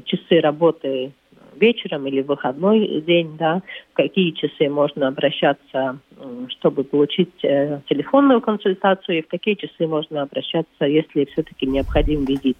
часы 0.05 0.39
работы 0.39 1.11
вечером 1.55 2.07
или 2.07 2.21
выходной 2.21 3.01
день, 3.01 3.37
да, 3.37 3.61
в 3.91 3.95
какие 3.95 4.31
часы 4.31 4.69
можно 4.69 5.07
обращаться, 5.07 5.99
чтобы 6.49 6.83
получить 6.83 7.33
э, 7.43 7.81
телефонную 7.89 8.41
консультацию, 8.41 9.19
и 9.19 9.21
в 9.21 9.27
какие 9.27 9.55
часы 9.55 9.87
можно 9.87 10.21
обращаться, 10.21 10.85
если 10.85 11.25
все-таки 11.25 11.65
необходим 11.65 12.25
визит. 12.25 12.57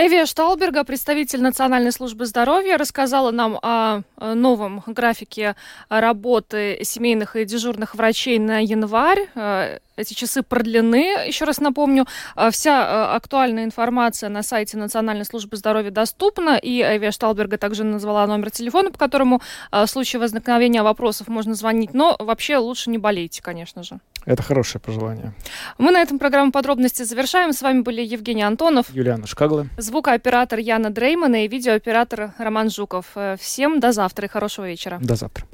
Эвия 0.00 0.26
Шталберга, 0.26 0.84
представитель 0.84 1.42
Национальной 1.42 1.90
службы 1.90 2.24
здоровья, 2.24 2.78
рассказала 2.78 3.32
нам 3.32 3.58
о 3.60 4.02
новом 4.16 4.80
графике 4.86 5.56
работы 5.88 6.78
семейных 6.84 7.34
и 7.34 7.44
дежурных 7.44 7.96
врачей 7.96 8.38
на 8.38 8.60
январь. 8.60 9.28
Э, 9.34 9.80
эти 9.96 10.14
часы 10.14 10.44
продлены. 10.44 11.26
Еще 11.26 11.44
раз 11.46 11.58
напомню, 11.58 12.06
э, 12.36 12.52
вся 12.52 12.80
э, 12.80 13.16
актуальная 13.16 13.64
информация 13.64 14.30
на 14.30 14.44
сайте 14.44 14.76
Национальной 14.76 15.24
службы 15.24 15.56
здоровья 15.56 15.90
доступна. 15.90 16.56
И 16.62 16.80
Эвия 16.80 17.10
Шталберга 17.10 17.58
также 17.58 17.82
назвала 17.82 18.24
номер 18.28 18.52
телефона, 18.52 18.92
по 18.92 18.98
которому 18.98 19.42
в 19.72 19.86
случае 19.88 20.20
возникновения 20.20 20.84
вопросов 20.84 21.26
можно 21.26 21.54
звонить. 21.54 21.92
Но 21.92 22.14
вообще 22.20 22.58
лучше 22.58 22.90
не 22.90 22.98
болейте, 22.98 23.42
конечно 23.42 23.82
же. 23.82 23.98
Это 24.28 24.42
хорошее 24.42 24.78
пожелание. 24.78 25.32
Мы 25.78 25.90
на 25.90 26.02
этом 26.02 26.18
программу 26.18 26.52
подробности 26.52 27.02
завершаем. 27.02 27.54
С 27.54 27.62
вами 27.62 27.80
были 27.80 28.02
Евгений 28.02 28.42
Антонов, 28.42 28.90
Юлиана 28.92 29.26
Шкагла, 29.26 29.68
звукооператор 29.78 30.58
Яна 30.58 30.90
Дреймана 30.90 31.46
и 31.46 31.48
видеооператор 31.48 32.32
Роман 32.36 32.68
Жуков. 32.68 33.06
Э, 33.14 33.36
всем 33.40 33.80
до 33.80 33.90
завтра 33.92 34.26
и 34.26 34.28
хорошего 34.28 34.68
вечера. 34.68 34.98
До 35.00 35.14
завтра. 35.14 35.46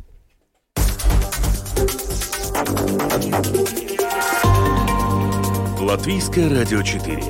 Латвийское 5.80 6.50
радио 6.50 6.82
4. 6.82 7.22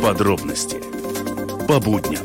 Подробности 0.00 0.80
по 1.66 1.78
будням. 1.78 2.24